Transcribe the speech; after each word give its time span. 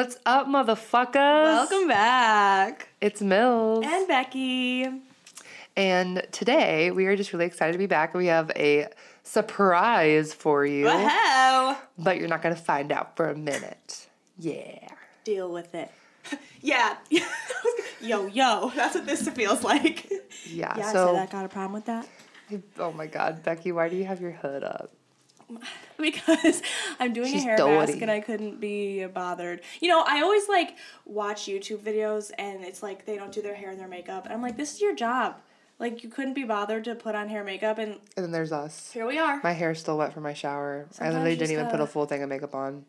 What's 0.00 0.16
up, 0.24 0.46
motherfuckers? 0.46 1.14
Welcome 1.14 1.86
back. 1.86 2.88
It's 3.02 3.20
Mills. 3.20 3.84
And 3.86 4.08
Becky. 4.08 4.86
And 5.76 6.26
today 6.32 6.90
we 6.90 7.04
are 7.04 7.16
just 7.16 7.34
really 7.34 7.44
excited 7.44 7.72
to 7.72 7.78
be 7.78 7.84
back. 7.84 8.14
We 8.14 8.28
have 8.28 8.50
a 8.56 8.86
surprise 9.24 10.32
for 10.32 10.64
you, 10.64 10.86
Wow. 10.86 11.76
but 11.98 12.16
you're 12.16 12.28
not 12.28 12.40
going 12.40 12.54
to 12.54 12.60
find 12.62 12.90
out 12.92 13.14
for 13.14 13.28
a 13.28 13.36
minute. 13.36 14.08
Yeah. 14.38 14.88
Deal 15.24 15.52
with 15.52 15.74
it. 15.74 15.90
yeah. 16.62 16.96
yo, 18.00 18.24
yo. 18.24 18.72
That's 18.74 18.94
what 18.94 19.04
this 19.04 19.28
feels 19.28 19.62
like. 19.62 20.10
Yeah. 20.46 20.78
Yeah, 20.78 20.92
so, 20.92 21.08
so 21.08 21.12
that 21.12 21.28
got 21.28 21.44
a 21.44 21.48
problem 21.50 21.74
with 21.74 21.84
that? 21.84 22.08
oh 22.78 22.92
my 22.92 23.06
God, 23.06 23.42
Becky, 23.42 23.70
why 23.70 23.90
do 23.90 23.96
you 23.96 24.06
have 24.06 24.22
your 24.22 24.32
hood 24.32 24.64
up? 24.64 24.94
Because 25.98 26.62
I'm 26.98 27.12
doing 27.12 27.30
She's 27.32 27.42
a 27.42 27.46
hair 27.46 27.56
dirty. 27.58 27.92
mask 27.92 28.02
and 28.02 28.10
I 28.10 28.20
couldn't 28.20 28.58
be 28.60 29.04
bothered. 29.06 29.60
You 29.80 29.88
know, 29.88 30.02
I 30.06 30.22
always 30.22 30.48
like 30.48 30.76
watch 31.04 31.42
YouTube 31.42 31.78
videos 31.80 32.30
and 32.38 32.64
it's 32.64 32.82
like 32.82 33.04
they 33.04 33.16
don't 33.16 33.30
do 33.32 33.42
their 33.42 33.54
hair 33.54 33.70
and 33.70 33.78
their 33.78 33.88
makeup. 33.88 34.24
And 34.24 34.32
I'm 34.32 34.40
like, 34.40 34.56
this 34.56 34.72
is 34.74 34.80
your 34.80 34.94
job. 34.94 35.36
Like, 35.78 36.02
you 36.04 36.10
couldn't 36.10 36.34
be 36.34 36.44
bothered 36.44 36.84
to 36.84 36.94
put 36.94 37.14
on 37.14 37.28
hair 37.30 37.40
and 37.40 37.46
makeup, 37.46 37.78
and 37.78 37.92
And 38.14 38.24
then 38.24 38.32
there's 38.32 38.52
us. 38.52 38.90
here 38.92 39.06
we 39.06 39.18
are. 39.18 39.40
My 39.42 39.52
hair's 39.52 39.80
still 39.80 39.96
wet 39.96 40.12
from 40.12 40.22
my 40.24 40.34
shower. 40.34 40.86
I 41.00 41.08
literally 41.08 41.36
didn't 41.36 41.52
even 41.52 41.68
put 41.68 41.80
a 41.80 41.86
full 41.86 42.04
thing 42.04 42.22
of 42.22 42.28
makeup 42.28 42.54
on. 42.54 42.84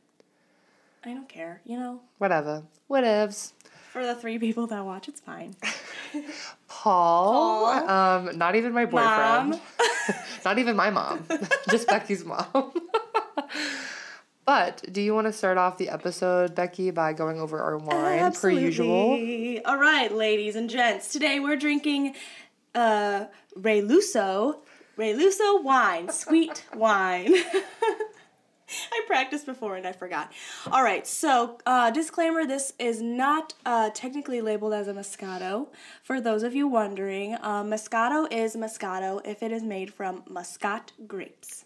I 1.05 1.13
don't 1.13 1.29
care, 1.29 1.61
you 1.65 1.79
know? 1.79 2.01
Whatever. 2.17 2.63
Whatevs. 2.89 3.53
For 3.91 4.05
the 4.05 4.13
three 4.13 4.37
people 4.39 4.67
that 4.67 4.83
watch, 4.85 5.07
it's 5.07 5.21
fine. 5.21 5.55
Paul. 6.81 7.65
Paul. 7.65 7.89
Um, 7.89 8.37
not 8.39 8.55
even 8.55 8.73
my 8.73 8.85
boyfriend. 8.85 9.61
Not 10.45 10.57
even 10.57 10.75
my 10.75 10.89
mom. 10.89 11.27
Just 11.69 11.87
Becky's 11.87 12.25
mom. 12.25 12.73
but 14.45 14.83
do 14.91 14.99
you 14.99 15.13
want 15.13 15.27
to 15.27 15.33
start 15.33 15.59
off 15.59 15.77
the 15.77 15.89
episode, 15.89 16.55
Becky, 16.55 16.89
by 16.89 17.13
going 17.13 17.39
over 17.39 17.61
our 17.61 17.77
wine 17.77 18.31
per 18.33 18.49
usual? 18.49 19.13
Absolutely. 19.13 19.63
All 19.63 19.77
right, 19.77 20.11
ladies 20.11 20.55
and 20.55 20.71
gents. 20.71 21.11
Today 21.11 21.39
we're 21.39 21.55
drinking 21.55 22.15
uh, 22.73 23.25
Ray 23.55 23.81
Luso, 23.81 24.61
Ray 24.97 25.13
Luso 25.13 25.63
wine, 25.63 26.09
sweet 26.09 26.65
wine. 26.73 27.35
I 28.91 29.01
practiced 29.07 29.45
before 29.45 29.75
and 29.75 29.85
I 29.85 29.91
forgot. 29.91 30.31
All 30.71 30.83
right, 30.83 31.05
so 31.05 31.59
uh, 31.65 31.91
disclaimer: 31.91 32.45
this 32.45 32.73
is 32.79 33.01
not 33.01 33.53
uh, 33.65 33.89
technically 33.93 34.41
labeled 34.41 34.73
as 34.73 34.87
a 34.87 34.93
Moscato. 34.93 35.67
For 36.03 36.21
those 36.21 36.43
of 36.43 36.55
you 36.55 36.67
wondering, 36.67 37.35
uh, 37.35 37.63
Moscato 37.63 38.31
is 38.31 38.55
Moscato 38.55 39.21
if 39.25 39.43
it 39.43 39.51
is 39.51 39.63
made 39.63 39.93
from 39.93 40.23
Muscat 40.29 40.91
grapes 41.07 41.65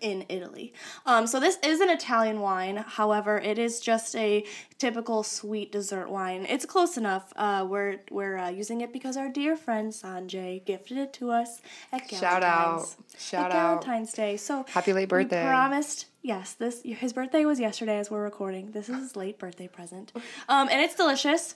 in 0.00 0.24
Italy. 0.28 0.72
Um, 1.04 1.26
so 1.26 1.40
this 1.40 1.58
is 1.62 1.80
an 1.80 1.90
Italian 1.90 2.40
wine. 2.40 2.76
However, 2.76 3.38
it 3.38 3.58
is 3.58 3.80
just 3.80 4.14
a 4.16 4.44
typical 4.78 5.22
sweet 5.22 5.72
dessert 5.72 6.10
wine. 6.10 6.46
It's 6.48 6.64
close 6.64 6.96
enough. 6.96 7.32
Uh, 7.36 7.66
we're 7.68 7.98
we're 8.10 8.38
uh, 8.38 8.50
using 8.50 8.80
it 8.80 8.92
because 8.92 9.16
our 9.16 9.28
dear 9.28 9.56
friend 9.56 9.92
Sanjay 9.92 10.64
gifted 10.64 10.98
it 10.98 11.12
to 11.14 11.30
us 11.30 11.60
at 11.92 12.08
Shout 12.10 12.42
out. 12.42 12.94
Shout 13.18 13.50
at 13.50 13.56
out. 13.56 13.84
Valentine's 13.84 14.12
Day. 14.12 14.36
So 14.36 14.64
Happy 14.68 14.92
late 14.92 15.08
birthday. 15.08 15.42
We 15.42 15.48
promised. 15.48 16.06
Yes, 16.22 16.54
this 16.54 16.82
his 16.82 17.12
birthday 17.12 17.44
was 17.44 17.60
yesterday 17.60 17.98
as 17.98 18.10
we're 18.10 18.24
recording. 18.24 18.72
This 18.72 18.88
is 18.88 18.96
his 18.96 19.16
late 19.16 19.38
birthday 19.38 19.68
present, 19.68 20.12
um, 20.48 20.68
and 20.70 20.80
it's 20.80 20.96
delicious. 20.96 21.54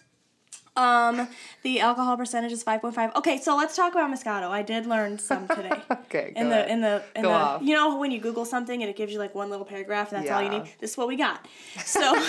Um, 0.76 1.28
the 1.62 1.80
alcohol 1.80 2.16
percentage 2.16 2.52
is 2.52 2.62
five 2.62 2.80
point 2.80 2.94
five. 2.94 3.14
Okay, 3.16 3.38
so 3.38 3.56
let's 3.56 3.74
talk 3.76 3.92
about 3.92 4.10
Moscato. 4.10 4.48
I 4.48 4.62
did 4.62 4.86
learn 4.86 5.18
some 5.18 5.48
today. 5.48 5.72
Okay, 6.10 6.32
in 6.34 6.48
the 6.48 6.68
in 6.70 6.80
the 6.80 7.02
in 7.14 7.22
Go 7.22 7.28
the 7.28 7.34
off. 7.34 7.62
you 7.62 7.74
know 7.74 7.96
when 7.96 8.10
you 8.10 8.18
Google 8.20 8.44
something 8.44 8.82
and 8.82 8.90
it 8.90 8.96
gives 8.96 9.12
you 9.12 9.18
like 9.18 9.32
one 9.34 9.48
little 9.48 9.64
paragraph 9.64 10.12
and 10.12 10.20
that's 10.20 10.30
all 10.32 10.42
you 10.42 10.48
need. 10.48 10.64
This 10.80 10.92
is 10.92 10.96
what 10.96 11.06
we 11.06 11.16
got. 11.16 11.46
So 11.84 12.00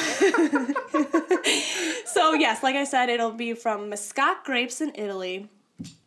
so 2.05 2.33
yes, 2.33 2.61
like 2.63 2.75
I 2.75 2.83
said, 2.83 3.09
it'll 3.09 3.31
be 3.31 3.53
from 3.53 3.89
Muscat 3.89 4.43
grapes 4.43 4.81
in 4.81 4.91
Italy, 4.95 5.49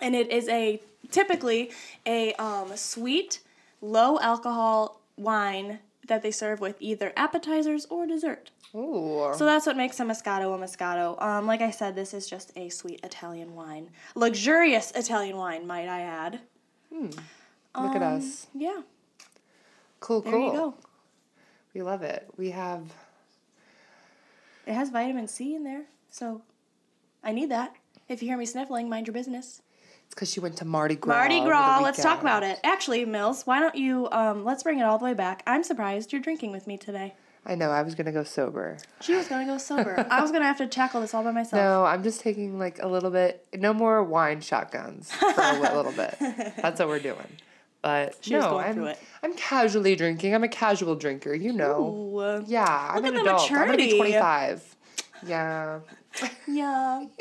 and 0.00 0.14
it 0.14 0.30
is 0.30 0.48
a 0.48 0.80
typically 1.10 1.70
a 2.06 2.32
um, 2.34 2.76
sweet, 2.76 3.40
low 3.80 4.18
alcohol 4.20 5.00
wine 5.16 5.80
that 6.06 6.22
they 6.22 6.30
serve 6.30 6.60
with 6.60 6.76
either 6.80 7.12
appetizers 7.16 7.86
or 7.86 8.06
dessert. 8.06 8.50
Ooh. 8.74 9.32
So 9.36 9.44
that's 9.44 9.66
what 9.66 9.76
makes 9.76 10.00
a 10.00 10.04
Moscato 10.04 10.54
a 10.54 10.58
Moscato. 10.58 11.20
Um, 11.22 11.46
like 11.46 11.60
I 11.60 11.70
said, 11.70 11.94
this 11.94 12.12
is 12.12 12.28
just 12.28 12.50
a 12.56 12.68
sweet 12.70 13.00
Italian 13.04 13.54
wine, 13.54 13.90
luxurious 14.14 14.90
Italian 14.92 15.36
wine, 15.36 15.66
might 15.66 15.88
I 15.88 16.00
add. 16.00 16.40
Look 16.92 17.96
at 17.96 18.02
us. 18.02 18.46
Yeah, 18.54 18.82
Cool, 20.00 20.20
there 20.20 20.32
cool. 20.32 20.46
you 20.46 20.52
go. 20.52 20.74
We 21.72 21.82
love 21.82 22.02
it. 22.02 22.28
We 22.36 22.50
have 22.50 22.82
It 24.66 24.74
has 24.74 24.90
vitamin 24.90 25.28
C 25.28 25.54
in 25.54 25.64
there, 25.64 25.84
so 26.10 26.42
I 27.22 27.32
need 27.32 27.50
that. 27.50 27.74
If 28.08 28.22
you 28.22 28.28
hear 28.28 28.36
me 28.36 28.46
sniffling, 28.46 28.88
mind 28.88 29.06
your 29.06 29.14
business. 29.14 29.62
it's 30.04 30.14
because 30.14 30.30
she 30.30 30.40
went 30.40 30.56
to 30.58 30.64
Mardi 30.64 30.94
Gras. 30.96 31.14
Mardi 31.16 31.40
Gras. 31.40 31.80
Let's 31.82 32.02
talk 32.02 32.20
about 32.20 32.42
it. 32.42 32.60
Actually, 32.62 33.04
Mills, 33.06 33.42
why 33.44 33.60
don't 33.60 33.74
you? 33.74 34.08
Um, 34.12 34.44
let's 34.44 34.62
bring 34.62 34.78
it 34.78 34.82
all 34.84 34.98
the 34.98 35.04
way 35.04 35.14
back. 35.14 35.42
I'm 35.46 35.64
surprised 35.64 36.12
you're 36.12 36.20
drinking 36.22 36.52
with 36.52 36.66
me 36.66 36.76
today. 36.76 37.14
I 37.46 37.54
know. 37.54 37.70
I 37.70 37.82
was 37.82 37.94
gonna 37.94 38.12
go 38.12 38.24
sober. 38.24 38.78
She 39.00 39.14
was 39.14 39.28
gonna 39.28 39.44
go 39.44 39.58
sober. 39.58 40.06
I 40.10 40.22
was 40.22 40.32
gonna 40.32 40.46
have 40.46 40.58
to 40.58 40.66
tackle 40.66 41.00
this 41.02 41.12
all 41.12 41.22
by 41.22 41.30
myself. 41.30 41.62
No, 41.62 41.84
I'm 41.84 42.02
just 42.02 42.20
taking 42.20 42.58
like 42.58 42.78
a 42.82 42.88
little 42.88 43.10
bit. 43.10 43.46
No 43.54 43.74
more 43.74 44.02
wine 44.02 44.40
shotguns 44.40 45.12
for 45.12 45.26
a 45.36 45.72
little 45.74 45.92
bit. 45.92 46.16
That's 46.20 46.80
what 46.80 46.88
we're 46.88 47.00
doing. 47.00 47.28
But 47.82 48.16
She 48.22 48.32
no, 48.32 48.50
going 48.50 48.66
I'm, 48.66 48.74
through 48.74 48.86
it. 48.86 48.98
I'm 49.22 49.34
casually 49.34 49.94
drinking. 49.94 50.34
I'm 50.34 50.42
a 50.42 50.48
casual 50.48 50.94
drinker. 50.94 51.34
You 51.34 51.52
know. 51.52 51.84
Ooh, 51.84 52.44
Yeah, 52.46 52.64
I'm 52.94 53.04
an 53.04 53.16
adult. 53.16 53.50
I'm 53.52 53.66
gonna 53.66 53.76
be 53.76 53.96
25. 53.96 54.76
Yeah. 55.26 55.80
yeah. 56.48 57.04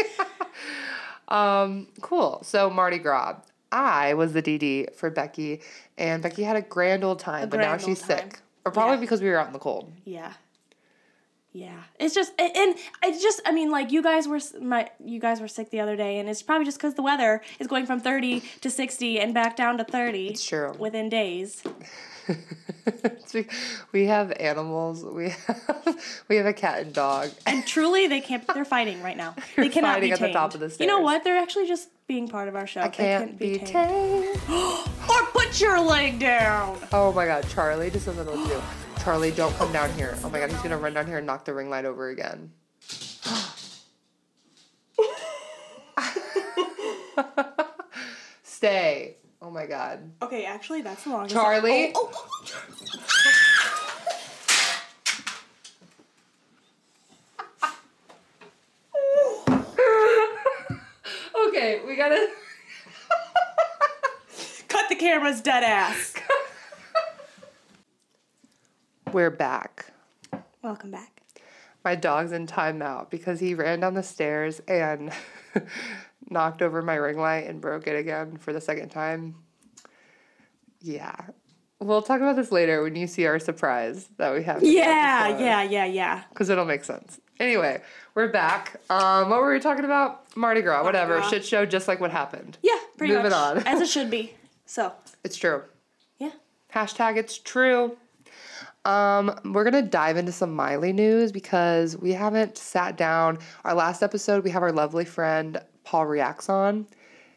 Um. 1.29 1.87
Cool. 2.01 2.41
So 2.43 2.69
Mardi 2.69 2.99
Gras. 2.99 3.37
I 3.71 4.13
was 4.13 4.33
the 4.33 4.43
DD 4.43 4.93
for 4.93 5.09
Becky, 5.09 5.61
and 5.97 6.21
Becky 6.21 6.43
had 6.43 6.55
a 6.55 6.61
grand 6.61 7.03
old 7.03 7.17
time, 7.17 7.49
but 7.49 7.59
now 7.59 7.75
she's 7.77 7.99
time. 8.01 8.19
sick. 8.29 8.39
Or 8.65 8.71
probably 8.71 8.95
Yeah. 8.95 9.01
because 9.01 9.21
we 9.21 9.29
were 9.29 9.37
out 9.37 9.47
in 9.47 9.53
the 9.53 9.59
cold. 9.59 9.91
Yeah. 10.05 10.33
Yeah. 11.51 11.83
It's 11.99 12.15
just 12.15 12.31
and- 12.39 12.75
it's 13.03 13.21
just 13.21 13.41
I 13.45 13.51
mean 13.51 13.69
like 13.69 13.91
you 13.91 14.01
guys 14.01 14.27
were 14.27 14.39
my 14.61 14.89
you 15.03 15.19
guys 15.19 15.39
were 15.39 15.47
sick 15.47 15.69
the 15.69 15.81
other 15.81 15.95
day 15.95 16.17
and 16.19 16.27
it's 16.29 16.41
probably 16.41 16.65
just 16.65 16.79
cuz 16.79 16.95
the 16.95 17.03
weather 17.03 17.41
is 17.59 17.67
going 17.67 17.85
from 17.85 17.99
30 17.99 18.41
to 18.61 18.69
60 18.71 19.19
and 19.19 19.33
back 19.33 19.55
down 19.55 19.77
to 19.77 19.83
30 19.83 20.29
It's 20.29 20.45
true. 20.45 20.73
within 20.79 21.09
days. 21.09 21.61
we- 23.93 24.05
have 24.05 24.31
animals. 24.39 25.03
We 25.03 25.29
have 25.29 26.23
we 26.27 26.35
have 26.37 26.45
a 26.45 26.53
cat 26.53 26.79
and 26.81 26.93
dog. 26.93 27.31
And 27.45 27.65
truly 27.67 28.07
they 28.07 28.21
can't 28.21 28.45
they're 28.53 28.65
fighting 28.65 29.01
right 29.01 29.17
now. 29.17 29.35
They 29.55 29.63
They're 29.63 29.71
cannot 29.71 29.93
fighting 29.95 30.09
be 30.09 30.13
at 30.13 30.19
the 30.19 30.31
top 30.33 30.53
of 30.53 30.59
the 30.59 30.75
You 30.79 30.87
know 30.87 30.99
what? 30.99 31.23
They're 31.23 31.37
actually 31.37 31.67
just 31.67 31.89
being 32.07 32.27
part 32.27 32.47
of 32.47 32.55
our 32.55 32.67
show. 32.67 32.81
I 32.81 32.89
They 32.89 32.95
can't 32.97 33.37
be 33.39 33.57
tamed. 33.59 33.67
tamed. 33.69 34.39
Or 35.09 35.25
put 35.33 35.59
your 35.59 35.79
leg 35.81 36.19
down. 36.19 36.77
Oh 36.93 37.11
my 37.13 37.25
god, 37.25 37.45
Charlie 37.49 37.89
just 37.91 38.07
what 38.07 38.15
to 38.17 38.23
do. 38.23 38.61
Charlie, 39.03 39.31
don't 39.31 39.53
come 39.57 39.71
down 39.73 39.91
here. 39.93 40.17
Oh 40.23 40.29
my 40.29 40.39
god, 40.39 40.49
he's 40.51 40.61
gonna 40.61 40.77
run 40.77 40.93
down 40.93 41.07
here 41.07 41.17
and 41.17 41.27
knock 41.27 41.43
the 41.45 41.53
ring 41.53 41.69
light 41.69 41.85
over 41.85 42.07
again. 42.09 42.51
Stay. 48.43 49.17
Oh 49.45 49.49
my 49.49 49.65
god. 49.65 50.09
Okay, 50.21 50.45
actually 50.45 50.81
that's 50.81 51.03
the 51.03 51.09
longest. 51.09 51.35
Charlie? 51.35 51.91
Oh, 51.93 52.09
oh, 52.13 52.29
oh. 59.49 60.79
oh 61.35 61.45
okay, 61.49 61.81
we 61.85 61.97
gotta. 61.97 62.25
Cut 64.69 64.87
the 64.87 64.95
cameras 64.95 65.41
dead 65.41 65.65
ass. 65.65 66.13
We're 69.11 69.29
back. 69.29 69.87
Welcome 70.61 70.91
back. 70.91 71.21
My 71.83 71.95
dog's 71.95 72.31
in 72.31 72.47
timeout 72.47 73.09
because 73.09 73.41
he 73.41 73.55
ran 73.55 73.81
down 73.81 73.93
the 73.93 74.03
stairs 74.03 74.61
and 74.69 75.11
knocked 76.29 76.61
over 76.61 76.81
my 76.81 76.95
ring 76.95 77.17
light 77.17 77.47
and 77.47 77.59
broke 77.61 77.87
it 77.87 77.95
again 77.97 78.37
for 78.37 78.53
the 78.53 78.61
second 78.61 78.89
time. 78.89 79.35
Yeah. 80.81 81.15
We'll 81.79 82.01
talk 82.01 82.21
about 82.21 82.35
this 82.35 82.51
later 82.51 82.81
when 82.81 82.95
you 82.95 83.07
see 83.07 83.25
our 83.25 83.39
surprise 83.39 84.07
that 84.17 84.33
we 84.33 84.43
have. 84.43 84.63
Yeah, 84.63 85.37
yeah, 85.37 85.63
yeah, 85.63 85.85
yeah. 85.85 86.23
Because 86.29 86.49
it'll 86.49 86.65
make 86.65 86.83
sense. 86.85 87.19
Anyway, 87.39 87.81
we're 88.15 88.29
back. 88.29 88.79
Um, 88.89 89.29
what 89.29 89.41
were 89.41 89.51
we 89.51 89.59
talking 89.59 89.83
about? 89.83 90.35
Mardi 90.37 90.61
Gras, 90.61 90.83
whatever. 90.83 91.17
Gras. 91.17 91.29
Shit 91.29 91.43
show, 91.45 91.65
just 91.65 91.87
like 91.89 91.99
what 91.99 92.11
happened. 92.11 92.57
Yeah, 92.61 92.77
pretty 92.97 93.13
Moving 93.15 93.31
much. 93.31 93.39
on. 93.57 93.57
As 93.67 93.81
it 93.81 93.87
should 93.89 94.09
be. 94.09 94.33
So, 94.65 94.93
It's 95.25 95.35
true. 95.35 95.63
yeah. 96.19 96.31
Hashtag 96.73 97.17
it's 97.17 97.37
true. 97.37 97.97
Um, 98.85 99.37
we're 99.45 99.63
gonna 99.63 99.81
dive 99.81 100.15
into 100.17 100.31
some 100.31 100.53
Miley 100.53 100.93
news 100.93 101.31
because 101.31 101.97
we 101.97 102.11
haven't 102.13 102.57
sat 102.57 102.97
down. 102.97 103.39
Our 103.65 103.73
last 103.73 104.03
episode, 104.03 104.43
we 104.43 104.51
have 104.51 104.61
our 104.63 104.71
lovely 104.71 105.05
friend 105.05 105.59
Paul 105.83 106.05
Reacts 106.05 106.49
on, 106.49 106.87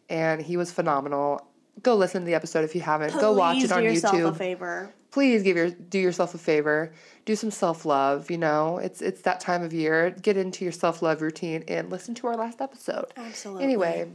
and 0.08 0.40
he 0.40 0.56
was 0.56 0.70
phenomenal. 0.72 1.46
Go 1.82 1.94
listen 1.96 2.22
to 2.22 2.26
the 2.26 2.34
episode 2.34 2.64
if 2.64 2.74
you 2.74 2.80
haven't. 2.80 3.12
Go 3.20 3.32
watch 3.32 3.62
it 3.62 3.72
on 3.72 3.82
do 3.82 3.88
yourself 3.88 4.14
YouTube. 4.14 4.28
a 4.30 4.34
favor. 4.34 4.94
please 5.10 5.42
give 5.42 5.56
your 5.56 5.70
do 5.70 5.98
yourself 5.98 6.34
a 6.34 6.38
favor. 6.38 6.92
Do 7.26 7.34
some 7.36 7.50
self-love, 7.50 8.30
you 8.30 8.38
know. 8.38 8.78
It's 8.78 9.02
it's 9.02 9.22
that 9.22 9.40
time 9.40 9.62
of 9.62 9.72
year. 9.74 10.10
Get 10.10 10.36
into 10.36 10.64
your 10.64 10.72
self-love 10.72 11.20
routine 11.22 11.64
and 11.68 11.90
listen 11.90 12.14
to 12.16 12.28
our 12.28 12.36
last 12.36 12.60
episode. 12.60 13.06
Absolutely. 13.16 13.64
Anyway, 13.64 14.10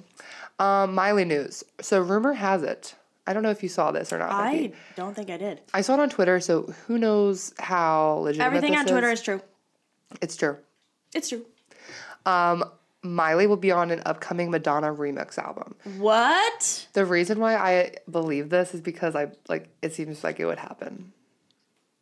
um, 0.59 0.95
Miley 0.95 1.25
news. 1.25 1.63
So 1.81 2.01
rumor 2.01 2.33
has 2.33 2.63
it. 2.63 2.95
I 3.27 3.33
don't 3.33 3.43
know 3.43 3.51
if 3.51 3.61
you 3.61 3.69
saw 3.69 3.91
this 3.91 4.11
or 4.11 4.17
not. 4.17 4.31
I 4.31 4.51
Becky. 4.53 4.73
don't 4.95 5.13
think 5.13 5.29
I 5.29 5.37
did. 5.37 5.61
I 5.73 5.81
saw 5.81 5.93
it 5.93 5.99
on 5.99 6.09
Twitter, 6.09 6.39
so 6.39 6.73
who 6.87 6.97
knows 6.97 7.53
how 7.59 8.13
legitimate 8.23 8.47
Everything 8.47 8.75
on 8.75 8.85
Twitter 8.87 9.11
is. 9.11 9.19
is 9.19 9.25
true. 9.25 9.41
It's 10.21 10.35
true. 10.35 10.57
It's 11.13 11.29
true. 11.29 11.45
Miley 13.03 13.47
will 13.47 13.57
be 13.57 13.71
on 13.71 13.89
an 13.91 14.01
upcoming 14.05 14.51
Madonna 14.51 14.93
remix 14.93 15.37
album. 15.37 15.75
What? 15.97 16.87
The 16.93 17.05
reason 17.05 17.39
why 17.39 17.55
I 17.55 17.95
believe 18.09 18.49
this 18.49 18.73
is 18.75 18.81
because 18.81 19.15
I 19.15 19.31
like 19.49 19.69
it 19.81 19.93
seems 19.93 20.23
like 20.23 20.39
it 20.39 20.45
would 20.45 20.59
happen. 20.59 21.11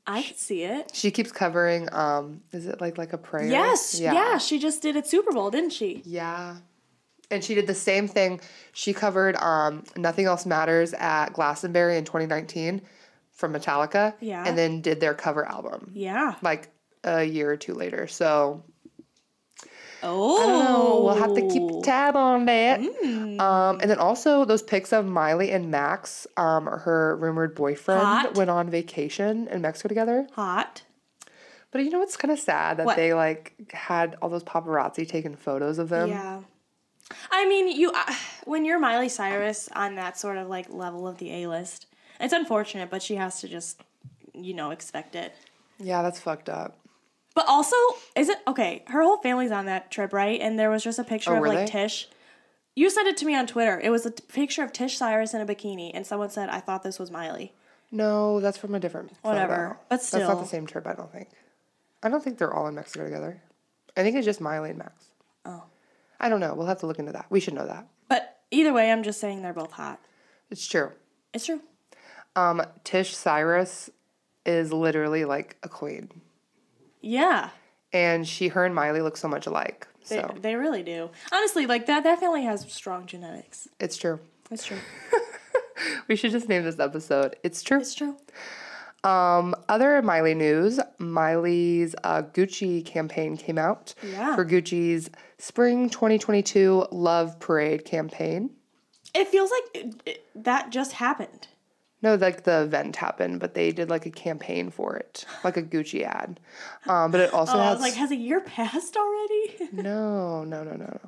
I 0.05 0.23
could 0.23 0.37
see 0.37 0.63
it. 0.63 0.91
She 0.93 1.11
keeps 1.11 1.31
covering 1.31 1.87
um 1.93 2.41
is 2.51 2.65
it 2.65 2.81
like 2.81 2.97
like 2.97 3.13
a 3.13 3.17
prayer? 3.17 3.47
Yes. 3.47 3.99
Yeah. 3.99 4.37
She 4.39 4.59
just 4.59 4.81
did 4.81 4.95
it 4.95 5.07
Super 5.07 5.31
Bowl, 5.31 5.51
didn't 5.51 5.69
she? 5.71 6.01
Yeah. 6.05 6.57
And 7.31 7.43
she 7.43 7.53
did 7.53 7.67
the 7.67 7.75
same 7.75 8.07
thing. 8.07 8.41
She 8.73 8.91
covered 8.93 9.35
um 9.37 9.83
Nothing 9.95 10.25
Else 10.25 10.45
Matters 10.45 10.93
at 10.93 11.31
Glastonbury 11.33 11.95
in 11.97 12.03
2019 12.05 12.81
from 13.31 13.53
Metallica. 13.53 14.15
Yeah. 14.19 14.43
And 14.45 14.57
then 14.57 14.81
did 14.81 14.99
their 14.99 15.13
cover 15.13 15.45
album 15.47 15.91
Yeah. 15.93 16.35
like 16.41 16.69
a 17.05 17.23
year 17.23 17.49
or 17.51 17.55
two 17.57 17.73
later. 17.73 18.07
So 18.07 18.63
Oh. 20.03 20.41
I 20.41 20.45
don't 20.45 20.65
know. 20.65 21.01
We'll 21.03 21.15
have 21.15 21.35
to 21.35 21.47
keep 21.47 21.83
tab 21.83 22.15
on 22.15 22.45
that. 22.45 22.79
Mm. 22.79 23.39
Um, 23.39 23.79
and 23.81 23.89
then 23.89 23.99
also 23.99 24.45
those 24.45 24.61
pics 24.63 24.93
of 24.93 25.05
Miley 25.05 25.51
and 25.51 25.69
Max, 25.71 26.27
um, 26.37 26.65
her 26.65 27.17
rumored 27.17 27.55
boyfriend, 27.55 28.01
Hot. 28.01 28.35
went 28.35 28.49
on 28.49 28.69
vacation 28.69 29.47
in 29.47 29.61
Mexico 29.61 29.87
together. 29.87 30.27
Hot. 30.33 30.83
But 31.71 31.83
you 31.83 31.89
know 31.91 31.99
what's 31.99 32.17
kind 32.17 32.31
of 32.31 32.39
sad 32.39 32.77
that 32.77 32.85
What? 32.85 32.95
they 32.95 33.13
like 33.13 33.53
had 33.71 34.15
all 34.21 34.29
those 34.29 34.43
paparazzi 34.43 35.07
taking 35.07 35.35
photos 35.35 35.77
of 35.77 35.89
them. 35.89 36.09
Yeah. 36.09 36.41
I 37.31 37.47
mean, 37.47 37.67
you 37.67 37.91
uh, 37.91 38.13
when 38.45 38.65
you're 38.65 38.79
Miley 38.79 39.09
Cyrus 39.09 39.69
on 39.75 39.95
that 39.95 40.17
sort 40.17 40.37
of 40.37 40.47
like 40.47 40.69
level 40.69 41.07
of 41.07 41.17
the 41.17 41.31
A 41.43 41.47
list, 41.47 41.87
it's 42.19 42.33
unfortunate, 42.33 42.89
but 42.89 43.01
she 43.01 43.15
has 43.15 43.39
to 43.41 43.47
just, 43.47 43.81
you 44.33 44.53
know, 44.53 44.71
expect 44.71 45.15
it. 45.15 45.33
Yeah, 45.79 46.01
that's 46.01 46.19
fucked 46.19 46.49
up. 46.49 46.77
But 47.35 47.45
also, 47.47 47.75
is 48.15 48.27
it 48.29 48.39
okay? 48.47 48.83
Her 48.87 49.01
whole 49.03 49.17
family's 49.17 49.51
on 49.51 49.65
that 49.65 49.91
trip, 49.91 50.11
right? 50.13 50.39
And 50.41 50.57
there 50.57 50.69
was 50.69 50.83
just 50.83 50.99
a 50.99 51.03
picture 51.03 51.31
Oh, 51.31 51.35
of 51.35 51.39
were 51.41 51.47
like 51.47 51.59
they? 51.59 51.65
Tish. 51.67 52.09
You 52.75 52.89
sent 52.89 53.07
it 53.07 53.17
to 53.17 53.25
me 53.25 53.35
on 53.35 53.45
Twitter. 53.47 53.79
It 53.79 53.89
was 53.89 54.05
a 54.05 54.11
t- 54.11 54.23
picture 54.31 54.63
of 54.63 54.71
Tish 54.73 54.97
Cyrus 54.97 55.33
in 55.33 55.41
a 55.41 55.45
bikini, 55.45 55.91
and 55.93 56.05
someone 56.05 56.29
said, 56.29 56.49
"I 56.49 56.59
thought 56.59 56.83
this 56.83 56.97
was 56.99 57.11
Miley." 57.11 57.53
No, 57.91 58.39
that's 58.39 58.57
from 58.57 58.75
a 58.75 58.79
different. 58.79 59.11
Whatever. 59.21 59.55
photo. 59.55 59.69
But 59.69 59.89
that's 59.89 60.13
not 60.13 60.21
still. 60.23 60.35
the 60.39 60.45
same 60.45 60.65
trip. 60.65 60.85
I 60.87 60.93
don't 60.93 61.11
think. 61.11 61.29
I 62.03 62.09
don't 62.09 62.23
think 62.23 62.37
they're 62.37 62.53
all 62.53 62.67
in 62.67 62.75
Mexico 62.75 63.03
together. 63.05 63.41
I 63.97 64.03
think 64.03 64.15
it's 64.15 64.25
just 64.25 64.39
Miley 64.41 64.69
and 64.69 64.79
Max. 64.79 65.05
Oh. 65.45 65.63
I 66.19 66.29
don't 66.29 66.39
know. 66.39 66.53
We'll 66.53 66.67
have 66.67 66.79
to 66.79 66.85
look 66.87 66.99
into 66.99 67.11
that. 67.13 67.25
We 67.29 67.39
should 67.39 67.53
know 67.53 67.65
that. 67.65 67.87
But 68.07 68.37
either 68.51 68.71
way, 68.73 68.91
I'm 68.91 69.03
just 69.03 69.19
saying 69.19 69.41
they're 69.41 69.53
both 69.53 69.71
hot. 69.71 69.99
It's 70.49 70.65
true. 70.67 70.91
It's 71.33 71.45
true. 71.45 71.61
Um, 72.35 72.61
Tish 72.83 73.15
Cyrus 73.15 73.89
is 74.45 74.71
literally 74.71 75.25
like 75.25 75.57
a 75.63 75.69
queen. 75.69 76.09
Yeah, 77.01 77.49
and 77.93 78.27
she 78.27 78.49
her 78.49 78.65
and 78.65 78.73
Miley 78.75 79.01
look 79.01 79.17
so 79.17 79.27
much 79.27 79.47
alike. 79.47 79.87
they, 80.09 80.17
So 80.17 80.35
they 80.41 80.55
really 80.55 80.83
do. 80.83 81.09
Honestly, 81.31 81.65
like 81.65 81.85
that 81.87 82.03
that 82.03 82.19
family 82.19 82.43
has 82.43 82.61
strong 82.71 83.05
genetics. 83.05 83.67
it's 83.79 83.97
true. 83.97 84.19
It's 84.51 84.65
true. 84.65 84.77
We 86.09 86.17
should 86.17 86.31
just 86.31 86.49
name 86.49 86.63
this 86.65 86.77
episode. 86.77 87.37
It's 87.41 87.63
true. 87.63 87.79
It's 87.79 87.95
true. 87.95 88.17
Um, 89.05 89.55
other 89.69 90.01
Miley 90.01 90.35
news: 90.35 90.77
Miley's 90.97 91.95
uh, 92.03 92.23
Gucci 92.23 92.85
campaign 92.85 93.37
came 93.37 93.57
out 93.57 93.93
Yeah. 94.03 94.35
for 94.35 94.43
Gucci's 94.45 95.09
Spring 95.37 95.89
2022 95.89 96.87
Love 96.91 97.39
Parade 97.39 97.85
campaign. 97.85 98.49
It 99.15 99.29
feels 99.29 99.51
like 99.51 99.63
it, 99.85 100.01
it- 100.05 100.25
that 100.35 100.69
just 100.69 100.91
happened. 100.93 101.47
No, 102.01 102.15
like 102.15 102.43
the 102.43 102.61
event 102.63 102.95
happened, 102.95 103.39
but 103.41 103.53
they 103.55 103.71
did 103.71 103.89
like 103.89 104.05
a 104.05 104.09
campaign 104.11 104.69
for 104.69 104.95
it, 104.95 105.25
like 105.43 105.57
a 105.57 105.61
Gucci 105.63 106.03
ad. 106.03 106.39
Um, 106.87 107.11
but 107.11 107.19
it 107.19 107.33
also 107.33 107.53
Oh, 107.53 107.59
I 107.59 107.63
has 107.65 107.73
was 107.75 107.81
like, 107.81 107.93
has 107.95 108.11
a 108.11 108.15
year 108.15 108.39
passed 108.41 108.95
already? 108.95 109.69
no, 109.73 110.43
no, 110.45 110.63
no, 110.63 110.71
no, 110.71 110.85
no. 110.85 110.99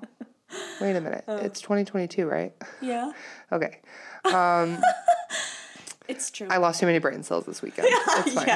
Wait 0.82 0.96
a 0.98 1.02
minute. 1.02 1.24
Oh. 1.30 1.38
It's 1.38 1.62
2022, 1.62 2.26
right? 2.28 2.54
yeah, 2.82 3.14
Okay. 3.54 3.80
it's 6.08 6.30
true. 6.30 6.48
I 6.50 6.58
lost 6.58 6.82
too 6.82 6.86
many 6.88 7.00
brain 7.00 7.24
cells 7.24 7.46
this 7.46 7.62
weekend. 7.62 7.88
It's 7.90 8.34
fine. 8.34 8.48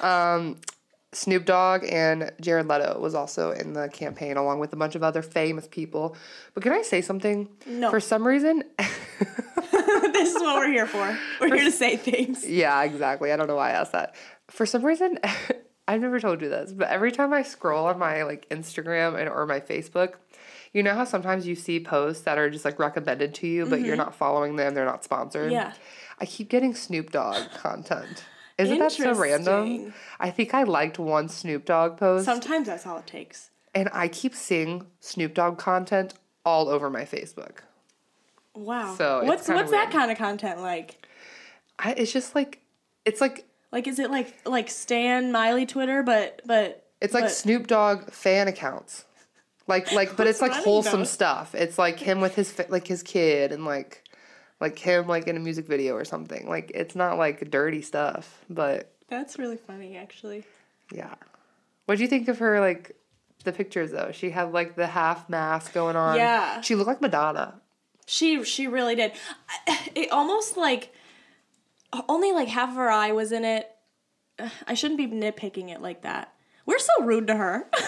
yeah. 0.00 0.54
Snoop 1.12 1.44
Dogg 1.44 1.84
and 1.88 2.32
Jared 2.40 2.66
Leto 2.66 2.98
was 2.98 3.14
also 3.14 3.52
in 3.52 3.72
the 3.72 3.88
campaign 3.88 4.36
along 4.36 4.58
with 4.58 4.72
a 4.72 4.76
bunch 4.76 4.94
of 4.96 5.02
other 5.02 5.22
famous 5.22 5.66
people. 5.68 6.16
But 6.54 6.62
can 6.64 6.72
I 6.72 6.82
say 6.82 7.00
something? 7.00 7.48
No. 7.66 7.90
For 7.90 8.00
some 8.00 8.26
reason, 8.26 8.64
is 10.34 10.42
what 10.42 10.56
we're 10.56 10.70
here 10.70 10.86
for. 10.86 11.18
We're 11.40 11.54
here 11.54 11.64
to 11.64 11.70
say 11.72 11.96
things. 11.96 12.48
yeah, 12.48 12.82
exactly. 12.82 13.32
I 13.32 13.36
don't 13.36 13.46
know 13.46 13.56
why 13.56 13.70
I 13.70 13.72
asked 13.72 13.92
that. 13.92 14.14
For 14.48 14.66
some 14.66 14.84
reason, 14.84 15.18
I've 15.88 16.00
never 16.00 16.18
told 16.20 16.40
you 16.40 16.48
this, 16.48 16.72
but 16.72 16.88
every 16.88 17.12
time 17.12 17.32
I 17.32 17.42
scroll 17.42 17.86
on 17.86 17.98
my 17.98 18.22
like 18.22 18.48
Instagram 18.48 19.18
and 19.18 19.28
or 19.28 19.46
my 19.46 19.60
Facebook, 19.60 20.14
you 20.72 20.82
know 20.82 20.94
how 20.94 21.04
sometimes 21.04 21.46
you 21.46 21.54
see 21.54 21.78
posts 21.80 22.22
that 22.24 22.38
are 22.38 22.50
just 22.50 22.64
like 22.64 22.78
recommended 22.78 23.34
to 23.34 23.46
you, 23.46 23.66
but 23.66 23.80
you're 23.80 23.96
not 23.96 24.14
following 24.14 24.56
them, 24.56 24.74
they're 24.74 24.84
not 24.84 25.04
sponsored. 25.04 25.44
Mm-hmm. 25.46 25.52
Yeah. 25.52 25.72
I 26.18 26.26
keep 26.26 26.48
getting 26.48 26.74
Snoop 26.74 27.10
Dogg 27.10 27.50
content. 27.52 28.24
Isn't 28.56 28.78
that 28.78 28.92
so 28.92 29.14
random? 29.14 29.92
I 30.20 30.30
think 30.30 30.54
I 30.54 30.62
liked 30.62 30.98
one 30.98 31.28
Snoop 31.28 31.64
Dogg 31.64 31.96
post. 31.96 32.24
Sometimes 32.24 32.66
that's 32.68 32.86
all 32.86 32.98
it 32.98 33.06
takes. 33.06 33.50
and 33.74 33.88
I 33.92 34.06
keep 34.08 34.34
seeing 34.34 34.86
Snoop 35.00 35.34
Dogg 35.34 35.58
content 35.58 36.14
all 36.44 36.68
over 36.68 36.88
my 36.88 37.02
Facebook. 37.04 37.58
Wow. 38.54 38.94
So 38.96 39.24
what's 39.24 39.48
what's 39.48 39.70
that 39.72 39.90
kind 39.90 40.10
of 40.10 40.18
content 40.18 40.60
like? 40.60 41.06
I, 41.78 41.92
it's 41.92 42.12
just 42.12 42.34
like 42.34 42.60
it's 43.04 43.20
like 43.20 43.44
Like, 43.72 43.88
is 43.88 43.98
it 43.98 44.10
like 44.10 44.34
like 44.46 44.70
Stan 44.70 45.32
Miley 45.32 45.66
Twitter, 45.66 46.02
but 46.02 46.40
but 46.46 46.86
it's 47.00 47.12
like 47.14 47.24
but- 47.24 47.32
Snoop 47.32 47.66
Dogg 47.66 48.10
fan 48.10 48.48
accounts. 48.48 49.04
Like 49.66 49.90
like 49.92 50.16
but 50.16 50.26
it's 50.26 50.40
like 50.42 50.52
wholesome 50.52 51.00
though. 51.00 51.04
stuff. 51.04 51.54
It's 51.54 51.78
like 51.78 51.98
him 51.98 52.20
with 52.20 52.34
his 52.34 52.54
like 52.68 52.86
his 52.86 53.02
kid 53.02 53.50
and 53.50 53.64
like 53.64 54.02
like 54.60 54.78
him 54.78 55.06
like 55.08 55.26
in 55.26 55.36
a 55.36 55.40
music 55.40 55.66
video 55.66 55.94
or 55.94 56.04
something. 56.04 56.46
Like 56.48 56.70
it's 56.74 56.94
not 56.94 57.16
like 57.18 57.50
dirty 57.50 57.80
stuff, 57.82 58.44
but 58.50 58.92
That's 59.08 59.38
really 59.38 59.56
funny, 59.56 59.96
actually. 59.96 60.44
yeah. 60.92 61.14
What 61.86 61.96
do 61.96 62.02
you 62.02 62.08
think 62.08 62.28
of 62.28 62.38
her 62.38 62.60
like 62.60 62.94
the 63.44 63.52
pictures 63.52 63.90
though? 63.90 64.10
She 64.12 64.30
had 64.30 64.52
like 64.52 64.76
the 64.76 64.86
half 64.86 65.28
mask 65.30 65.72
going 65.72 65.96
on. 65.96 66.16
Yeah. 66.16 66.60
She 66.60 66.74
looked 66.74 66.88
like 66.88 67.00
Madonna. 67.00 67.60
She 68.06 68.44
she 68.44 68.66
really 68.66 68.94
did. 68.94 69.12
It 69.94 70.10
almost 70.10 70.56
like 70.56 70.92
only 72.08 72.32
like 72.32 72.48
half 72.48 72.70
of 72.70 72.74
her 72.76 72.90
eye 72.90 73.12
was 73.12 73.30
in 73.32 73.44
it. 73.44 73.70
I 74.66 74.74
shouldn't 74.74 74.98
be 74.98 75.06
nitpicking 75.06 75.70
it 75.72 75.80
like 75.80 76.02
that. 76.02 76.32
We're 76.66 76.78
so 76.78 77.04
rude 77.04 77.26
to 77.28 77.34
her. 77.36 77.66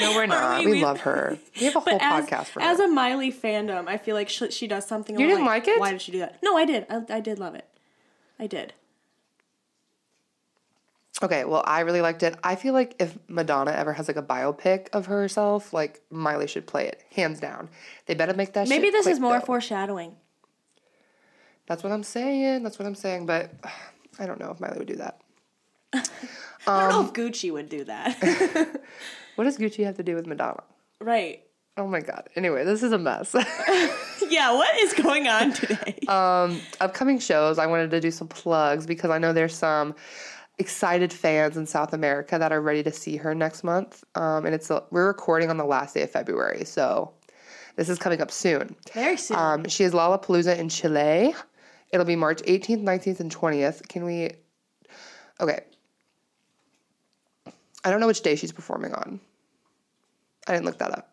No, 0.00 0.10
we're 0.16 0.26
not. 0.38 0.58
we? 0.60 0.66
we, 0.66 0.72
We- 0.72 0.82
love 0.82 1.00
her. 1.02 1.38
We 1.60 1.66
have 1.66 1.76
a 1.76 1.80
whole 1.86 1.98
as, 2.00 2.26
podcast 2.26 2.46
for 2.46 2.60
as 2.60 2.80
a 2.80 2.88
Miley 2.88 3.30
fandom, 3.32 3.86
I 3.86 3.96
feel 3.96 4.16
like 4.16 4.28
she, 4.28 4.50
she 4.50 4.66
does 4.66 4.84
something. 4.86 5.16
You 5.16 5.24
I'm 5.26 5.30
didn't 5.30 5.46
like 5.46 5.68
it? 5.68 5.78
Why 5.78 5.92
did 5.92 6.02
she 6.02 6.10
do 6.10 6.18
that? 6.18 6.38
No, 6.42 6.56
I 6.56 6.64
did. 6.64 6.84
I, 6.90 7.02
I 7.10 7.20
did 7.20 7.38
love 7.38 7.54
it. 7.54 7.68
I 8.36 8.48
did. 8.48 8.72
Okay, 11.24 11.44
well, 11.44 11.62
I 11.66 11.80
really 11.80 12.00
liked 12.02 12.22
it. 12.22 12.36
I 12.44 12.54
feel 12.54 12.74
like 12.74 12.94
if 13.00 13.16
Madonna 13.28 13.72
ever 13.72 13.92
has 13.94 14.08
like 14.08 14.16
a 14.18 14.22
biopic 14.22 14.88
of 14.92 15.06
herself, 15.06 15.72
like 15.72 16.02
Miley 16.10 16.46
should 16.46 16.66
play 16.66 16.86
it, 16.86 17.02
hands 17.14 17.40
down. 17.40 17.70
They 18.06 18.14
better 18.14 18.34
make 18.34 18.52
that. 18.52 18.68
Show. 18.68 18.74
Maybe 18.74 18.90
this 18.90 19.04
quick, 19.04 19.14
is 19.14 19.20
more 19.20 19.38
though. 19.40 19.44
foreshadowing. 19.46 20.14
That's 21.66 21.82
what 21.82 21.92
I'm 21.92 22.02
saying. 22.02 22.62
That's 22.62 22.78
what 22.78 22.86
I'm 22.86 22.94
saying. 22.94 23.26
But 23.26 23.50
I 24.18 24.26
don't 24.26 24.38
know 24.38 24.50
if 24.50 24.60
Miley 24.60 24.78
would 24.78 24.86
do 24.88 24.96
that. 24.96 25.20
I 25.94 26.00
don't 26.66 26.88
know 26.90 26.98
Um, 27.00 27.06
if 27.06 27.12
Gucci 27.14 27.52
would 27.52 27.68
do 27.68 27.84
that. 27.84 28.80
What 29.36 29.44
does 29.44 29.58
Gucci 29.58 29.84
have 29.84 29.96
to 29.96 30.04
do 30.04 30.14
with 30.14 30.28
Madonna? 30.28 30.62
right. 31.00 31.42
Oh 31.76 31.88
my 31.88 31.98
god. 31.98 32.28
Anyway, 32.36 32.64
this 32.64 32.84
is 32.84 32.92
a 32.92 32.98
mess. 32.98 33.34
Yeah, 34.30 34.54
what 34.54 34.74
is 34.78 34.92
going 34.94 35.26
on 35.28 35.52
today? 35.52 35.98
um, 36.08 36.58
upcoming 36.80 37.18
shows. 37.18 37.58
I 37.58 37.66
wanted 37.66 37.90
to 37.90 38.00
do 38.00 38.10
some 38.10 38.26
plugs 38.28 38.86
because 38.86 39.10
I 39.10 39.18
know 39.18 39.32
there's 39.32 39.54
some 39.54 39.94
excited 40.58 41.12
fans 41.12 41.56
in 41.56 41.66
South 41.66 41.92
America 41.92 42.38
that 42.38 42.52
are 42.52 42.60
ready 42.60 42.82
to 42.82 42.92
see 42.92 43.16
her 43.16 43.34
next 43.34 43.64
month. 43.64 44.04
Um, 44.14 44.46
and 44.46 44.54
it's 44.54 44.70
we're 44.90 45.06
recording 45.06 45.50
on 45.50 45.56
the 45.56 45.64
last 45.64 45.94
day 45.94 46.02
of 46.02 46.10
February, 46.10 46.64
so 46.64 47.12
this 47.76 47.88
is 47.88 47.98
coming 47.98 48.20
up 48.20 48.30
soon. 48.30 48.76
Very 48.92 49.16
soon. 49.16 49.36
Um, 49.36 49.68
she 49.68 49.82
has 49.82 49.92
Lollapalooza 49.92 50.56
in 50.58 50.68
Chile. 50.68 51.34
It'll 51.92 52.06
be 52.06 52.16
March 52.16 52.42
18th, 52.42 52.82
19th, 52.82 53.20
and 53.20 53.34
20th. 53.34 53.88
Can 53.88 54.04
we? 54.04 54.30
Okay. 55.40 55.60
I 57.84 57.90
don't 57.90 58.00
know 58.00 58.06
which 58.06 58.22
day 58.22 58.36
she's 58.36 58.52
performing 58.52 58.94
on. 58.94 59.20
I 60.46 60.52
didn't 60.52 60.66
look 60.66 60.78
that 60.78 60.92
up. 60.92 61.10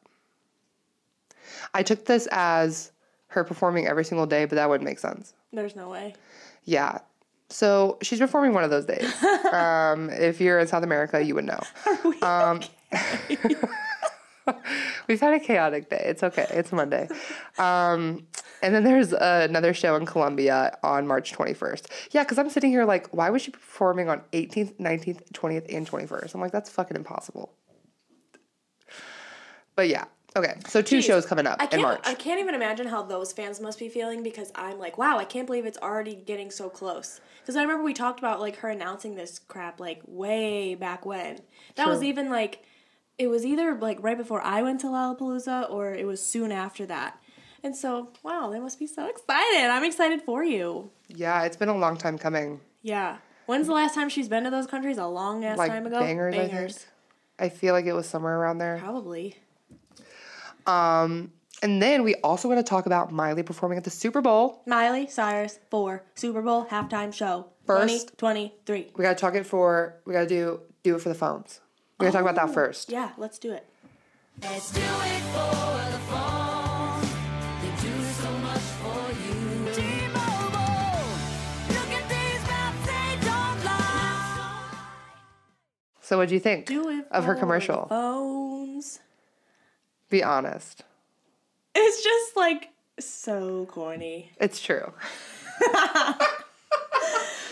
I 1.73 1.83
took 1.83 2.05
this 2.05 2.27
as 2.31 2.91
her 3.27 3.43
performing 3.43 3.87
every 3.87 4.03
single 4.05 4.25
day, 4.25 4.45
but 4.45 4.55
that 4.55 4.69
wouldn't 4.69 4.85
make 4.85 4.99
sense. 4.99 5.33
There's 5.53 5.75
no 5.75 5.89
way. 5.89 6.15
Yeah. 6.65 6.99
So 7.51 7.97
she's 8.01 8.19
performing 8.19 8.53
one 8.53 8.63
of 8.63 8.69
those 8.69 8.85
days. 8.85 9.11
um, 9.53 10.09
if 10.09 10.39
you're 10.39 10.59
in 10.59 10.67
South 10.67 10.83
America, 10.83 11.21
you 11.23 11.35
would 11.35 11.45
know. 11.45 11.59
Um, 12.21 12.61
We've 15.07 15.19
had 15.19 15.33
a 15.33 15.39
chaotic 15.39 15.89
day. 15.89 16.01
It's 16.05 16.23
okay. 16.23 16.47
It's 16.49 16.71
Monday. 16.71 17.07
Um, 17.57 18.25
and 18.63 18.73
then 18.73 18.83
there's 18.83 19.13
uh, 19.13 19.47
another 19.49 19.73
show 19.73 19.95
in 19.95 20.05
Colombia 20.05 20.77
on 20.83 21.07
March 21.07 21.33
21st. 21.33 21.87
Yeah, 22.11 22.23
because 22.23 22.37
I'm 22.37 22.49
sitting 22.49 22.71
here 22.71 22.85
like, 22.85 23.13
why 23.13 23.29
was 23.29 23.41
she 23.41 23.51
performing 23.51 24.09
on 24.09 24.21
18th, 24.33 24.77
19th, 24.77 25.31
20th, 25.31 25.75
and 25.75 25.89
21st? 25.89 26.33
I'm 26.33 26.41
like, 26.41 26.51
that's 26.51 26.69
fucking 26.69 26.97
impossible. 26.97 27.53
But 29.75 29.89
yeah. 29.89 30.05
Okay. 30.35 30.53
So 30.67 30.81
two 30.81 30.99
Jeez, 30.99 31.03
shows 31.03 31.25
coming 31.25 31.45
up 31.45 31.57
I 31.61 31.67
in. 31.75 31.81
March. 31.81 31.99
I 32.05 32.13
can't 32.13 32.39
even 32.39 32.55
imagine 32.55 32.87
how 32.87 33.03
those 33.03 33.33
fans 33.33 33.59
must 33.59 33.79
be 33.79 33.89
feeling 33.89 34.23
because 34.23 34.51
I'm 34.55 34.79
like, 34.79 34.97
wow, 34.97 35.17
I 35.17 35.25
can't 35.25 35.45
believe 35.45 35.65
it's 35.65 35.77
already 35.77 36.15
getting 36.15 36.51
so 36.51 36.69
close. 36.69 37.19
Because 37.41 37.57
I 37.57 37.61
remember 37.63 37.83
we 37.83 37.93
talked 37.93 38.19
about 38.19 38.39
like 38.39 38.57
her 38.57 38.69
announcing 38.69 39.15
this 39.15 39.39
crap 39.39 39.79
like 39.79 40.01
way 40.05 40.75
back 40.75 41.05
when. 41.05 41.39
That 41.75 41.87
was 41.87 42.01
even 42.01 42.29
like, 42.29 42.63
it 43.17 43.27
was 43.27 43.45
either 43.45 43.75
like 43.75 43.97
right 44.01 44.17
before 44.17 44.41
I 44.41 44.61
went 44.61 44.79
to 44.81 44.87
Lollapalooza 44.87 45.69
or 45.69 45.93
it 45.93 46.05
was 46.05 46.23
soon 46.25 46.51
after 46.51 46.85
that. 46.85 47.21
And 47.63 47.75
so, 47.75 48.09
wow, 48.23 48.49
they 48.51 48.59
must 48.59 48.79
be 48.79 48.87
so 48.87 49.07
excited. 49.07 49.69
I'm 49.69 49.83
excited 49.83 50.21
for 50.21 50.43
you. 50.43 50.89
yeah, 51.09 51.43
it's 51.43 51.57
been 51.57 51.69
a 51.69 51.77
long 51.77 51.97
time 51.97 52.17
coming. 52.17 52.61
Yeah. 52.81 53.17
When's 53.47 53.67
the 53.67 53.73
last 53.73 53.95
time 53.95 54.07
she's 54.07 54.29
been 54.29 54.45
to 54.45 54.49
those 54.49 54.65
countries? 54.65 54.97
A 54.97 55.05
long 55.05 55.43
ass 55.43 55.57
Like 55.57 55.71
time 55.71 55.85
ago. 55.85 55.99
Bangerz, 55.99 56.39
I 56.39 56.47
think. 56.47 56.77
I 57.37 57.49
feel 57.49 57.73
like 57.73 57.85
it 57.85 57.93
was 57.93 58.07
somewhere 58.07 58.39
around 58.39 58.59
there. 58.59 58.77
Probably. 58.79 59.35
Um, 60.67 61.31
and 61.63 61.81
then 61.81 62.03
we 62.03 62.15
also 62.15 62.47
want 62.47 62.59
to 62.59 62.69
talk 62.69 62.85
about 62.85 63.11
Miley 63.11 63.43
performing 63.43 63.77
at 63.77 63.83
the 63.83 63.89
Super 63.91 64.21
Bowl. 64.21 64.61
Miley 64.65 65.07
Cyrus 65.07 65.59
for 65.69 66.03
Super 66.15 66.41
Bowl 66.41 66.65
halftime 66.65 67.13
show. 67.13 67.47
First- 67.67 68.17
2023. 68.17 68.91
We 68.95 69.03
gotta 69.03 69.15
talk 69.15 69.35
it 69.35 69.45
for. 69.45 69.95
We 70.05 70.13
gotta 70.13 70.27
do 70.27 70.61
do 70.83 70.95
it 70.95 71.01
for 71.01 71.09
the 71.09 71.15
phones. 71.15 71.61
We 71.99 72.05
gotta 72.05 72.13
talk 72.17 72.21
about 72.29 72.35
that 72.47 72.53
first. 72.53 72.89
Yeah, 72.91 73.11
let's 73.17 73.37
do 73.37 73.51
it. 73.51 73.65
Let's 74.41 74.71
do 74.71 74.79
it 74.81 75.21
for 75.33 75.91
the 75.91 75.99
phone. 76.09 77.01
They 77.61 77.69
do 77.81 78.03
so 78.03 78.31
much 78.39 78.59
for 78.81 79.11
you. 79.21 79.71
T-Mobile. 79.71 81.05
Look 81.69 81.91
at 81.93 82.09
these 82.09 82.47
maps, 82.49 82.85
they 82.87 83.25
don't 83.27 83.63
lie. 83.63 84.73
So 86.01 86.17
what'd 86.17 86.31
you 86.31 86.39
think 86.39 86.65
Do 86.65 86.89
it 86.89 87.05
of 87.11 87.25
her 87.25 87.35
for 87.35 87.39
commercial? 87.39 87.83
the 87.83 87.89
Phones. 87.89 88.99
Be 90.11 90.23
honest. 90.23 90.83
It's 91.73 92.03
just 92.03 92.35
like 92.35 92.69
so 92.99 93.65
corny. 93.65 94.29
It's 94.39 94.61
true. 94.61 94.91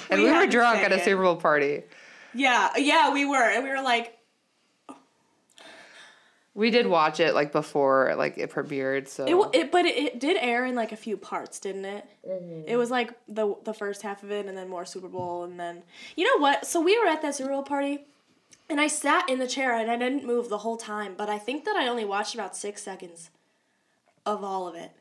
and 0.09 0.21
We 0.21 0.25
we, 0.25 0.31
were 0.31 0.45
drunk 0.45 0.81
at 0.81 0.91
a. 0.91 0.99
Super 1.03 1.23
Bowl 1.23 1.37
party. 1.37 1.83
Yeah, 2.33 2.69
yeah, 2.75 3.11
we 3.13 3.25
were, 3.25 3.41
and 3.41 3.63
we 3.63 3.69
were 3.69 3.81
like, 3.81 4.17
We 6.53 6.69
did 6.69 6.85
watch 6.85 7.21
it 7.21 7.33
like 7.33 7.53
before 7.53 8.13
like 8.17 8.37
it 8.37 8.51
premiered. 8.51 9.07
So 9.07 9.25
it, 9.25 9.55
it 9.55 9.71
but 9.71 9.85
it, 9.85 9.95
it 9.97 10.19
did 10.19 10.35
air 10.35 10.65
in 10.65 10.75
like 10.75 10.91
a 10.91 10.97
few 10.97 11.15
parts, 11.15 11.59
didn't 11.59 11.85
it? 11.85 12.05
Mm-hmm. 12.27 12.67
It 12.67 12.75
was 12.75 12.91
like 12.91 13.13
the 13.29 13.55
the 13.63 13.73
first 13.73 14.01
half 14.01 14.21
of 14.21 14.31
it, 14.31 14.47
and 14.47 14.57
then 14.57 14.67
more 14.67 14.85
Super 14.85 15.07
Bowl, 15.07 15.45
and 15.45 15.57
then 15.57 15.83
you 16.17 16.25
know 16.25 16.41
what? 16.41 16.65
So 16.65 16.81
we 16.81 16.99
were 16.99 17.07
at 17.07 17.21
that 17.21 17.35
Super 17.35 17.51
Bowl 17.51 17.63
party, 17.63 18.05
and 18.69 18.79
I 18.79 18.87
sat 18.87 19.29
in 19.29 19.39
the 19.39 19.47
chair 19.47 19.75
and 19.77 19.89
I 19.89 19.97
didn't 19.97 20.25
move 20.25 20.49
the 20.49 20.59
whole 20.59 20.77
time, 20.77 21.15
but 21.17 21.29
I 21.29 21.37
think 21.37 21.65
that 21.65 21.75
I 21.75 21.87
only 21.87 22.05
watched 22.05 22.33
about 22.35 22.55
six 22.55 22.81
seconds 22.83 23.29
of 24.25 24.43
all 24.43 24.67
of 24.67 24.75
it. 24.75 24.91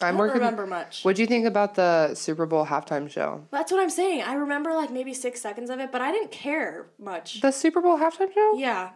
I 0.00 0.08
I'm 0.08 0.14
don't 0.14 0.18
working. 0.26 0.40
remember 0.40 0.66
much. 0.66 1.04
What 1.04 1.16
do 1.16 1.22
you 1.22 1.26
think 1.26 1.46
about 1.46 1.74
the 1.74 2.14
Super 2.14 2.44
Bowl 2.44 2.66
halftime 2.66 3.10
show? 3.10 3.44
That's 3.50 3.72
what 3.72 3.80
I'm 3.80 3.88
saying. 3.90 4.22
I 4.22 4.34
remember 4.34 4.74
like 4.74 4.90
maybe 4.90 5.14
six 5.14 5.40
seconds 5.40 5.70
of 5.70 5.80
it, 5.80 5.90
but 5.90 6.02
I 6.02 6.12
didn't 6.12 6.32
care 6.32 6.86
much. 6.98 7.40
The 7.40 7.50
Super 7.50 7.80
Bowl 7.80 7.96
halftime 7.96 8.32
show? 8.34 8.54
Yeah, 8.58 8.90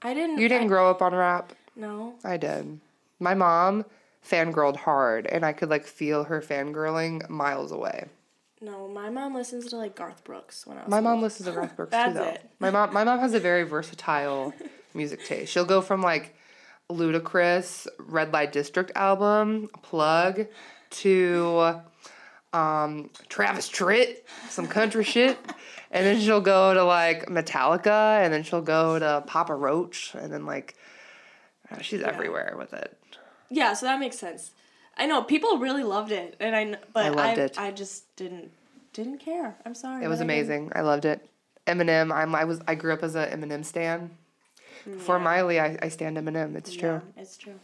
I 0.00 0.14
didn't. 0.14 0.38
You 0.38 0.48
didn't 0.48 0.66
I, 0.66 0.68
grow 0.68 0.90
up 0.90 1.02
on 1.02 1.14
rap. 1.14 1.54
No. 1.74 2.14
I 2.22 2.36
did. 2.36 2.78
My 3.18 3.34
mom 3.34 3.84
fangirled 4.24 4.76
hard, 4.76 5.26
and 5.26 5.44
I 5.44 5.52
could 5.52 5.70
like 5.70 5.86
feel 5.86 6.24
her 6.24 6.40
fangirling 6.40 7.28
miles 7.28 7.72
away. 7.72 8.06
No, 8.62 8.86
my 8.86 9.10
mom 9.10 9.34
listens 9.34 9.66
to 9.66 9.76
like 9.76 9.96
Garth 9.96 10.22
Brooks 10.22 10.66
when 10.66 10.78
I 10.78 10.82
was. 10.82 10.90
My 10.90 11.00
mom 11.00 11.20
listens 11.20 11.48
to 11.48 11.54
Garth 11.54 11.76
Brooks 11.76 11.92
too, 11.92 12.12
though. 12.12 12.22
it. 12.22 12.48
My 12.60 12.70
mom, 12.70 12.94
my 12.94 13.02
mom 13.02 13.18
has 13.18 13.34
a 13.34 13.40
very 13.50 13.64
versatile 13.64 14.54
music 14.94 15.24
taste. 15.24 15.52
She'll 15.52 15.64
go 15.64 15.80
from 15.80 16.00
like 16.00 16.36
Ludacris 16.88 17.88
Red 17.98 18.32
Light 18.32 18.52
District 18.52 18.92
album, 18.94 19.68
Plug, 19.82 20.46
to 20.90 21.80
um, 22.52 23.10
Travis 23.28 23.68
Tritt, 23.68 24.18
some 24.48 24.68
country 24.68 25.04
shit, 25.04 25.38
and 25.90 26.06
then 26.06 26.20
she'll 26.20 26.40
go 26.40 26.72
to 26.72 26.84
like 26.84 27.26
Metallica, 27.26 28.22
and 28.24 28.32
then 28.32 28.44
she'll 28.44 28.62
go 28.62 28.98
to 28.98 29.24
Papa 29.26 29.54
Roach, 29.54 30.14
and 30.14 30.32
then 30.32 30.46
like 30.46 30.76
uh, 31.70 31.80
she's 31.80 32.02
everywhere 32.02 32.54
with 32.56 32.72
it. 32.74 32.96
Yeah, 33.50 33.72
so 33.72 33.86
that 33.86 33.98
makes 33.98 34.18
sense. 34.18 34.52
I 34.96 35.06
know 35.06 35.22
people 35.22 35.58
really 35.58 35.84
loved 35.84 36.12
it, 36.12 36.36
and 36.38 36.54
I. 36.54 36.76
But 36.92 37.18
I 37.18 37.30
I, 37.30 37.32
it. 37.32 37.58
I 37.58 37.70
just 37.70 38.11
didn't 38.22 38.50
didn't 38.92 39.18
care. 39.18 39.56
I'm 39.64 39.74
sorry. 39.74 40.04
It 40.04 40.08
was 40.08 40.18
but 40.18 40.22
I 40.24 40.32
amazing. 40.34 40.72
I 40.74 40.80
loved 40.82 41.04
it. 41.04 41.26
Eminem. 41.66 42.12
I'm. 42.12 42.34
I 42.34 42.44
was. 42.44 42.60
I 42.66 42.74
grew 42.74 42.92
up 42.92 43.02
as 43.02 43.14
a 43.14 43.26
Eminem 43.26 43.64
stan. 43.64 44.10
For 44.98 45.16
Yeah. 45.16 45.22
Miley, 45.22 45.60
I, 45.60 45.78
I 45.80 45.88
stand 45.88 46.16
Eminem. 46.16 46.56
It's 46.56 46.74
true. 46.74 47.00
Yeah, 47.16 47.22
it's 47.22 47.36
true. 47.36 47.54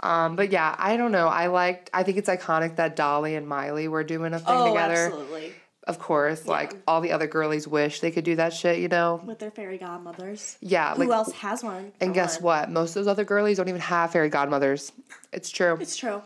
Um, 0.00 0.36
but 0.36 0.50
yeah, 0.52 0.74
I 0.78 0.96
don't 0.96 1.12
know. 1.12 1.26
I 1.28 1.48
liked. 1.48 1.90
I 1.92 2.02
think 2.04 2.16
it's 2.18 2.28
iconic 2.28 2.76
that 2.76 2.96
Dolly 2.96 3.34
and 3.34 3.46
Miley 3.46 3.88
were 3.88 4.04
doing 4.04 4.32
a 4.32 4.38
thing 4.38 4.46
Oh, 4.48 4.68
together. 4.68 5.06
absolutely. 5.06 5.52
Of 5.86 5.98
course, 5.98 6.46
like 6.46 6.74
all 6.86 7.00
the 7.00 7.12
other 7.12 7.26
girlies 7.26 7.66
wish 7.66 8.00
they 8.00 8.10
could 8.10 8.24
do 8.24 8.36
that 8.36 8.52
shit. 8.52 8.78
You 8.78 8.88
know. 8.88 9.20
With 9.24 9.38
their 9.38 9.50
fairy 9.50 9.78
godmothers. 9.78 10.56
Yeah. 10.60 10.94
Who 10.94 11.00
like, 11.04 11.10
else 11.10 11.32
has 11.32 11.62
one? 11.64 11.92
And 12.00 12.12
guess 12.14 12.40
one? 12.40 12.60
what? 12.60 12.70
Most 12.70 12.90
of 12.90 13.04
those 13.04 13.10
other 13.10 13.24
girlies 13.24 13.56
don't 13.56 13.68
even 13.68 13.80
have 13.80 14.12
fairy 14.12 14.28
godmothers. 14.28 14.92
It's 15.32 15.50
true. 15.50 15.76
It's 15.80 15.96
true. 15.96 16.22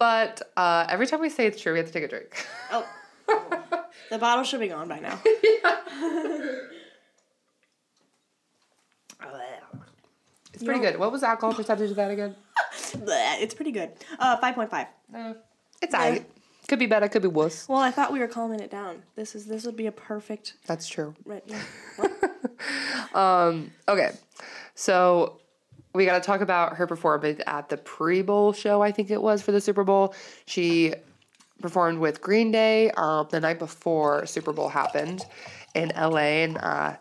But 0.00 0.40
uh, 0.56 0.86
every 0.88 1.06
time 1.06 1.20
we 1.20 1.28
say 1.28 1.46
it's 1.46 1.60
true, 1.60 1.74
we 1.74 1.78
have 1.78 1.86
to 1.86 1.92
take 1.92 2.04
a 2.04 2.08
drink. 2.08 2.46
Oh. 2.72 2.88
the 4.10 4.18
bottle 4.18 4.44
should 4.44 4.58
be 4.58 4.68
gone 4.68 4.88
by 4.88 4.98
now. 4.98 5.20
It's 10.52 10.66
pretty 10.66 10.80
good. 10.80 10.98
What 10.98 11.10
was 11.10 11.22
the 11.22 11.28
alcohol 11.28 11.54
percentage 11.54 11.88
of 11.90 11.96
that 11.96 12.10
again? 12.10 12.34
It's 12.92 13.54
pretty 13.54 13.72
good. 13.72 13.92
Uh, 14.18 14.36
five 14.38 14.54
point 14.54 14.68
five. 14.68 14.88
It's 15.80 15.94
alright. 15.94 16.28
Could 16.68 16.78
be 16.78 16.86
better. 16.86 17.08
Could 17.08 17.22
be 17.22 17.28
worse. 17.28 17.66
Well, 17.66 17.78
I 17.78 17.90
thought 17.90 18.12
we 18.12 18.18
were 18.18 18.28
calming 18.28 18.60
it 18.60 18.70
down. 18.70 19.02
This 19.16 19.34
is 19.34 19.46
this 19.46 19.64
would 19.64 19.76
be 19.76 19.86
a 19.86 19.92
perfect. 19.92 20.54
That's 20.66 20.86
true. 20.86 21.14
Right, 21.24 21.42
yeah. 21.46 21.62
Okay, 23.88 24.10
so 24.74 25.40
we 25.92 26.04
got 26.04 26.22
to 26.22 26.26
talk 26.26 26.40
about 26.40 26.76
her 26.76 26.86
performance 26.86 27.40
at 27.46 27.68
the 27.68 27.76
pre 27.76 28.22
bowl 28.22 28.52
show, 28.52 28.82
I 28.82 28.92
think 28.92 29.10
it 29.10 29.20
was 29.20 29.42
for 29.42 29.52
the 29.52 29.60
Super 29.60 29.84
Bowl. 29.84 30.14
She 30.46 30.94
performed 31.60 31.98
with 31.98 32.20
Green 32.20 32.50
Day 32.50 32.90
um, 32.92 33.28
the 33.30 33.40
night 33.40 33.58
before 33.58 34.24
Super 34.26 34.52
Bowl 34.52 34.68
happened 34.68 35.24
in 35.74 35.92
LA. 35.96 36.16
And 36.16 36.58
uh, 36.58 36.96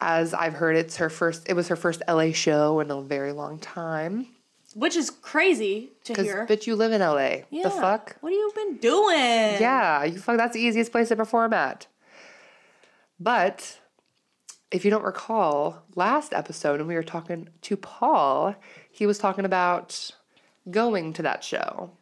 as 0.00 0.34
I've 0.34 0.54
heard, 0.54 0.76
it's 0.76 0.96
her 0.96 1.08
first, 1.08 1.48
it 1.48 1.54
was 1.54 1.68
her 1.68 1.76
first 1.76 2.02
LA 2.08 2.32
show 2.32 2.80
in 2.80 2.90
a 2.90 3.00
very 3.00 3.32
long 3.32 3.58
time. 3.58 4.28
Which 4.74 4.94
is 4.94 5.08
crazy 5.08 5.92
to 6.04 6.22
hear. 6.22 6.46
bitch, 6.46 6.66
you 6.66 6.76
live 6.76 6.92
in 6.92 7.00
LA. 7.00 7.44
Yeah. 7.48 7.62
The 7.62 7.70
fuck? 7.70 8.16
What 8.20 8.30
have 8.30 8.36
you 8.36 8.52
been 8.54 8.76
doing? 8.76 9.60
Yeah, 9.60 10.04
you 10.04 10.18
fuck. 10.18 10.36
That's 10.36 10.52
the 10.52 10.60
easiest 10.60 10.92
place 10.92 11.08
to 11.08 11.16
perform 11.16 11.54
at. 11.54 11.86
But 13.18 13.78
if 14.70 14.84
you 14.84 14.90
don't 14.90 15.04
recall, 15.04 15.82
last 15.94 16.32
episode 16.32 16.78
when 16.80 16.88
we 16.88 16.94
were 16.94 17.02
talking 17.02 17.48
to 17.62 17.76
Paul, 17.76 18.54
he 18.90 19.06
was 19.06 19.18
talking 19.18 19.44
about 19.44 20.10
going 20.70 21.12
to 21.14 21.22
that 21.22 21.44
show. 21.44 21.92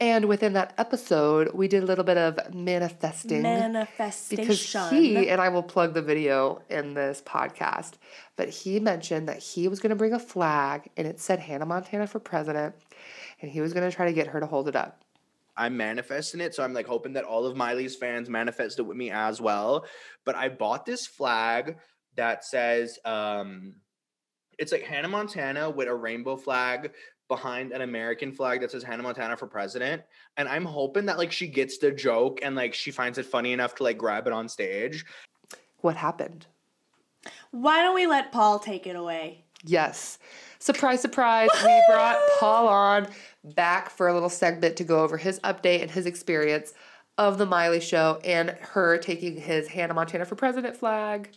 And 0.00 0.24
within 0.24 0.54
that 0.54 0.74
episode, 0.78 1.54
we 1.54 1.68
did 1.68 1.84
a 1.84 1.86
little 1.86 2.02
bit 2.02 2.16
of 2.16 2.52
manifesting. 2.52 3.42
Manifestation. 3.42 4.44
Because 4.44 4.90
he, 4.90 5.28
and 5.28 5.40
I 5.40 5.48
will 5.48 5.62
plug 5.62 5.94
the 5.94 6.02
video 6.02 6.60
in 6.68 6.94
this 6.94 7.22
podcast, 7.24 7.92
but 8.34 8.48
he 8.48 8.80
mentioned 8.80 9.28
that 9.28 9.38
he 9.38 9.68
was 9.68 9.78
going 9.78 9.90
to 9.90 9.96
bring 9.96 10.12
a 10.12 10.18
flag 10.18 10.90
and 10.96 11.06
it 11.06 11.20
said 11.20 11.38
Hannah 11.38 11.66
Montana 11.66 12.08
for 12.08 12.18
president, 12.18 12.74
and 13.40 13.50
he 13.50 13.60
was 13.60 13.72
going 13.72 13.88
to 13.88 13.94
try 13.94 14.06
to 14.06 14.12
get 14.12 14.26
her 14.28 14.40
to 14.40 14.46
hold 14.46 14.66
it 14.66 14.74
up. 14.74 15.04
I'm 15.56 15.76
manifesting 15.76 16.40
it. 16.40 16.54
So 16.54 16.62
I'm 16.62 16.72
like 16.72 16.86
hoping 16.86 17.12
that 17.14 17.24
all 17.24 17.46
of 17.46 17.56
Miley's 17.56 17.96
fans 17.96 18.28
manifest 18.28 18.78
it 18.78 18.82
with 18.82 18.96
me 18.96 19.10
as 19.10 19.40
well. 19.40 19.86
But 20.24 20.34
I 20.34 20.48
bought 20.48 20.86
this 20.86 21.06
flag 21.06 21.76
that 22.16 22.44
says, 22.44 22.98
um, 23.04 23.74
it's 24.58 24.72
like 24.72 24.82
Hannah 24.82 25.08
Montana 25.08 25.70
with 25.70 25.88
a 25.88 25.94
rainbow 25.94 26.36
flag 26.36 26.92
behind 27.28 27.72
an 27.72 27.80
American 27.80 28.32
flag 28.32 28.60
that 28.60 28.70
says 28.70 28.82
Hannah 28.82 29.02
Montana 29.02 29.36
for 29.36 29.46
president. 29.46 30.02
And 30.36 30.48
I'm 30.48 30.64
hoping 30.64 31.06
that 31.06 31.18
like 31.18 31.32
she 31.32 31.48
gets 31.48 31.78
the 31.78 31.90
joke 31.90 32.40
and 32.42 32.54
like 32.54 32.74
she 32.74 32.90
finds 32.90 33.18
it 33.18 33.26
funny 33.26 33.52
enough 33.52 33.74
to 33.76 33.82
like 33.82 33.98
grab 33.98 34.26
it 34.26 34.32
on 34.32 34.48
stage. 34.48 35.04
What 35.78 35.96
happened? 35.96 36.46
Why 37.50 37.82
don't 37.82 37.94
we 37.94 38.06
let 38.06 38.32
Paul 38.32 38.58
take 38.58 38.86
it 38.86 38.96
away? 38.96 39.44
Yes. 39.64 40.18
Surprise, 40.62 41.00
surprise. 41.00 41.48
We 41.64 41.82
brought 41.88 42.20
Paul 42.38 42.68
on 42.68 43.08
back 43.42 43.90
for 43.90 44.06
a 44.06 44.14
little 44.14 44.28
segment 44.28 44.76
to 44.76 44.84
go 44.84 45.02
over 45.02 45.16
his 45.16 45.40
update 45.40 45.82
and 45.82 45.90
his 45.90 46.06
experience 46.06 46.72
of 47.18 47.36
the 47.36 47.46
Miley 47.46 47.80
show 47.80 48.20
and 48.22 48.50
her 48.60 48.96
taking 48.98 49.36
his 49.36 49.66
Hannah 49.66 49.94
Montana 49.94 50.24
for 50.24 50.36
President 50.36 50.76
flag. 50.76 51.30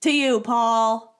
To 0.00 0.10
you, 0.10 0.40
Paul. 0.40 1.16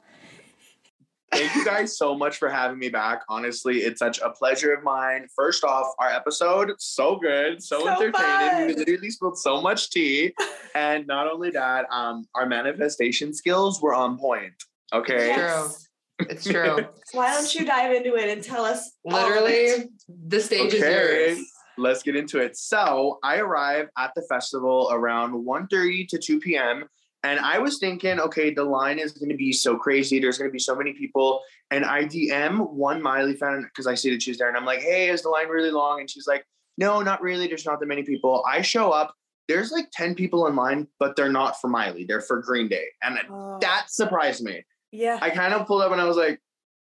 Thank 1.31 1.55
you 1.55 1.65
guys 1.65 1.97
so 1.97 2.13
much 2.13 2.39
for 2.39 2.49
having 2.49 2.81
me 2.81 2.89
back. 2.89 3.23
Honestly, 3.29 3.79
it's 3.79 4.01
such 4.01 4.19
a 4.19 4.31
pleasure 4.31 4.75
of 4.75 4.83
mine. 4.83 5.29
First 5.37 5.63
off, 5.63 5.93
our 6.01 6.11
episode 6.11 6.73
so 6.79 7.15
good, 7.15 7.63
so, 7.63 7.85
So 7.85 7.89
entertaining. 7.89 8.13
fun. 8.13 8.67
We 8.67 8.75
literally 8.75 9.11
spilled 9.11 9.39
so 9.39 9.61
much 9.61 9.91
tea, 9.91 10.35
and 10.75 11.07
not 11.07 11.33
only 11.33 11.51
that, 11.51 11.87
um, 11.93 12.27
our 12.35 12.47
manifestation 12.47 13.33
skills 13.33 13.81
were 13.81 13.95
on 13.95 14.19
point. 14.19 14.55
Okay. 14.93 15.29
Yes. 15.29 15.89
It's 16.21 16.45
true. 16.45 16.87
Why 17.13 17.33
don't 17.35 17.55
you 17.55 17.65
dive 17.65 17.93
into 17.95 18.15
it 18.17 18.29
and 18.29 18.43
tell 18.43 18.65
us? 18.65 18.93
all 19.05 19.17
of 19.17 19.27
it? 19.27 19.29
Literally, 19.29 19.89
the 20.27 20.41
stage 20.41 20.73
is 20.75 20.83
Okay. 20.83 21.35
yours. 21.35 21.39
Let's 21.77 22.03
get 22.05 22.15
into 22.15 22.39
it. 22.39 22.57
So 22.57 23.19
I 23.25 23.39
arrive 23.39 23.89
at 23.99 24.13
the 24.15 24.23
festival 24.29 24.89
around 24.93 25.33
1.30 25.33 26.07
to 26.09 26.19
2 26.19 26.39
p.m. 26.39 26.85
And 27.25 27.41
I 27.41 27.59
was 27.59 27.79
thinking, 27.79 28.21
okay, 28.21 28.53
the 28.55 28.63
line 28.65 28.99
is 28.99 29.13
going 29.13 29.31
to 29.31 29.37
be 29.37 29.53
so 29.53 29.77
crazy. 29.77 30.21
There's 30.21 30.39
going 30.39 30.49
to 30.51 30.53
be 30.53 30.59
so 30.61 30.77
many 30.77 30.93
people. 30.93 31.41
And 31.73 31.85
I 31.85 32.05
DM 32.05 32.71
one 32.71 33.03
Miley 33.03 33.35
fan 33.35 33.63
because 33.63 33.87
I 33.89 33.95
see 33.95 34.11
that 34.11 34.23
she's 34.23 34.39
there. 34.39 34.47
And 34.49 34.57
I'm 34.57 34.67
like, 34.67 34.83
hey, 34.83 35.09
is 35.09 35.23
the 35.23 35.31
line 35.31 35.49
really 35.49 35.71
long? 35.73 36.01
And 36.01 36.09
she's 36.09 36.27
like, 36.29 36.45
no, 36.79 37.01
not 37.03 37.23
really. 37.23 37.49
There's 37.49 37.65
not 37.67 37.81
that 37.81 37.87
many 37.87 38.03
people. 38.05 38.45
I 38.49 38.61
show 38.63 38.91
up. 38.91 39.15
There's 39.49 39.73
like 39.73 39.87
10 39.93 40.15
people 40.15 40.47
in 40.47 40.55
line, 40.55 40.87
but 41.01 41.17
they're 41.17 41.33
not 41.33 41.61
for 41.61 41.69
Miley. 41.69 42.05
They're 42.05 42.21
for 42.21 42.41
Green 42.41 42.69
Day. 42.69 42.85
And 43.03 43.19
Oh, 43.31 43.59
that 43.63 43.87
surprised 43.89 44.45
me. 44.45 44.63
Yeah. 44.95 45.19
I 45.21 45.31
kind 45.31 45.53
of 45.53 45.67
pulled 45.67 45.83
up 45.83 45.93
and 45.93 46.01
I 46.01 46.05
was 46.05 46.17
like, 46.17 46.41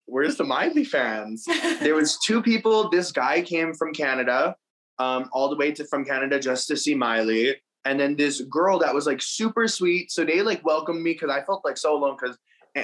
where's 0.06 0.36
the 0.36 0.44
Miley 0.44 0.84
fans? 0.84 1.46
there 1.80 1.96
was 1.96 2.18
two 2.20 2.42
people. 2.42 2.90
This 2.90 3.12
guy 3.12 3.42
came 3.42 3.74
from 3.74 3.94
Canada, 3.94 4.56
um, 5.00 5.30
all 5.32 5.50
the 5.50 5.56
way 5.56 5.72
to 5.72 5.86
from 5.86 6.04
Canada 6.04 6.40
just 6.40 6.68
to 6.70 6.78
see 6.78 6.96
Miley. 6.96 7.56
And 7.86 8.00
then 8.00 8.16
this 8.16 8.42
girl 8.42 8.80
that 8.80 8.94
was 8.94 9.06
like 9.06 9.22
super 9.22 9.68
sweet. 9.68 10.12
So 10.12 10.26
they 10.26 10.42
like 10.42 10.66
welcomed 10.66 11.02
me 11.02 11.14
because 11.14 11.30
I 11.30 11.44
felt 11.44 11.64
like 11.64 11.78
so 11.78 11.96
alone 11.96 12.18
because 12.20 12.38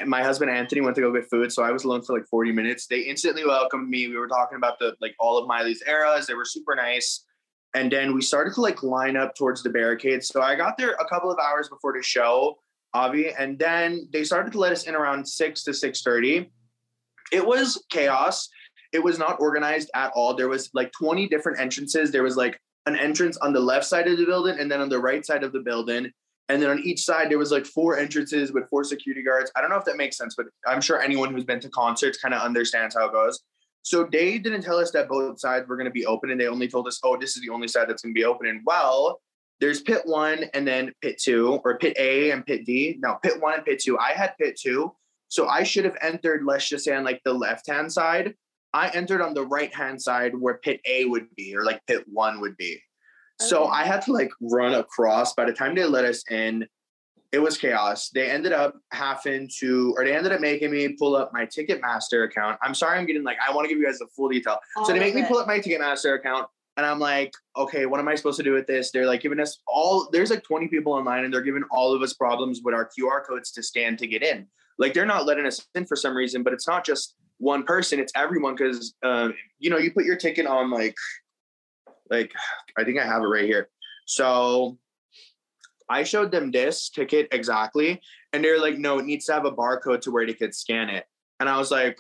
my 0.06 0.22
husband 0.22 0.52
Anthony 0.52 0.82
went 0.82 0.96
to 0.96 1.02
go 1.02 1.12
get 1.12 1.30
food. 1.30 1.52
So 1.52 1.64
I 1.64 1.72
was 1.72 1.84
alone 1.84 2.04
for 2.04 2.16
like 2.16 2.28
40 2.28 2.52
minutes. 2.52 2.88
They 2.88 3.02
instantly 3.02 3.46
welcomed 3.46 3.90
me. 3.90 4.08
We 4.08 4.18
were 4.18 4.28
talking 4.28 4.58
about 4.58 4.78
the 4.80 4.96
like 5.02 5.16
all 5.20 5.38
of 5.38 5.48
Miley's 5.48 5.84
eras. 5.88 6.28
They 6.28 6.36
were 6.36 6.46
super 6.46 6.76
nice. 6.76 7.26
And 7.74 7.92
then 7.92 8.14
we 8.14 8.22
started 8.22 8.54
to 8.56 8.62
like 8.62 8.84
line 8.84 9.18
up 9.18 9.36
towards 9.36 9.64
the 9.64 9.70
barricades. 9.70 10.28
So 10.28 10.42
I 10.42 10.56
got 10.56 10.78
there 10.78 10.92
a 10.94 11.08
couple 11.08 11.32
of 11.32 11.38
hours 11.40 11.70
before 11.70 11.94
the 11.94 12.04
show, 12.04 12.58
Avi, 12.94 13.34
and 13.34 13.58
then 13.60 14.08
they 14.12 14.24
started 14.24 14.52
to 14.54 14.60
let 14.60 14.72
us 14.72 14.84
in 14.84 14.96
around 14.96 15.28
six 15.28 15.64
to 15.64 15.74
six 15.74 16.02
thirty. 16.02 16.52
It 17.32 17.46
was 17.46 17.84
chaos. 17.90 18.50
It 18.94 19.04
was 19.04 19.20
not 19.20 19.40
organized 19.40 19.92
at 19.96 20.12
all. 20.16 20.34
There 20.34 20.48
was 20.48 20.70
like 20.74 20.92
20 20.94 21.28
different 21.28 21.60
entrances. 21.60 22.10
There 22.10 22.24
was 22.24 22.38
like 22.38 22.58
an 22.86 22.96
entrance 22.96 23.36
on 23.38 23.52
the 23.52 23.60
left 23.60 23.86
side 23.86 24.08
of 24.08 24.18
the 24.18 24.26
building 24.26 24.58
and 24.60 24.72
then 24.72 24.80
on 24.80 24.88
the 24.88 25.00
right 25.00 25.26
side 25.26 25.44
of 25.44 25.52
the 25.52 25.60
building. 25.60 26.10
And 26.50 26.62
then 26.62 26.70
on 26.70 26.80
each 26.80 27.04
side, 27.04 27.30
there 27.30 27.38
was 27.38 27.52
like 27.52 27.66
four 27.66 27.98
entrances 27.98 28.54
with 28.54 28.70
four 28.70 28.86
security 28.86 29.22
guards. 29.22 29.52
I 29.56 29.62
don't 29.62 29.70
know 29.70 29.76
if 29.76 29.84
that 29.86 29.98
makes 29.98 30.18
sense, 30.18 30.36
but 30.36 30.46
I'm 30.66 30.80
sure 30.80 31.02
anyone 31.02 31.34
who's 31.34 31.44
been 31.44 31.60
to 31.60 31.70
concerts 31.70 32.18
kind 32.18 32.34
of 32.34 32.42
understands 32.42 32.96
how 32.96 33.08
it 33.08 33.12
goes. 33.12 33.42
So 33.82 34.08
they 34.10 34.38
didn't 34.38 34.62
tell 34.62 34.78
us 34.78 34.92
that 34.92 35.10
both 35.10 35.40
sides 35.40 35.68
were 35.68 35.76
going 35.76 35.86
to 35.86 35.92
be 35.92 36.06
open, 36.06 36.32
and 36.32 36.40
they 36.40 36.48
only 36.48 36.68
told 36.68 36.88
us, 36.88 37.00
"Oh, 37.04 37.18
this 37.18 37.38
is 37.38 37.42
the 37.42 37.50
only 37.50 37.70
side 37.70 37.88
that's 37.88 38.02
going 38.02 38.14
to 38.14 38.20
be 38.20 38.26
open." 38.26 38.48
And 38.48 38.62
well, 38.66 39.22
there's 39.60 39.82
pit 39.82 40.02
one 40.06 40.46
and 40.54 40.68
then 40.68 40.94
pit 41.02 41.20
two, 41.20 41.60
or 41.64 41.78
pit 41.78 41.96
A 42.00 42.32
and 42.32 42.46
pit 42.46 42.66
D. 42.66 42.98
No, 43.00 43.18
pit 43.24 43.42
one 43.42 43.56
and 43.56 43.66
pit 43.66 43.80
two. 43.80 43.98
I 43.98 44.12
had 44.12 44.38
pit 44.38 44.60
two, 44.60 44.94
so 45.28 45.48
I 45.48 45.64
should 45.64 45.86
have 45.86 45.98
entered. 46.02 46.44
Let's 46.46 46.68
just 46.70 46.86
say 46.86 46.96
on 46.96 47.04
like 47.04 47.22
the 47.24 47.34
left 47.34 47.68
hand 47.68 47.92
side. 47.92 48.36
I 48.74 48.90
entered 48.90 49.22
on 49.22 49.34
the 49.34 49.46
right 49.46 49.74
hand 49.74 50.02
side 50.02 50.34
where 50.36 50.60
pit 50.64 50.82
A 50.86 51.06
would 51.06 51.34
be, 51.36 51.56
or 51.56 51.64
like 51.64 51.86
pit 51.88 52.04
one 52.08 52.40
would 52.42 52.58
be. 52.58 52.82
So 53.40 53.64
Okay. 53.64 53.72
I 53.72 53.84
had 53.86 54.02
to 54.04 54.14
like 54.14 54.32
run 54.42 54.74
across. 54.74 55.34
By 55.34 55.46
the 55.46 55.54
time 55.54 55.76
they 55.76 55.86
let 55.86 56.06
us 56.06 56.24
in, 56.30 56.68
it 57.32 57.40
was 57.40 57.58
chaos. 57.58 58.10
They 58.10 58.30
ended 58.30 58.54
up 58.54 58.76
having 58.92 59.50
to, 59.60 59.94
or 59.98 60.06
they 60.06 60.16
ended 60.16 60.32
up 60.32 60.42
making 60.42 60.72
me 60.72 60.90
pull 60.90 61.16
up 61.16 61.32
my 61.34 61.46
Ticketmaster 61.46 62.26
account. 62.26 62.58
I'm 62.62 62.74
sorry, 62.74 62.98
I'm 62.98 63.06
getting 63.06 63.24
like, 63.24 63.38
I 63.46 63.54
want 63.54 63.66
to 63.66 63.70
give 63.70 63.80
you 63.80 63.86
guys 63.86 64.00
the 64.00 64.08
full 64.16 64.30
detail. 64.30 64.60
All 64.78 64.86
so 64.86 64.94
they 64.94 65.00
oh, 65.00 65.02
make 65.02 65.14
of 65.14 65.22
me 65.22 65.28
pull 65.28 65.38
up 65.38 65.48
my 65.48 65.60
Ticketmaster 65.60 66.16
account, 66.16 66.48
and 66.78 66.86
I'm 66.86 67.00
like, 67.00 67.34
okay, 67.56 67.88
what 67.88 68.00
am 68.00 68.08
I 68.08 68.14
supposed 68.14 68.38
to 68.38 68.44
do 68.44 68.54
with 68.54 68.68
this? 68.68 68.92
They're 68.92 69.08
like 69.08 69.22
giving 69.22 69.40
us 69.40 69.60
all. 69.68 70.10
There's 70.12 70.30
like 70.30 70.44
20 70.44 70.68
people 70.68 70.94
online, 70.94 71.26
and 71.26 71.34
they're 71.34 71.42
giving 71.42 71.64
all 71.72 71.94
of 71.94 72.04
us 72.04 72.14
problems 72.14 72.62
with 72.64 72.76
our 72.76 72.88
QR 72.88 73.26
codes 73.28 73.52
to 73.54 73.64
scan 73.64 73.98
to 73.98 74.08
get 74.08 74.22
in. 74.22 74.46
Like 74.78 74.94
they're 74.94 75.08
not 75.08 75.26
letting 75.26 75.48
us 75.48 75.66
in 75.74 75.88
for 75.88 75.96
some 75.96 76.16
reason, 76.16 76.44
but 76.44 76.54
it's 76.54 76.68
not 76.68 76.86
just 76.86 77.16
one 77.40 77.64
person; 77.64 78.00
it's 78.00 78.14
everyone. 78.16 78.56
Because 78.56 78.94
um, 79.04 79.34
you 79.58 79.72
know, 79.72 79.78
you 79.80 79.92
put 79.92 80.06
your 80.06 80.18
ticket 80.18 80.46
on 80.46 80.70
like, 80.70 80.96
like 82.12 82.32
I 82.78 82.84
think 82.84 83.00
I 83.00 83.06
have 83.06 83.24
it 83.24 83.28
right 83.28 83.46
here. 83.46 83.70
So 84.06 84.78
I 85.90 86.04
showed 86.04 86.32
them 86.32 86.52
this 86.52 86.90
ticket 86.90 87.28
exactly, 87.32 88.00
and 88.34 88.44
they're 88.44 88.62
like, 88.62 88.78
no, 88.78 89.00
it 89.00 89.06
needs 89.06 89.26
to 89.26 89.34
have 89.34 89.46
a 89.46 89.52
barcode 89.52 90.02
to 90.02 90.12
where 90.12 90.28
they 90.28 90.34
could 90.36 90.54
scan 90.54 90.90
it. 90.90 91.06
And 91.40 91.50
I 91.50 91.58
was 91.58 91.72
like, 91.72 91.98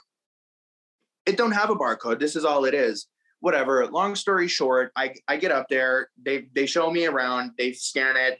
it 1.25 1.35
don't 1.35 1.51
have 1.51 1.71
a 1.71 1.75
barcode. 1.75 2.19
This 2.19 2.35
is 2.35 2.45
all 2.45 2.65
it 2.65 2.75
is. 2.75 3.07
Whatever. 3.39 3.85
Long 3.87 4.15
story 4.15 4.47
short, 4.47 4.91
I, 4.95 5.13
I 5.27 5.37
get 5.37 5.51
up 5.51 5.67
there, 5.69 6.09
they 6.23 6.47
they 6.55 6.65
show 6.65 6.89
me 6.89 7.05
around, 7.05 7.51
they 7.57 7.71
scan 7.71 8.15
it. 8.17 8.39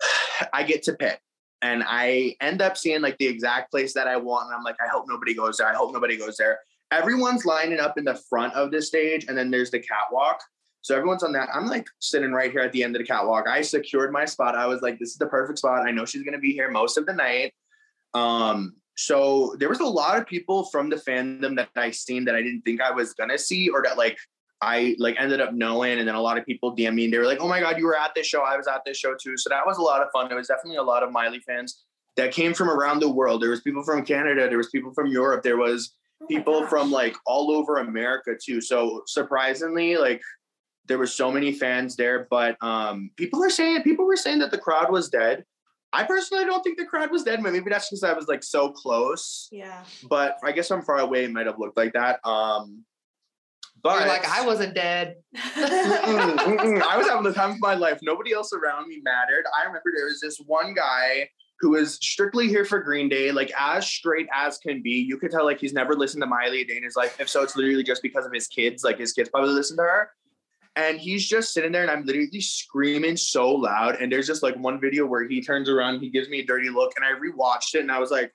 I 0.52 0.62
get 0.62 0.82
to 0.84 0.94
pit. 0.94 1.18
And 1.62 1.84
I 1.86 2.34
end 2.40 2.60
up 2.60 2.76
seeing 2.76 3.02
like 3.02 3.16
the 3.18 3.26
exact 3.26 3.70
place 3.70 3.94
that 3.94 4.08
I 4.08 4.16
want. 4.16 4.46
And 4.46 4.54
I'm 4.54 4.64
like, 4.64 4.76
I 4.84 4.88
hope 4.88 5.04
nobody 5.08 5.32
goes 5.32 5.58
there. 5.58 5.68
I 5.68 5.74
hope 5.74 5.92
nobody 5.92 6.16
goes 6.16 6.36
there. 6.36 6.58
Everyone's 6.90 7.46
lining 7.46 7.78
up 7.78 7.96
in 7.96 8.04
the 8.04 8.16
front 8.28 8.52
of 8.54 8.70
the 8.70 8.82
stage, 8.82 9.26
and 9.28 9.38
then 9.38 9.50
there's 9.50 9.70
the 9.70 9.78
catwalk. 9.78 10.42
So 10.82 10.96
everyone's 10.96 11.22
on 11.22 11.32
that. 11.32 11.48
I'm 11.54 11.66
like 11.66 11.86
sitting 12.00 12.32
right 12.32 12.50
here 12.50 12.60
at 12.60 12.72
the 12.72 12.82
end 12.82 12.96
of 12.96 13.00
the 13.00 13.06
catwalk. 13.06 13.46
I 13.48 13.62
secured 13.62 14.12
my 14.12 14.24
spot. 14.24 14.56
I 14.56 14.66
was 14.66 14.82
like, 14.82 14.98
this 14.98 15.10
is 15.10 15.16
the 15.16 15.26
perfect 15.26 15.60
spot. 15.60 15.86
I 15.86 15.92
know 15.92 16.04
she's 16.04 16.24
gonna 16.24 16.38
be 16.38 16.52
here 16.52 16.70
most 16.70 16.98
of 16.98 17.06
the 17.06 17.12
night. 17.12 17.54
Um, 18.14 18.74
so 18.96 19.54
there 19.58 19.68
was 19.68 19.80
a 19.80 19.84
lot 19.84 20.18
of 20.18 20.26
people 20.26 20.64
from 20.66 20.88
the 20.90 20.96
fandom 20.96 21.56
that 21.56 21.70
I 21.76 21.90
seen 21.90 22.24
that 22.26 22.34
I 22.34 22.42
didn't 22.42 22.62
think 22.62 22.80
I 22.80 22.90
was 22.90 23.14
gonna 23.14 23.38
see, 23.38 23.68
or 23.68 23.82
that 23.82 23.96
like 23.96 24.18
I 24.60 24.94
like 24.98 25.16
ended 25.18 25.40
up 25.40 25.52
knowing, 25.52 25.98
and 25.98 26.06
then 26.06 26.14
a 26.14 26.20
lot 26.20 26.38
of 26.38 26.46
people 26.46 26.76
DM 26.76 26.94
me 26.94 27.04
and 27.04 27.12
they 27.12 27.18
were 27.18 27.26
like, 27.26 27.40
"Oh 27.40 27.48
my 27.48 27.60
god, 27.60 27.78
you 27.78 27.86
were 27.86 27.96
at 27.96 28.14
this 28.14 28.26
show! 28.26 28.42
I 28.42 28.56
was 28.56 28.68
at 28.68 28.82
this 28.84 28.96
show 28.96 29.14
too." 29.20 29.36
So 29.36 29.50
that 29.50 29.66
was 29.66 29.78
a 29.78 29.82
lot 29.82 30.02
of 30.02 30.08
fun. 30.12 30.28
There 30.28 30.36
was 30.36 30.48
definitely 30.48 30.76
a 30.76 30.82
lot 30.82 31.02
of 31.02 31.10
Miley 31.10 31.40
fans 31.40 31.84
that 32.16 32.32
came 32.32 32.54
from 32.54 32.68
around 32.68 33.00
the 33.00 33.10
world. 33.10 33.42
There 33.42 33.50
was 33.50 33.62
people 33.62 33.82
from 33.82 34.04
Canada. 34.04 34.48
There 34.48 34.58
was 34.58 34.68
people 34.68 34.92
from 34.92 35.06
Europe. 35.06 35.42
There 35.42 35.56
was 35.56 35.94
Oh 36.22 36.26
people 36.26 36.66
from 36.66 36.90
like 36.90 37.16
all 37.26 37.50
over 37.50 37.78
America 37.78 38.32
too. 38.42 38.60
So 38.60 39.02
surprisingly, 39.06 39.96
like 39.96 40.20
there 40.86 40.98
were 40.98 41.06
so 41.06 41.30
many 41.30 41.52
fans 41.52 41.96
there. 41.96 42.26
But 42.30 42.56
um, 42.60 43.10
people 43.16 43.42
are 43.42 43.50
saying 43.50 43.82
people 43.82 44.06
were 44.06 44.16
saying 44.16 44.38
that 44.40 44.50
the 44.50 44.58
crowd 44.58 44.90
was 44.90 45.08
dead. 45.08 45.44
I 45.92 46.04
personally 46.04 46.44
don't 46.44 46.62
think 46.62 46.78
the 46.78 46.86
crowd 46.86 47.10
was 47.10 47.22
dead. 47.22 47.42
But 47.42 47.52
maybe 47.52 47.70
that's 47.70 47.88
because 47.90 48.02
I 48.04 48.12
was 48.12 48.28
like 48.28 48.42
so 48.42 48.70
close. 48.70 49.48
Yeah. 49.52 49.84
But 50.08 50.38
I 50.44 50.52
guess 50.52 50.70
I'm 50.70 50.82
far 50.82 50.98
away, 50.98 51.24
it 51.24 51.32
might 51.32 51.46
have 51.46 51.58
looked 51.58 51.76
like 51.76 51.92
that. 51.92 52.20
Um, 52.26 52.84
but 53.82 53.98
You're 53.98 54.08
like, 54.08 54.28
I 54.28 54.46
wasn't 54.46 54.74
dead. 54.74 55.16
Mm-mm, 55.36 56.36
mm-mm. 56.36 56.82
I 56.82 56.96
was 56.96 57.08
having 57.08 57.24
the 57.24 57.32
time 57.32 57.50
of 57.50 57.60
my 57.60 57.74
life. 57.74 57.98
Nobody 58.02 58.32
else 58.32 58.52
around 58.52 58.86
me 58.88 59.00
mattered. 59.02 59.44
I 59.56 59.66
remember 59.66 59.90
there 59.94 60.06
was 60.06 60.20
this 60.20 60.38
one 60.46 60.72
guy 60.72 61.28
who 61.58 61.70
was 61.70 61.94
strictly 61.94 62.48
here 62.48 62.64
for 62.64 62.80
Green 62.80 63.08
Day, 63.08 63.32
like 63.32 63.52
as 63.58 63.86
straight 63.86 64.28
as 64.34 64.58
can 64.58 64.82
be. 64.82 64.90
You 64.90 65.16
could 65.16 65.32
tell 65.32 65.44
like 65.44 65.58
he's 65.58 65.72
never 65.72 65.94
listened 65.94 66.22
to 66.22 66.26
Miley 66.26 66.62
a 66.62 66.64
day 66.64 66.76
in 66.76 66.84
his 66.84 66.96
life. 66.96 67.16
If 67.20 67.28
so, 67.28 67.42
it's 67.42 67.56
literally 67.56 67.82
just 67.82 68.02
because 68.02 68.24
of 68.24 68.32
his 68.32 68.46
kids. 68.46 68.84
Like 68.84 68.98
his 68.98 69.12
kids 69.12 69.28
probably 69.30 69.52
listen 69.52 69.76
to 69.78 69.82
her. 69.82 70.10
And 70.76 70.98
he's 70.98 71.28
just 71.28 71.52
sitting 71.52 71.70
there 71.70 71.82
and 71.82 71.90
I'm 71.90 72.04
literally 72.04 72.40
screaming 72.40 73.16
so 73.16 73.50
loud. 73.50 73.96
And 73.96 74.10
there's 74.10 74.26
just 74.26 74.42
like 74.42 74.56
one 74.56 74.80
video 74.80 75.04
where 75.04 75.28
he 75.28 75.42
turns 75.42 75.68
around, 75.68 76.00
he 76.00 76.08
gives 76.08 76.28
me 76.28 76.40
a 76.40 76.46
dirty 76.46 76.70
look, 76.70 76.92
and 76.96 77.04
I 77.04 77.10
rewatched 77.18 77.74
it 77.74 77.80
and 77.80 77.92
I 77.92 77.98
was 77.98 78.10
like, 78.10 78.32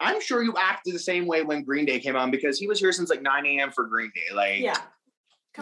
I'm 0.00 0.20
sure 0.20 0.42
you 0.42 0.54
acted 0.58 0.94
the 0.94 0.98
same 1.00 1.26
way 1.26 1.42
when 1.42 1.64
Green 1.64 1.84
Day 1.84 1.98
came 1.98 2.16
on 2.16 2.30
because 2.30 2.58
he 2.58 2.66
was 2.66 2.78
here 2.78 2.92
since 2.92 3.10
like 3.10 3.22
9 3.22 3.46
a.m. 3.46 3.70
for 3.72 3.84
Green 3.84 4.10
Day. 4.14 4.34
Like, 4.34 4.60
yeah. 4.60 4.78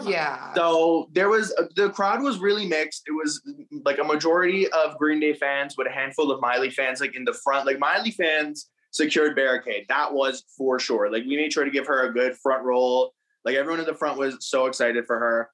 Yeah. 0.05 0.53
so 0.53 1.09
there 1.13 1.27
was 1.27 1.53
uh, 1.57 1.63
the 1.75 1.89
crowd 1.89 2.21
was 2.21 2.37
really 2.37 2.67
mixed. 2.67 3.03
It 3.07 3.13
was 3.13 3.41
mm, 3.47 3.65
like 3.83 3.97
a 3.97 4.03
majority 4.03 4.67
of 4.69 4.95
Green 4.97 5.19
Day 5.19 5.33
fans 5.33 5.75
with 5.75 5.87
a 5.87 5.91
handful 5.91 6.31
of 6.31 6.39
Miley 6.39 6.69
fans 6.69 7.01
like 7.01 7.15
in 7.15 7.23
the 7.23 7.33
front. 7.33 7.65
Like 7.65 7.79
Miley 7.79 8.11
fans 8.11 8.69
secured 8.91 9.35
barricade. 9.35 9.85
That 9.89 10.13
was 10.13 10.43
for 10.55 10.77
sure. 10.77 11.11
Like 11.11 11.23
we 11.25 11.35
made 11.35 11.51
sure 11.51 11.65
to 11.65 11.71
give 11.71 11.87
her 11.87 12.07
a 12.07 12.13
good 12.13 12.37
front 12.37 12.63
roll. 12.63 13.13
Like 13.47 13.55
everyone 13.55 13.79
in 13.79 13.85
the 13.85 13.93
front 13.95 14.17
was 14.17 14.35
so 14.41 14.65
excited 14.65 15.07
for 15.07 15.17
her. 15.17 15.49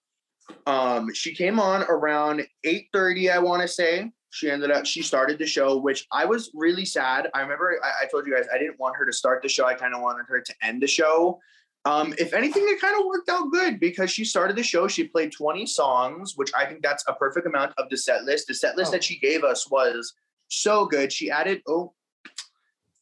Um, 0.65 1.13
she 1.13 1.35
came 1.35 1.59
on 1.59 1.83
around 1.83 2.43
8:30, 2.65 3.31
I 3.31 3.37
want 3.37 3.61
to 3.61 3.67
say. 3.67 4.11
She 4.31 4.49
ended 4.49 4.71
up 4.71 4.83
she 4.87 5.03
started 5.03 5.37
the 5.37 5.45
show, 5.45 5.77
which 5.77 6.07
I 6.11 6.25
was 6.25 6.49
really 6.55 6.85
sad. 6.85 7.29
I 7.35 7.41
remember 7.41 7.79
I, 7.83 8.05
I 8.05 8.05
told 8.07 8.25
you 8.25 8.33
guys 8.35 8.47
I 8.51 8.57
didn't 8.57 8.79
want 8.79 8.95
her 8.97 9.05
to 9.05 9.13
start 9.13 9.43
the 9.43 9.47
show. 9.47 9.67
I 9.67 9.75
kind 9.75 9.93
of 9.93 10.01
wanted 10.01 10.25
her 10.27 10.41
to 10.41 10.53
end 10.63 10.81
the 10.81 10.87
show. 10.87 11.39
Um, 11.85 12.15
if 12.17 12.33
anything, 12.33 12.63
it 12.65 12.81
kind 12.81 12.99
of 12.99 13.05
worked 13.05 13.29
out 13.29 13.51
good 13.51 13.79
because 13.79 14.09
she 14.09 14.25
started 14.25 14.55
the 14.55 14.63
show. 14.63 14.87
She 14.87 15.03
played 15.03 15.31
20 15.31 15.67
songs, 15.67 16.33
which 16.35 16.51
I 16.57 16.65
think 16.65 16.81
that's 16.81 17.03
a 17.07 17.13
perfect 17.13 17.45
amount 17.45 17.73
of 17.77 17.89
the 17.91 17.97
set 17.97 18.23
list. 18.23 18.47
The 18.47 18.55
set 18.55 18.75
list 18.75 18.89
Oh. 18.89 18.93
that 18.93 19.03
she 19.03 19.19
gave 19.19 19.43
us 19.43 19.69
was 19.69 20.15
so 20.47 20.87
good. 20.87 21.13
She 21.13 21.29
added, 21.29 21.61
oh, 21.67 21.93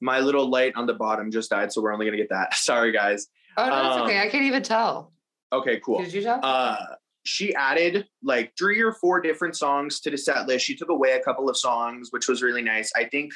my 0.01 0.19
little 0.19 0.49
light 0.49 0.73
on 0.75 0.86
the 0.86 0.95
bottom 0.95 1.32
just 1.32 1.49
died, 1.49 1.71
so 1.71 1.82
we're 1.82 1.93
only 1.93 2.08
gonna 2.08 2.17
get 2.17 2.30
that. 2.30 2.54
Sorry, 2.56 2.91
guys. 2.91 3.27
Oh 3.57 3.69
no, 3.69 3.87
it's 3.87 3.95
um, 3.97 4.01
okay. 4.03 4.19
I 4.19 4.29
can't 4.29 4.43
even 4.43 4.63
tell. 4.63 5.11
Okay, 5.53 5.79
cool. 5.83 6.03
Did 6.03 6.13
you 6.13 6.21
tell? 6.21 6.39
Uh, 6.43 6.77
she 7.23 7.53
added 7.55 8.07
like 8.23 8.53
three 8.57 8.81
or 8.81 8.93
four 8.93 9.21
different 9.21 9.55
songs 9.55 9.99
to 10.01 10.09
the 10.09 10.17
set 10.17 10.47
list. 10.47 10.65
She 10.65 10.75
took 10.75 10.89
away 10.89 11.11
a 11.11 11.23
couple 11.23 11.49
of 11.49 11.57
songs, 11.57 12.09
which 12.11 12.27
was 12.27 12.41
really 12.41 12.61
nice. 12.61 12.91
I 12.95 13.05
think 13.05 13.31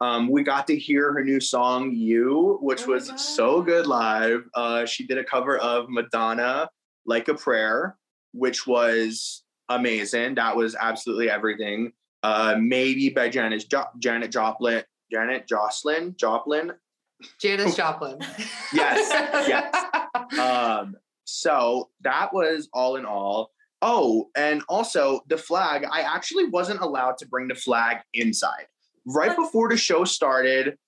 um, 0.00 0.28
we 0.28 0.42
got 0.42 0.66
to 0.68 0.76
hear 0.76 1.12
her 1.12 1.24
new 1.24 1.40
song 1.40 1.92
"You," 1.92 2.58
which 2.60 2.86
Oh 2.86 2.92
was 2.92 3.12
so 3.16 3.62
good 3.62 3.86
live. 3.86 4.44
Uh, 4.54 4.84
she 4.86 5.06
did 5.06 5.18
a 5.18 5.24
cover 5.24 5.58
of 5.58 5.88
Madonna 5.88 6.68
"Like 7.06 7.28
a 7.28 7.34
Prayer," 7.34 7.96
which 8.32 8.66
was 8.66 9.42
amazing. 9.68 10.34
That 10.36 10.56
was 10.56 10.76
absolutely 10.78 11.30
everything. 11.30 11.92
Uh, 12.22 12.56
maybe 12.58 13.10
by 13.10 13.28
Janet 13.28 13.66
jo- 13.68 13.88
Janet 13.98 14.30
Joplin. 14.30 14.82
Janet 15.12 15.46
Jocelyn 15.46 16.14
Joplin. 16.18 16.72
Janis 17.38 17.76
Joplin. 17.76 18.18
Yes, 18.72 19.08
yes. 19.48 19.74
Um, 20.38 20.96
so 21.24 21.90
that 22.00 22.32
was 22.32 22.68
all 22.72 22.96
in 22.96 23.04
all. 23.04 23.50
Oh, 23.82 24.30
and 24.36 24.62
also 24.68 25.20
the 25.28 25.36
flag, 25.36 25.84
I 25.90 26.00
actually 26.00 26.46
wasn't 26.46 26.80
allowed 26.80 27.18
to 27.18 27.26
bring 27.26 27.48
the 27.48 27.54
flag 27.54 27.98
inside. 28.14 28.66
Right 29.04 29.36
before 29.36 29.68
the 29.68 29.76
show 29.76 30.04
started, 30.04 30.78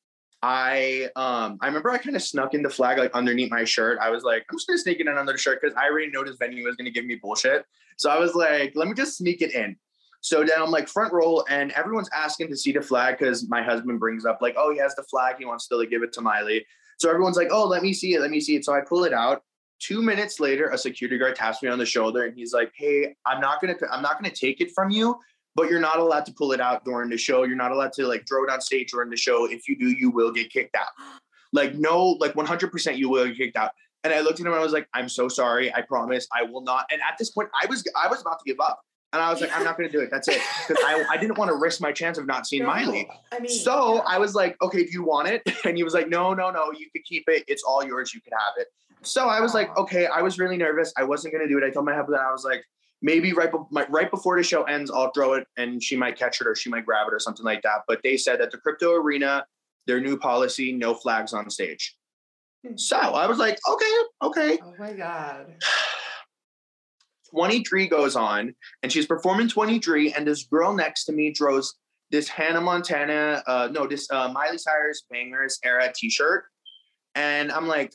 I 0.43 1.09
um 1.17 1.59
I 1.61 1.67
remember 1.67 1.91
I 1.91 1.99
kind 1.99 2.17
of 2.17 2.23
snuck 2.23 2.55
in 2.55 2.63
the 2.63 2.71
flag 2.71 2.99
like 2.99 3.13
underneath 3.13 3.51
my 3.51 3.65
shirt. 3.65 3.99
I 4.01 4.11
was 4.11 4.23
like, 4.23 4.45
I'm 4.51 4.57
just 4.57 4.67
gonna 4.67 4.79
sneak 4.79 5.01
it 5.01 5.07
in 5.07 5.19
under 5.19 5.33
the 5.33 5.39
shirt 5.39 5.61
because 5.61 5.77
I 5.77 5.89
already 5.89 6.11
noticed 6.11 6.39
venue 6.39 6.65
was 6.65 6.77
gonna 6.77 6.91
give 6.91 7.05
me 7.05 7.17
bullshit. 7.17 7.65
So 7.97 8.11
I 8.11 8.19
was 8.19 8.35
like, 8.35 8.73
let 8.75 8.89
me 8.89 8.95
just 8.95 9.17
sneak 9.17 9.43
it 9.43 9.55
in. 9.55 9.77
So 10.27 10.41
then 10.41 10.61
I'm 10.61 10.73
like 10.73 10.89
front 10.89 11.13
row, 11.13 11.45
and 11.49 11.71
everyone's 11.71 12.11
asking 12.13 12.49
to 12.49 12.57
see 12.57 12.73
the 12.73 12.83
flag 12.83 13.17
because 13.17 13.49
my 13.49 13.63
husband 13.63 14.01
brings 14.01 14.27
up 14.27 14.39
like, 14.43 14.57
oh, 14.59 14.73
he 14.73 14.79
has 14.79 14.93
the 14.97 15.05
flag. 15.05 15.37
He 15.39 15.45
wants 15.45 15.67
still 15.67 15.79
to 15.79 15.87
give 15.87 16.03
it 16.03 16.13
to 16.15 16.21
Miley. 16.21 16.67
So 16.99 17.09
everyone's 17.09 17.37
like, 17.37 17.51
oh, 17.53 17.65
let 17.65 17.81
me 17.81 17.93
see 17.93 18.15
it. 18.15 18.21
Let 18.21 18.33
me 18.33 18.41
see 18.41 18.57
it. 18.57 18.65
So 18.65 18.75
I 18.75 18.81
pull 18.81 19.05
it 19.05 19.13
out. 19.13 19.45
Two 19.79 20.03
minutes 20.03 20.41
later, 20.41 20.71
a 20.71 20.79
security 20.79 21.17
guard 21.17 21.37
taps 21.37 21.63
me 21.63 21.69
on 21.69 21.79
the 21.79 21.87
shoulder 21.87 22.25
and 22.25 22.35
he's 22.35 22.53
like, 22.53 22.73
hey, 22.75 23.15
I'm 23.25 23.41
not 23.41 23.61
gonna 23.61 23.77
I'm 23.93 24.03
not 24.03 24.21
gonna 24.21 24.35
take 24.35 24.61
it 24.61 24.73
from 24.75 24.91
you, 24.91 25.17
but 25.55 25.71
you're 25.71 25.79
not 25.79 26.01
allowed 26.01 26.27
to 26.27 26.33
pull 26.33 26.51
it 26.51 26.61
out 26.61 26.85
during 26.85 27.09
the 27.09 27.17
show. 27.17 27.45
You're 27.45 27.57
not 27.57 27.71
allowed 27.71 27.93
to 27.93 28.09
like 28.09 28.27
throw 28.27 28.43
it 28.43 28.51
on 28.51 28.61
stage 28.61 28.91
during 28.91 29.11
the 29.11 29.17
show. 29.17 29.45
If 29.45 29.69
you 29.69 29.79
do, 29.79 29.91
you 29.91 30.11
will 30.11 30.33
get 30.33 30.51
kicked 30.51 30.75
out. 30.75 30.89
Like, 31.53 31.77
no, 31.77 32.17
like 32.19 32.35
100% 32.35 32.97
you 32.99 33.09
will 33.09 33.29
get 33.29 33.37
kicked 33.37 33.57
out. 33.57 33.71
And 34.03 34.13
I 34.13 34.23
looked 34.23 34.41
at 34.41 34.47
him 34.47 34.53
and 34.53 34.57
I 34.57 34.63
was 34.65 34.73
like, 34.73 34.89
I'm 34.93 35.09
so 35.09 35.29
sorry. 35.29 35.73
I 35.73 35.83
promise 35.83 36.27
I 36.37 36.43
will 36.43 36.63
not. 36.63 36.87
And 36.91 37.01
at 37.09 37.17
this 37.17 37.31
point, 37.31 37.49
I 37.63 37.67
was 37.67 37.85
I 38.03 38.09
was 38.09 38.23
about 38.23 38.41
to 38.41 38.45
give 38.45 38.59
up. 38.59 38.81
And 39.17 39.25
I 39.25 39.31
was 39.31 39.41
like, 39.41 39.57
I'm 39.57 39.65
not 39.65 39.79
gonna 39.79 39.89
do 39.89 40.01
it. 40.01 40.11
That's 40.11 40.29
it. 40.29 40.43
Because 40.69 40.83
I, 40.85 41.03
I 41.09 41.17
didn't 41.17 41.39
want 41.39 41.49
to 41.49 41.55
risk 41.55 41.81
my 41.81 41.91
chance 41.91 42.19
of 42.19 42.27
not 42.27 42.47
seeing 42.47 42.67
Miley. 42.67 43.09
I 43.33 43.39
mean, 43.39 43.49
So 43.49 44.03
I 44.07 44.19
was 44.19 44.35
like, 44.35 44.61
okay, 44.61 44.85
do 44.85 44.91
you 44.93 45.03
want 45.03 45.29
it? 45.29 45.43
And 45.65 45.75
he 45.75 45.83
was 45.83 45.95
like, 45.95 46.09
no, 46.11 46.35
no, 46.35 46.51
no, 46.51 46.71
you 46.71 46.91
could 46.91 47.03
keep 47.05 47.25
it. 47.29 47.43
It's 47.49 47.63
all 47.63 47.83
yours. 47.83 48.13
You 48.13 48.21
could 48.21 48.35
have 48.35 48.53
it. 48.59 48.69
So 49.01 49.27
I 49.27 49.41
was 49.41 49.55
like, 49.55 49.75
okay, 49.79 50.07
I 50.07 50.21
was 50.21 50.39
really 50.39 50.59
nervous. 50.59 50.93
I 50.99 51.05
wasn't 51.05 51.33
gonna 51.33 51.49
do 51.49 51.57
it. 51.57 51.65
I 51.65 51.71
told 51.71 51.87
my 51.87 51.95
husband, 51.95 52.19
I 52.19 52.31
was 52.31 52.45
like, 52.45 52.63
maybe 53.01 53.33
right, 53.33 53.51
be- 53.51 53.59
my, 53.71 53.87
right 53.89 54.11
before 54.11 54.37
the 54.37 54.43
show 54.43 54.65
ends, 54.65 54.91
I'll 54.91 55.11
throw 55.13 55.33
it 55.33 55.47
and 55.57 55.83
she 55.83 55.97
might 55.97 56.19
catch 56.19 56.43
it 56.43 56.47
or 56.47 56.55
she 56.55 56.69
might 56.69 56.85
grab 56.85 57.09
it 57.09 57.15
or 57.15 57.19
something 57.19 57.45
like 57.45 57.63
that. 57.63 57.85
But 57.89 58.03
they 58.03 58.19
said 58.19 58.39
that 58.41 58.51
the 58.51 58.59
crypto 58.59 58.93
arena, 58.93 59.47
their 59.87 59.99
new 59.99 60.19
policy, 60.19 60.73
no 60.73 60.95
flags 60.95 61.33
on 61.33 61.49
stage. 61.49 61.97
Hmm. 62.67 62.77
So 62.77 62.99
I 62.99 63.27
was 63.27 63.39
like, 63.39 63.59
okay, 63.67 63.97
okay. 64.23 64.59
Oh 64.63 64.75
my 64.79 64.93
god. 64.93 65.55
23 67.31 67.89
goes 67.89 68.17
on 68.17 68.55
and 68.83 68.93
she's 68.93 69.07
performing 69.07 69.49
23 69.49 70.13
and 70.13 70.27
this 70.27 70.45
girl 70.45 70.75
next 70.75 71.05
to 71.05 71.13
me 71.13 71.33
draws 71.33 71.75
this 72.11 72.29
hannah 72.29 72.61
montana 72.61 73.43
uh 73.47 73.69
no 73.73 73.87
this 73.87 74.09
uh 74.11 74.29
miley 74.33 74.59
cyrus 74.59 75.05
Bangerz 75.13 75.59
era 75.65 75.93
t-shirt. 75.95 76.45
And 77.15 77.51
i'm 77.51 77.67
like 77.67 77.93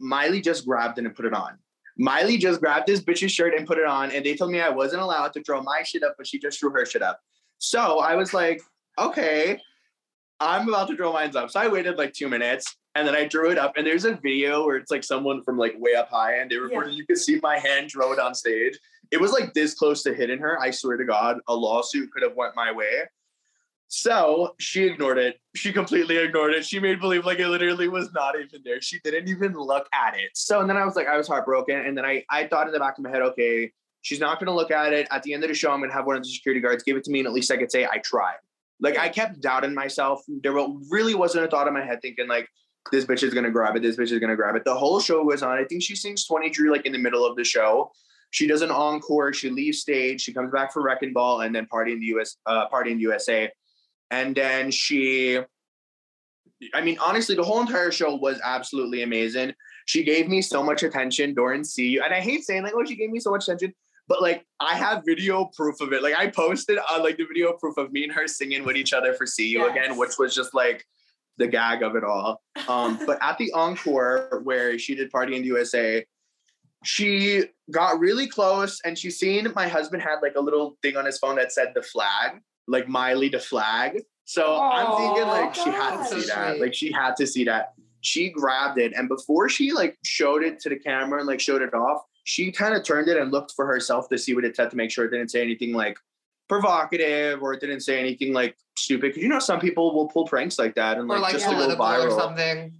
miley 0.00 0.40
just 0.40 0.66
grabbed 0.66 0.98
it 0.98 1.04
and 1.04 1.14
put 1.14 1.26
it 1.26 1.34
on. 1.34 1.58
Miley 2.00 2.38
just 2.38 2.60
grabbed 2.60 2.86
this 2.86 3.00
bitch's 3.00 3.32
shirt 3.32 3.54
and 3.54 3.66
put 3.66 3.78
it 3.78 3.84
on 3.84 4.12
and 4.12 4.24
they 4.24 4.36
told 4.36 4.50
me 4.50 4.60
i 4.60 4.68
wasn't 4.68 5.02
allowed 5.02 5.32
to 5.32 5.40
draw 5.40 5.62
my 5.62 5.82
shit 5.82 6.02
up 6.02 6.14
but 6.16 6.26
she 6.26 6.38
just 6.38 6.60
drew 6.60 6.70
her 6.70 6.86
shit 6.86 7.02
up. 7.02 7.20
So 7.58 8.00
i 8.00 8.14
was 8.14 8.34
like 8.34 8.60
okay 8.98 9.58
i'm 10.40 10.68
about 10.68 10.88
to 10.88 10.96
draw 10.96 11.12
mine 11.12 11.34
up. 11.36 11.50
So 11.50 11.60
i 11.60 11.68
waited 11.68 11.98
like 11.98 12.12
two 12.12 12.28
minutes 12.28 12.76
and 12.98 13.06
then 13.06 13.14
I 13.14 13.26
drew 13.26 13.50
it 13.50 13.58
up, 13.58 13.74
and 13.76 13.86
there's 13.86 14.04
a 14.04 14.16
video 14.16 14.66
where 14.66 14.76
it's 14.76 14.90
like 14.90 15.04
someone 15.04 15.42
from 15.42 15.56
like 15.56 15.74
way 15.78 15.94
up 15.94 16.10
high, 16.10 16.38
and 16.38 16.50
they 16.50 16.56
recorded. 16.56 16.94
You 16.94 17.06
could 17.06 17.18
see 17.18 17.38
my 17.42 17.58
hand 17.58 17.90
throw 17.92 18.12
it 18.12 18.18
on 18.18 18.34
stage. 18.34 18.78
It 19.10 19.20
was 19.20 19.32
like 19.32 19.54
this 19.54 19.74
close 19.74 20.02
to 20.02 20.12
hitting 20.12 20.38
her. 20.38 20.60
I 20.60 20.70
swear 20.70 20.96
to 20.96 21.04
God, 21.04 21.38
a 21.46 21.54
lawsuit 21.54 22.10
could 22.12 22.22
have 22.22 22.34
went 22.34 22.56
my 22.56 22.72
way. 22.72 23.02
So 23.86 24.54
she 24.58 24.84
ignored 24.84 25.16
it. 25.16 25.40
She 25.54 25.72
completely 25.72 26.18
ignored 26.18 26.52
it. 26.52 26.66
She 26.66 26.78
made 26.78 27.00
believe 27.00 27.24
like 27.24 27.38
it 27.38 27.48
literally 27.48 27.88
was 27.88 28.12
not 28.12 28.38
even 28.38 28.60
there. 28.62 28.82
She 28.82 29.00
didn't 29.00 29.28
even 29.28 29.54
look 29.54 29.88
at 29.94 30.14
it. 30.14 30.30
So 30.34 30.60
and 30.60 30.68
then 30.68 30.76
I 30.76 30.84
was 30.84 30.94
like, 30.94 31.06
I 31.08 31.16
was 31.16 31.26
heartbroken. 31.26 31.78
And 31.78 31.96
then 31.96 32.04
I 32.04 32.24
I 32.28 32.46
thought 32.46 32.66
in 32.66 32.72
the 32.72 32.78
back 32.78 32.98
of 32.98 33.04
my 33.04 33.10
head, 33.10 33.22
okay, 33.22 33.72
she's 34.02 34.20
not 34.20 34.38
gonna 34.40 34.54
look 34.54 34.70
at 34.70 34.92
it. 34.92 35.08
At 35.10 35.22
the 35.22 35.32
end 35.32 35.42
of 35.42 35.48
the 35.48 35.54
show, 35.54 35.70
I'm 35.70 35.80
gonna 35.80 35.94
have 35.94 36.04
one 36.04 36.16
of 36.16 36.22
the 36.22 36.28
security 36.28 36.60
guards 36.60 36.82
give 36.82 36.98
it 36.98 37.04
to 37.04 37.10
me, 37.10 37.20
and 37.20 37.26
at 37.26 37.32
least 37.32 37.50
I 37.50 37.56
could 37.56 37.72
say 37.72 37.86
I 37.86 37.96
tried. 37.98 38.36
Like 38.78 38.98
I 38.98 39.08
kept 39.08 39.40
doubting 39.40 39.74
myself. 39.74 40.22
There 40.42 40.52
really 40.90 41.14
wasn't 41.14 41.46
a 41.46 41.48
thought 41.48 41.66
in 41.66 41.72
my 41.72 41.84
head 41.84 42.00
thinking 42.02 42.28
like 42.28 42.48
this 42.90 43.04
bitch 43.04 43.22
is 43.22 43.34
gonna 43.34 43.50
grab 43.50 43.76
it. 43.76 43.82
This 43.82 43.96
bitch 43.96 44.12
is 44.12 44.18
gonna 44.18 44.36
grab 44.36 44.56
it. 44.56 44.64
The 44.64 44.74
whole 44.74 45.00
show 45.00 45.24
goes 45.24 45.42
on. 45.42 45.58
I 45.58 45.64
think 45.64 45.82
she 45.82 45.96
sings 45.96 46.24
23 46.26 46.70
like 46.70 46.86
in 46.86 46.92
the 46.92 46.98
middle 46.98 47.26
of 47.26 47.36
the 47.36 47.44
show. 47.44 47.92
She 48.30 48.46
does 48.46 48.62
an 48.62 48.70
encore. 48.70 49.32
She 49.32 49.50
leaves 49.50 49.80
stage. 49.80 50.20
She 50.20 50.32
comes 50.32 50.52
back 50.52 50.72
for 50.72 50.82
Wrecking 50.82 51.12
Ball 51.12 51.40
and 51.42 51.54
then 51.54 51.66
Party 51.66 51.92
in 51.92 52.00
the 52.00 52.06
US, 52.06 52.36
uh, 52.46 52.68
Party 52.68 52.92
in 52.92 52.98
the 52.98 53.02
USA, 53.02 53.50
and 54.10 54.34
then 54.34 54.70
she. 54.70 55.40
I 56.74 56.80
mean, 56.80 56.98
honestly, 56.98 57.36
the 57.36 57.44
whole 57.44 57.60
entire 57.60 57.92
show 57.92 58.16
was 58.16 58.40
absolutely 58.42 59.02
amazing. 59.02 59.54
She 59.86 60.02
gave 60.02 60.28
me 60.28 60.42
so 60.42 60.62
much 60.62 60.82
attention 60.82 61.32
during 61.32 61.62
See 61.62 61.88
You, 61.88 62.02
and 62.02 62.12
I 62.12 62.20
hate 62.20 62.44
saying 62.44 62.64
like, 62.64 62.74
"Oh, 62.74 62.84
she 62.84 62.96
gave 62.96 63.10
me 63.10 63.20
so 63.20 63.30
much 63.30 63.44
attention," 63.44 63.72
but 64.08 64.20
like, 64.20 64.44
I 64.58 64.74
have 64.74 65.04
video 65.06 65.50
proof 65.56 65.80
of 65.80 65.92
it. 65.92 66.02
Like, 66.02 66.16
I 66.16 66.26
posted 66.26 66.78
on 66.90 67.02
like 67.02 67.16
the 67.16 67.24
video 67.24 67.52
proof 67.52 67.76
of 67.76 67.92
me 67.92 68.02
and 68.04 68.12
her 68.12 68.26
singing 68.26 68.64
with 68.64 68.76
each 68.76 68.92
other 68.92 69.14
for 69.14 69.24
See 69.24 69.48
You 69.48 69.70
again, 69.70 69.96
which 69.96 70.18
was 70.18 70.34
just 70.34 70.52
like 70.52 70.84
the 71.38 71.46
gag 71.46 71.82
of 71.82 71.96
it 71.96 72.04
all. 72.04 72.42
Um, 72.68 72.98
but 73.06 73.18
at 73.22 73.38
the 73.38 73.52
encore 73.52 74.40
where 74.42 74.78
she 74.78 74.94
did 74.94 75.10
Party 75.10 75.36
in 75.36 75.42
the 75.42 75.48
USA, 75.48 76.04
she 76.84 77.44
got 77.70 77.98
really 77.98 78.26
close 78.26 78.80
and 78.84 78.96
she 78.96 79.10
seen 79.10 79.48
my 79.54 79.66
husband 79.66 80.02
had 80.02 80.16
like 80.22 80.34
a 80.36 80.40
little 80.40 80.76
thing 80.82 80.96
on 80.96 81.04
his 81.04 81.18
phone 81.18 81.36
that 81.36 81.52
said 81.52 81.72
the 81.74 81.82
flag, 81.82 82.40
like 82.66 82.88
Miley 82.88 83.28
the 83.28 83.40
flag. 83.40 84.02
So 84.24 84.60
I'm 84.60 84.96
thinking 84.96 85.26
like 85.26 85.54
she 85.54 85.70
had 85.70 86.02
to 86.02 86.04
see 86.04 86.20
so 86.20 86.34
that. 86.34 86.50
sweet. 86.50 86.60
Like 86.60 86.74
she 86.74 86.92
had 86.92 87.16
to 87.16 87.26
see 87.26 87.44
that. 87.44 87.72
She 88.00 88.30
grabbed 88.30 88.78
it 88.78 88.92
and 88.94 89.08
before 89.08 89.48
she 89.48 89.72
like 89.72 89.98
showed 90.04 90.44
it 90.44 90.60
to 90.60 90.68
the 90.68 90.76
camera 90.76 91.18
and 91.18 91.26
like 91.26 91.40
showed 91.40 91.62
it 91.62 91.74
off, 91.74 92.02
she 92.24 92.52
kind 92.52 92.74
of 92.74 92.84
turned 92.84 93.08
it 93.08 93.16
and 93.16 93.32
looked 93.32 93.52
for 93.56 93.66
herself 93.66 94.08
to 94.10 94.18
see 94.18 94.34
what 94.34 94.44
it 94.44 94.54
said 94.54 94.70
to 94.70 94.76
make 94.76 94.90
sure 94.90 95.06
it 95.06 95.10
didn't 95.10 95.30
say 95.30 95.40
anything 95.40 95.72
like 95.72 95.98
provocative 96.48 97.42
or 97.42 97.52
it 97.52 97.60
didn't 97.60 97.80
say 97.80 97.98
anything 97.98 98.32
like 98.32 98.56
stupid. 98.76 99.14
Cause 99.14 99.22
you 99.22 99.28
know 99.28 99.38
some 99.38 99.60
people 99.60 99.94
will 99.94 100.08
pull 100.08 100.26
pranks 100.26 100.58
like 100.58 100.74
that 100.74 100.98
and 100.98 101.08
like, 101.08 101.20
like 101.20 101.32
just 101.32 101.44
to 101.44 101.50
go 101.52 101.56
political 101.76 101.86
or 101.86 102.18
something. 102.18 102.72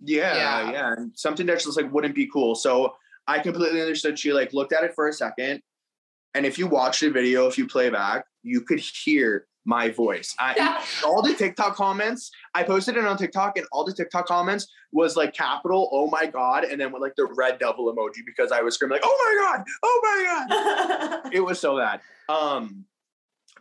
Yeah, 0.00 0.36
Yeah. 0.36 0.72
yeah, 0.72 0.92
and 0.96 1.12
something 1.14 1.46
that 1.46 1.60
just 1.60 1.76
like 1.76 1.92
wouldn't 1.92 2.14
be 2.14 2.26
cool. 2.26 2.54
So 2.54 2.94
I 3.26 3.38
completely 3.38 3.80
understood. 3.80 4.18
She 4.18 4.32
like 4.32 4.52
looked 4.52 4.72
at 4.72 4.82
it 4.84 4.94
for 4.94 5.08
a 5.08 5.12
second, 5.12 5.62
and 6.34 6.44
if 6.44 6.58
you 6.58 6.66
watch 6.66 7.00
the 7.00 7.08
video, 7.08 7.46
if 7.46 7.56
you 7.56 7.66
play 7.68 7.88
back, 7.90 8.24
you 8.42 8.62
could 8.62 8.80
hear 8.80 9.46
my 9.64 9.90
voice. 9.90 10.34
I 10.40 10.84
all 11.04 11.22
the 11.22 11.34
TikTok 11.34 11.76
comments, 11.76 12.30
I 12.54 12.64
posted 12.64 12.96
it 12.96 13.04
on 13.04 13.16
TikTok, 13.16 13.56
and 13.58 13.66
all 13.70 13.84
the 13.84 13.92
TikTok 13.92 14.26
comments 14.26 14.66
was 14.90 15.16
like 15.16 15.34
capital, 15.34 15.88
oh 15.92 16.08
my 16.08 16.26
god, 16.26 16.64
and 16.64 16.80
then 16.80 16.92
with 16.92 17.00
like 17.00 17.14
the 17.16 17.26
red 17.36 17.58
devil 17.60 17.92
emoji 17.94 18.26
because 18.26 18.50
I 18.50 18.60
was 18.60 18.74
screaming 18.74 18.96
like, 18.96 19.02
oh 19.04 19.16
my 19.24 19.46
god, 19.46 19.64
oh 19.82 20.00
my 20.02 21.20
god. 21.22 21.32
It 21.32 21.40
was 21.40 21.60
so 21.60 21.78
bad. 21.78 22.00
Um, 22.28 22.84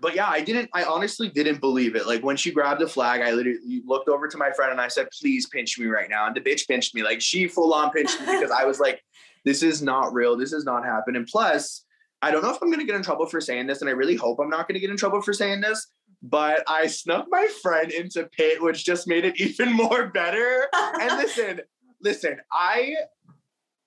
but 0.01 0.15
yeah, 0.15 0.27
I 0.27 0.41
didn't. 0.41 0.69
I 0.73 0.83
honestly 0.83 1.29
didn't 1.29 1.61
believe 1.61 1.95
it. 1.95 2.07
Like 2.07 2.23
when 2.23 2.35
she 2.35 2.51
grabbed 2.51 2.81
the 2.81 2.87
flag, 2.87 3.21
I 3.21 3.31
literally 3.31 3.83
looked 3.85 4.09
over 4.09 4.27
to 4.27 4.37
my 4.37 4.51
friend 4.51 4.71
and 4.71 4.81
I 4.81 4.87
said, 4.87 5.07
"Please 5.19 5.47
pinch 5.47 5.77
me 5.79 5.85
right 5.85 6.09
now." 6.09 6.25
And 6.25 6.35
the 6.35 6.41
bitch 6.41 6.67
pinched 6.67 6.95
me. 6.95 7.03
Like 7.03 7.21
she 7.21 7.47
full 7.47 7.73
on 7.73 7.91
pinched 7.91 8.19
me 8.19 8.25
because 8.25 8.51
I 8.51 8.65
was 8.65 8.79
like, 8.79 9.01
"This 9.45 9.61
is 9.61 9.81
not 9.81 10.13
real. 10.13 10.35
This 10.35 10.53
is 10.53 10.65
not 10.65 10.83
happening." 10.83 11.25
Plus, 11.29 11.85
I 12.21 12.31
don't 12.31 12.41
know 12.41 12.49
if 12.49 12.57
I'm 12.61 12.71
gonna 12.71 12.83
get 12.83 12.95
in 12.95 13.03
trouble 13.03 13.27
for 13.27 13.39
saying 13.39 13.67
this, 13.67 13.81
and 13.81 13.89
I 13.89 13.93
really 13.93 14.15
hope 14.15 14.39
I'm 14.39 14.49
not 14.49 14.67
gonna 14.67 14.79
get 14.79 14.89
in 14.89 14.97
trouble 14.97 15.21
for 15.21 15.33
saying 15.33 15.61
this. 15.61 15.87
But 16.23 16.63
I 16.67 16.87
snuck 16.87 17.27
my 17.29 17.47
friend 17.61 17.91
into 17.91 18.25
pit, 18.25 18.61
which 18.61 18.83
just 18.83 19.07
made 19.07 19.25
it 19.25 19.39
even 19.39 19.71
more 19.71 20.07
better. 20.07 20.67
And 20.99 21.17
listen, 21.17 21.61
listen, 22.01 22.37
I 22.51 22.95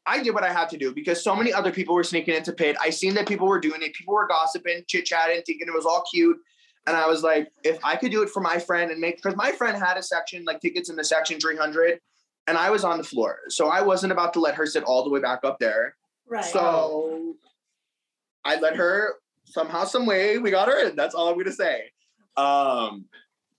I 0.07 0.23
did 0.23 0.35
what 0.35 0.45
I 0.45 0.53
had 0.53 0.69
to 0.71 0.77
do 0.77 0.93
because 0.93 1.23
so 1.23 1.35
many 1.35 1.53
other 1.53 1.73
people 1.73 1.95
were 1.95 2.05
sneaking 2.05 2.35
into 2.35 2.53
pit. 2.53 2.77
I 2.81 2.91
seen 2.91 3.15
that 3.15 3.27
people 3.27 3.47
were 3.47 3.61
doing 3.61 3.83
it. 3.83 3.95
People 3.95 4.15
were 4.15 4.27
gossiping, 4.27 4.85
chit 4.87 5.07
chatting, 5.07 5.43
thinking 5.47 5.69
it 5.69 5.75
was 5.75 5.87
all 5.87 6.05
cute. 6.13 6.37
And 6.87 6.97
I 6.97 7.07
was 7.07 7.23
like, 7.23 7.51
if 7.63 7.79
I 7.83 7.97
could 7.97 8.11
do 8.11 8.23
it 8.23 8.29
for 8.29 8.41
my 8.41 8.59
friend 8.59 8.91
and 8.91 9.01
make, 9.01 9.17
because 9.17 9.37
my 9.37 9.53
friend 9.53 9.77
had 9.77 9.97
a 9.97 10.03
section, 10.03 10.45
like 10.45 10.61
tickets 10.61 10.91
in 10.91 10.97
the 10.97 11.05
section 11.05 11.41
300, 11.41 11.99
and 12.47 12.59
I 12.59 12.69
was 12.69 12.85
on 12.85 12.99
the 12.99 13.05
floor. 13.05 13.39
So 13.49 13.69
I 13.69 13.81
wasn't 13.81 14.13
about 14.13 14.35
to 14.35 14.41
let 14.41 14.55
her 14.57 14.67
sit 14.67 14.85
all 14.85 15.03
the 15.03 15.11
way 15.11 15.21
back 15.21 15.41
up 15.45 15.59
there. 15.59 15.97
right. 16.29 16.45
So 16.45 17.37
I 18.45 18.57
let 18.61 18.77
her 18.77 19.15
somehow, 19.45 19.85
some 19.85 20.05
way, 20.05 20.37
we 20.37 20.51
got 20.51 20.69
her 20.69 20.89
in. 20.89 20.97
That's 20.97 21.15
all 21.15 21.31
I'm 21.31 21.39
gonna 21.39 21.53
say. 21.53 21.91
Um, 22.37 23.07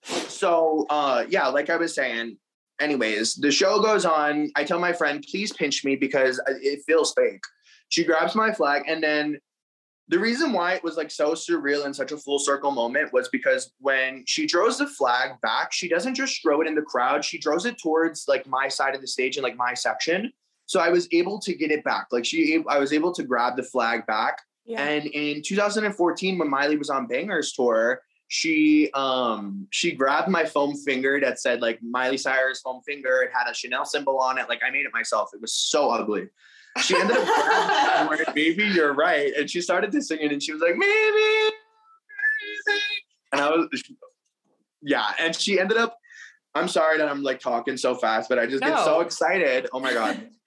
so 0.04 0.86
uh, 0.90 1.26
yeah, 1.28 1.48
like 1.48 1.70
I 1.70 1.78
was 1.78 1.96
saying. 1.96 2.38
Anyways, 2.80 3.36
the 3.36 3.52
show 3.52 3.82
goes 3.82 4.06
on. 4.06 4.52
I 4.56 4.64
tell 4.64 4.80
my 4.80 4.94
friend, 4.94 5.26
please 5.30 5.54
pinch 5.54 5.86
me 5.86 5.96
because 5.96 6.42
it 6.48 6.82
feels 6.86 7.14
fake. 7.14 7.44
She 7.90 8.04
grabs 8.04 8.36
my 8.36 8.52
flag, 8.52 8.84
and 8.88 9.02
then 9.02 9.40
the 10.08 10.20
reason 10.20 10.54
why 10.54 10.74
it 10.74 10.84
was 10.84 10.98
like 10.98 11.10
so 11.10 11.32
surreal 11.32 11.86
and 11.86 11.96
such 11.96 12.12
a 12.12 12.18
full 12.18 12.38
circle 12.38 12.72
moment 12.72 13.12
was 13.12 13.28
because 13.30 13.72
when 13.80 14.24
she 14.28 14.48
throws 14.48 14.78
the 14.78 14.88
flag 14.88 15.32
back, 15.42 15.74
she 15.74 15.90
doesn't 15.90 16.16
just 16.16 16.42
throw 16.42 16.62
it 16.62 16.68
in 16.68 16.76
the 16.76 16.82
crowd, 16.82 17.26
she 17.26 17.40
throws 17.40 17.66
it 17.66 17.78
towards 17.82 18.26
like 18.28 18.46
my 18.46 18.68
side 18.68 18.94
of 18.94 19.02
the 19.02 19.08
stage 19.08 19.38
and 19.38 19.44
like 19.44 19.58
my 19.58 19.74
section. 19.74 20.32
So 20.68 20.80
I 20.80 20.90
was 20.90 21.08
able 21.12 21.40
to 21.40 21.54
get 21.56 21.72
it 21.72 21.84
back. 21.84 22.08
Like 22.12 22.26
she, 22.26 22.64
I 22.68 22.78
was 22.78 22.94
able 22.94 23.14
to 23.14 23.24
grab 23.24 23.56
the 23.56 23.64
flag 23.64 24.06
back. 24.06 24.42
Yeah. 24.66 24.84
And 24.84 25.08
in 25.08 25.42
2014, 25.44 26.38
when 26.38 26.50
Miley 26.50 26.78
was 26.78 26.90
on 26.90 27.08
Bangerz 27.08 27.56
tour, 27.56 28.02
she 28.28 28.90
um 28.94 29.68
she 29.72 29.92
grabbed 29.92 30.30
my 30.30 30.46
foam 30.46 30.76
finger 30.76 31.20
that 31.20 31.40
said 31.40 31.62
like 31.62 31.80
Miley 31.82 32.18
Cyrus 32.18 32.62
foam 32.62 32.82
finger. 32.86 33.22
It 33.22 33.32
had 33.34 33.50
a 33.50 33.54
Chanel 33.54 33.86
symbol 33.86 34.18
on 34.20 34.38
it. 34.38 34.50
Like 34.50 34.62
I 34.66 34.72
made 34.72 34.86
it 34.86 34.94
myself. 34.94 35.30
It 35.34 35.42
was 35.42 35.54
so 35.54 35.90
ugly. 35.90 36.28
She 36.82 36.96
ended 36.96 37.16
up 37.16 37.26
grabbing 37.26 38.20
it, 38.20 38.36
maybe 38.36 38.66
you're 38.66 38.94
right. 38.94 39.32
And 39.38 39.50
she 39.50 39.62
started 39.62 39.92
to 39.92 40.02
sing 40.02 40.20
it 40.22 40.32
and 40.32 40.44
she 40.44 40.52
was 40.52 40.62
like, 40.62 40.76
maybe. 40.76 41.56
And 43.32 43.42
I 43.42 43.50
was 43.50 43.84
yeah, 44.82 45.12
and 45.20 45.36
she 45.36 45.60
ended 45.60 45.78
up 45.78 45.98
I'm 46.56 46.68
sorry 46.68 46.98
that 46.98 47.10
I'm 47.10 47.22
like 47.22 47.40
talking 47.40 47.78
so 47.78 47.96
fast, 47.96 48.30
but 48.30 48.40
I 48.40 48.46
just 48.46 48.64
get 48.64 48.80
so 48.80 49.02
excited. 49.02 49.68
Oh 49.72 49.80
my 49.80 49.94
god. 49.94 50.30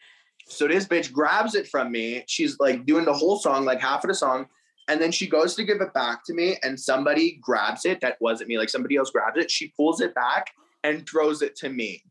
So 0.51 0.67
this 0.67 0.87
bitch 0.87 1.13
grabs 1.13 1.55
it 1.55 1.69
from 1.69 1.93
me. 1.93 2.25
She's 2.27 2.59
like 2.59 2.87
doing 2.87 3.05
the 3.05 3.13
whole 3.13 3.39
song, 3.39 3.67
like 3.67 3.83
half 3.83 4.03
of 4.03 4.09
the 4.09 4.15
song. 4.15 4.47
And 4.89 5.01
then 5.01 5.13
she 5.13 5.27
goes 5.27 5.55
to 5.57 5.65
give 5.65 5.81
it 5.81 5.93
back 5.93 6.25
to 6.25 6.35
me, 6.35 6.57
and 6.63 6.79
somebody 6.79 7.39
grabs 7.43 7.85
it. 7.85 8.01
That 8.01 8.17
wasn't 8.21 8.49
me. 8.49 8.59
Like 8.59 8.71
somebody 8.71 8.97
else 8.97 9.11
grabs 9.11 9.39
it. 9.39 9.51
She 9.51 9.73
pulls 9.77 10.01
it 10.01 10.15
back 10.15 10.47
and 10.83 11.09
throws 11.09 11.43
it 11.43 11.57
to 11.57 11.69
me. 11.69 12.03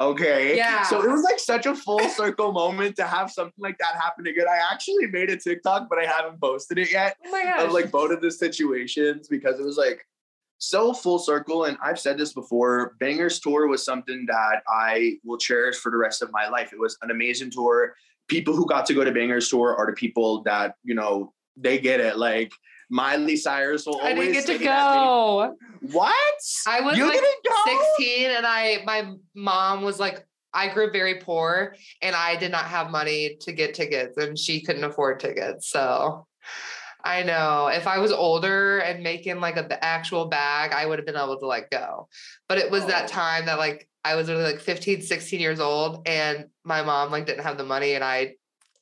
Okay. 0.00 0.56
Yeah. 0.56 0.82
So 0.82 1.02
it 1.02 1.10
was 1.10 1.22
like 1.22 1.38
such 1.38 1.64
a 1.66 1.74
full 1.74 2.00
circle 2.10 2.52
moment 2.52 2.96
to 2.96 3.04
have 3.04 3.30
something 3.30 3.54
like 3.58 3.78
that 3.78 3.94
happen 3.94 4.26
again. 4.26 4.46
I 4.48 4.60
actually 4.72 5.06
made 5.06 5.30
a 5.30 5.36
TikTok, 5.36 5.88
but 5.88 5.98
I 5.98 6.04
haven't 6.04 6.40
posted 6.40 6.78
it 6.78 6.92
yet 6.92 7.16
Oh 7.24 7.30
my 7.30 7.44
gosh. 7.44 7.62
of 7.62 7.72
like 7.72 7.90
both 7.90 8.10
of 8.10 8.20
the 8.20 8.30
situations 8.30 9.26
because 9.28 9.58
it 9.58 9.64
was 9.64 9.78
like 9.78 10.04
so 10.58 10.92
full 10.92 11.18
circle. 11.18 11.64
And 11.64 11.78
I've 11.82 11.98
said 11.98 12.18
this 12.18 12.34
before 12.34 12.94
Bangerz 13.00 13.40
Tour 13.40 13.68
was 13.68 13.84
something 13.84 14.26
that 14.28 14.62
I 14.68 15.14
will 15.24 15.38
cherish 15.38 15.76
for 15.76 15.90
the 15.90 15.98
rest 15.98 16.20
of 16.20 16.30
my 16.30 16.48
life. 16.48 16.72
It 16.74 16.78
was 16.78 16.98
an 17.00 17.10
amazing 17.10 17.50
tour. 17.50 17.94
People 18.28 18.54
who 18.54 18.66
got 18.66 18.84
to 18.86 18.94
go 18.94 19.02
to 19.04 19.12
Bangerz 19.12 19.48
Tour 19.48 19.74
are 19.76 19.86
the 19.86 19.92
people 19.92 20.42
that, 20.42 20.74
you 20.82 20.94
know, 20.94 21.32
they 21.56 21.78
get 21.78 22.00
it. 22.00 22.16
Like 22.18 22.52
Miley 22.90 23.36
Cyrus 23.36 23.86
will 23.86 24.00
I 24.02 24.10
always 24.12 24.28
didn't 24.28 24.32
get 24.34 24.40
to 24.46 24.58
sing 24.58 24.68
at 24.68 24.90
me. 24.90 24.96
go. 24.96 25.56
What? 25.92 26.14
I 26.66 26.80
was 26.80 26.96
you 26.96 27.06
like 27.06 27.20
go? 27.44 27.54
16 27.98 28.30
and 28.30 28.46
I 28.46 28.82
my 28.84 29.12
mom 29.34 29.82
was 29.82 29.98
like 29.98 30.24
I 30.54 30.68
grew 30.72 30.90
very 30.90 31.16
poor 31.16 31.74
and 32.00 32.16
I 32.16 32.36
did 32.36 32.50
not 32.50 32.64
have 32.64 32.90
money 32.90 33.36
to 33.40 33.52
get 33.52 33.74
tickets 33.74 34.16
and 34.16 34.38
she 34.38 34.62
couldn't 34.62 34.84
afford 34.84 35.20
tickets. 35.20 35.68
So 35.68 36.26
I 37.04 37.22
know 37.22 37.68
if 37.68 37.86
I 37.86 37.98
was 37.98 38.10
older 38.10 38.78
and 38.78 39.02
making 39.02 39.38
like 39.40 39.56
a 39.56 39.62
b- 39.64 39.74
actual 39.80 40.26
bag, 40.26 40.72
I 40.72 40.86
would 40.86 40.98
have 40.98 41.06
been 41.06 41.16
able 41.16 41.38
to 41.38 41.46
like 41.46 41.70
go. 41.70 42.08
But 42.48 42.58
it 42.58 42.70
was 42.70 42.84
Oh. 42.84 42.88
that 42.88 43.08
time 43.08 43.46
that 43.46 43.58
like 43.58 43.88
I 44.04 44.14
was 44.14 44.28
really 44.30 44.44
like 44.44 44.60
15, 44.60 45.02
16 45.02 45.40
years 45.40 45.60
old 45.60 46.06
and 46.08 46.46
my 46.64 46.82
mom 46.82 47.10
like 47.10 47.26
didn't 47.26 47.42
have 47.44 47.58
the 47.58 47.64
money 47.64 47.94
and 47.94 48.02
I 48.04 48.34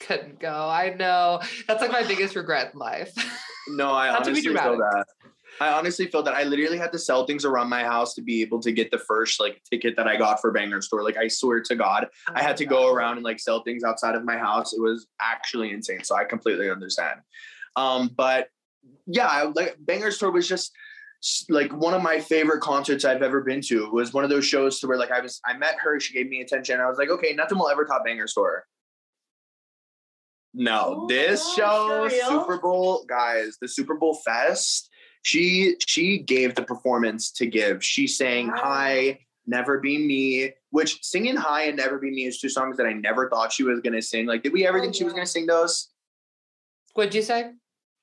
couldn't 0.06 0.38
go. 0.40 0.68
I 0.68 0.94
know. 0.98 1.40
That's 1.66 1.80
like 1.80 1.92
my 1.92 2.02
biggest 2.02 2.36
regret 2.36 2.72
in 2.72 2.78
life. 2.78 3.12
No, 3.66 3.94
I 3.94 4.10
Not 4.10 4.24
to 4.24 4.30
be 4.30 4.40
honestly 4.40 4.54
feel 4.54 4.76
that. 4.76 5.06
I 5.58 5.70
honestly 5.70 6.06
feel 6.06 6.22
that 6.24 6.34
I 6.34 6.42
literally 6.42 6.76
had 6.76 6.92
to 6.92 6.98
sell 6.98 7.26
things 7.26 7.46
around 7.46 7.70
my 7.70 7.82
house 7.82 8.12
to 8.12 8.20
be 8.20 8.42
able 8.42 8.60
to 8.60 8.72
get 8.72 8.90
the 8.90 8.98
first 8.98 9.40
like 9.40 9.62
ticket 9.70 9.96
that 9.96 10.06
I 10.06 10.16
got 10.16 10.40
for 10.42 10.52
Bangerz 10.52 10.90
Tour. 10.90 11.02
Like 11.02 11.16
I 11.16 11.28
swear 11.28 11.62
to 11.62 11.74
God, 11.74 12.08
I 12.34 12.42
had 12.42 12.58
to 12.58 12.66
go 12.66 12.92
around 12.92 13.16
and 13.16 13.24
like 13.24 13.40
sell 13.40 13.62
things 13.62 13.84
outside 13.84 14.16
of 14.16 14.24
my 14.24 14.36
house. 14.36 14.74
It 14.74 14.82
was 14.82 15.06
actually 15.18 15.70
insane. 15.70 16.04
So 16.04 16.14
I 16.14 16.24
completely 16.24 16.70
understand. 16.70 17.20
Um, 17.74 18.10
but 18.14 18.48
yeah, 19.06 19.28
I, 19.28 19.44
like 19.44 19.78
Bangerz 19.82 20.18
Tour 20.18 20.30
was 20.30 20.46
just 20.46 20.72
like 21.48 21.72
one 21.72 21.94
of 21.94 22.02
my 22.02 22.20
favorite 22.20 22.60
concerts 22.60 23.04
I've 23.04 23.22
ever 23.22 23.40
been 23.40 23.62
to. 23.62 23.84
It 23.86 23.92
was 23.92 24.12
one 24.12 24.24
of 24.24 24.30
those 24.30 24.44
shows 24.44 24.78
to 24.80 24.86
where 24.86 24.98
like 24.98 25.10
I 25.10 25.20
was 25.20 25.40
I 25.46 25.56
met 25.56 25.76
her, 25.78 25.98
she 26.00 26.12
gave 26.12 26.28
me 26.28 26.42
attention. 26.42 26.80
I 26.80 26.86
was 26.86 26.98
like, 26.98 27.08
okay, 27.08 27.32
nothing 27.32 27.58
will 27.58 27.70
ever 27.70 27.84
top 27.84 28.04
Bangerz 28.06 28.34
Tour. 28.34 28.66
No, 30.54 31.00
Oh, 31.02 31.06
this 31.08 31.52
show. 31.54 32.08
Super 32.08 32.58
Bowl, 32.58 33.04
guys, 33.08 33.58
the 33.60 33.68
Super 33.68 33.94
Bowl 33.96 34.14
Fest. 34.24 34.88
She 35.22 35.76
she 35.86 36.18
gave 36.18 36.54
the 36.54 36.62
performance 36.62 37.30
to 37.32 37.46
give. 37.46 37.82
She 37.84 38.06
sang 38.06 38.48
Wow. 38.48 38.54
"High, 38.56 39.18
Never 39.46 39.80
Be 39.80 39.98
Me," 39.98 40.52
which 40.70 41.02
singing 41.02 41.34
"High" 41.36 41.64
and 41.64 41.76
"Never 41.76 41.98
Be 41.98 42.10
Me" 42.10 42.26
is 42.26 42.38
two 42.40 42.48
songs 42.48 42.76
that 42.76 42.86
I 42.86 42.92
never 42.92 43.28
thought 43.30 43.52
she 43.52 43.64
was 43.64 43.80
gonna 43.80 44.02
sing. 44.02 44.26
Like, 44.26 44.42
did 44.42 44.52
we 44.52 44.66
ever 44.66 44.78
Oh, 44.78 44.82
think 44.82 44.94
she 44.94 45.04
was 45.04 45.12
gonna 45.12 45.26
sing 45.26 45.46
those? 45.46 45.88
What'd 46.94 47.14
you 47.14 47.22
say? 47.22 47.52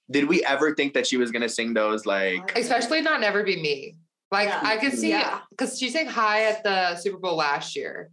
Did 0.09 0.27
we 0.27 0.43
ever 0.43 0.75
think 0.75 0.93
that 0.95 1.07
she 1.07 1.15
was 1.17 1.31
gonna 1.31 1.47
sing 1.47 1.73
those? 1.73 2.05
Like, 2.05 2.57
especially 2.57 3.01
not 3.01 3.21
never 3.21 3.43
be 3.43 3.61
me. 3.61 3.95
Like 4.31 4.47
Yeah. 4.49 4.59
I 4.63 4.77
could 4.77 4.93
see 4.97 5.09
Yeah. 5.09 5.41
because 5.51 5.77
she 5.79 5.89
sang 5.89 6.07
High 6.07 6.43
at 6.45 6.63
the 6.63 6.95
Super 6.97 7.17
Bowl 7.17 7.35
last 7.37 7.75
year, 7.75 8.09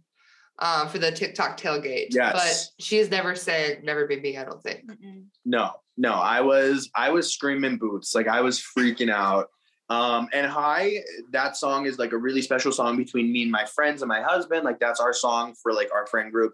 um, 0.59 0.87
for 0.87 0.99
the 0.99 1.11
TikTok 1.11 1.59
tailgate. 1.59 2.07
Yes. 2.11 2.33
But 2.33 2.83
she 2.83 2.97
has 2.97 3.09
never 3.09 3.35
said 3.35 3.83
never 3.83 4.05
be 4.05 4.19
me. 4.19 4.37
I 4.37 4.45
don't 4.45 4.61
think. 4.61 4.85
Mm-mm. 4.85 5.25
no, 5.45 5.71
no, 5.97 6.13
I 6.13 6.41
was 6.41 6.89
I 6.95 7.09
was 7.09 7.33
screaming 7.33 7.77
boots. 7.77 8.13
Like 8.13 8.27
I 8.27 8.41
was 8.41 8.59
freaking 8.59 9.11
out. 9.11 9.47
Um, 9.89 10.29
and 10.33 10.45
"High," 10.45 10.99
that 11.31 11.57
song 11.57 11.87
is 11.87 11.97
like 11.97 12.11
a 12.11 12.17
really 12.17 12.43
special 12.43 12.71
song 12.71 12.95
between 12.95 13.31
me 13.31 13.43
and 13.43 13.51
my 13.51 13.65
friends 13.65 14.01
and 14.01 14.09
my 14.09 14.21
husband. 14.21 14.63
Like 14.63 14.79
that's 14.79 14.99
our 14.99 15.13
song 15.13 15.55
for 15.63 15.73
like 15.73 15.91
our 15.93 16.05
friend 16.05 16.31
group. 16.31 16.53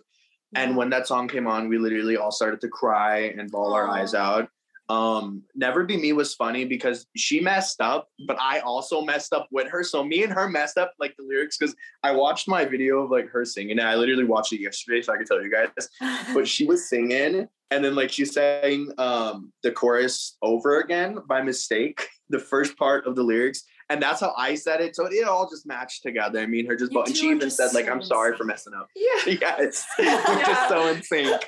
And 0.56 0.78
when 0.78 0.90
that 0.92 1.06
song 1.06 1.28
came 1.28 1.48
on, 1.48 1.68
we 1.68 1.78
literally 1.78 2.16
all 2.16 2.32
started 2.32 2.62
to 2.62 2.70
cry 2.70 3.34
and 3.38 3.52
bawl 3.52 3.74
our 3.74 3.90
eyes 3.90 4.14
out. 4.14 4.48
Um, 4.90 5.44
Never 5.56 5.84
Be 5.84 5.98
Me 5.98 6.14
was 6.14 6.36
funny 6.36 6.66
because 6.66 7.08
she 7.16 7.40
messed 7.40 7.82
up, 7.82 8.08
but 8.28 8.38
I 8.40 8.60
also 8.60 9.02
messed 9.02 9.34
up 9.34 9.48
with 9.52 9.68
her. 9.70 9.84
So 9.84 10.04
me 10.04 10.24
and 10.24 10.32
her 10.32 10.48
messed 10.48 10.78
up 10.78 10.94
like 11.00 11.16
the 11.18 11.24
lyrics 11.24 11.58
because 11.58 11.76
I 12.04 12.12
watched 12.12 12.48
my 12.48 12.66
video 12.66 13.00
of 13.00 13.10
like 13.10 13.30
her 13.30 13.46
singing. 13.46 13.80
And 13.80 13.88
I 13.88 13.96
literally 13.96 14.26
watched 14.26 14.54
it 14.54 14.62
yesterday, 14.62 15.02
so 15.02 15.14
I 15.14 15.18
can 15.18 15.26
tell 15.26 15.42
you 15.42 15.52
guys. 15.52 15.90
But 16.34 16.48
she 16.48 16.66
was 16.66 16.90
singing, 16.90 17.48
and 17.72 17.84
then 17.84 17.96
like 17.96 18.12
she 18.12 18.26
sang 18.26 18.92
um 18.98 19.52
the 19.64 19.72
chorus 19.72 20.38
over 20.42 20.80
again 20.80 21.20
by 21.28 21.42
mistake, 21.42 22.08
the 22.30 22.40
first 22.40 22.78
part 22.78 23.08
of 23.08 23.16
the 23.16 23.24
lyrics. 23.24 23.64
And 23.90 24.02
that's 24.02 24.20
how 24.20 24.34
I 24.36 24.56
said 24.56 24.82
it. 24.82 24.96
So 24.96 25.06
it 25.06 25.28
all 25.28 25.48
just 25.48 25.68
matched 25.68 26.02
together. 26.02 26.40
I 26.40 26.48
mean, 26.48 26.66
her 26.66 26.76
just, 26.76 26.92
You 26.92 27.04
and 27.04 27.16
she 27.16 27.28
even 27.30 27.52
said, 27.52 27.74
like, 27.76 27.88
I'm 27.88 28.02
sorry 28.02 28.36
for 28.36 28.44
messing 28.44 28.74
up. 28.74 28.88
Yeah. 28.96 29.36
Yes, 29.42 29.86
we're 30.00 30.06
just 30.46 30.70
so 30.70 30.88
in 30.88 31.04
sync. 31.04 31.42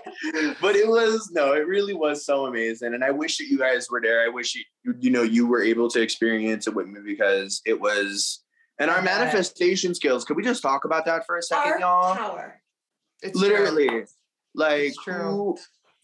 But 0.62 0.76
it 0.76 0.88
was 0.88 1.30
no, 1.34 1.54
it 1.54 1.66
really 1.68 1.94
was 1.96 2.26
so 2.26 2.46
amazing, 2.46 2.94
and 2.94 3.04
I 3.04 3.10
wish 3.12 3.38
that 3.38 3.46
you 3.48 3.58
guys 3.58 3.88
were 3.90 4.02
there. 4.02 4.24
I 4.24 4.30
wish 4.30 4.54
you 4.56 4.64
you 5.00 5.10
know 5.10 5.24
you 5.24 5.48
were 5.48 5.62
able 5.64 5.90
to 5.90 6.02
experience 6.02 6.68
it 6.68 6.76
with 6.76 6.88
me 6.88 7.00
because 7.06 7.62
it 7.66 7.80
was. 7.80 8.44
And 8.80 8.92
our 8.92 9.00
I 9.00 9.02
manifestation 9.02 9.96
skills. 9.96 10.24
Could 10.24 10.38
we 10.38 10.44
just 10.44 10.62
talk 10.62 10.86
about 10.86 11.06
that 11.06 11.26
for 11.26 11.38
a 11.38 11.42
second, 11.42 11.74
Our 11.74 11.80
y'all? 11.80 12.16
power. 12.16 12.62
It's 13.24 13.40
true. 13.40 13.50
Literally, 13.50 14.04
like 14.54 14.82
It's 14.90 15.04
true. 15.04 15.14
who- 15.16 15.58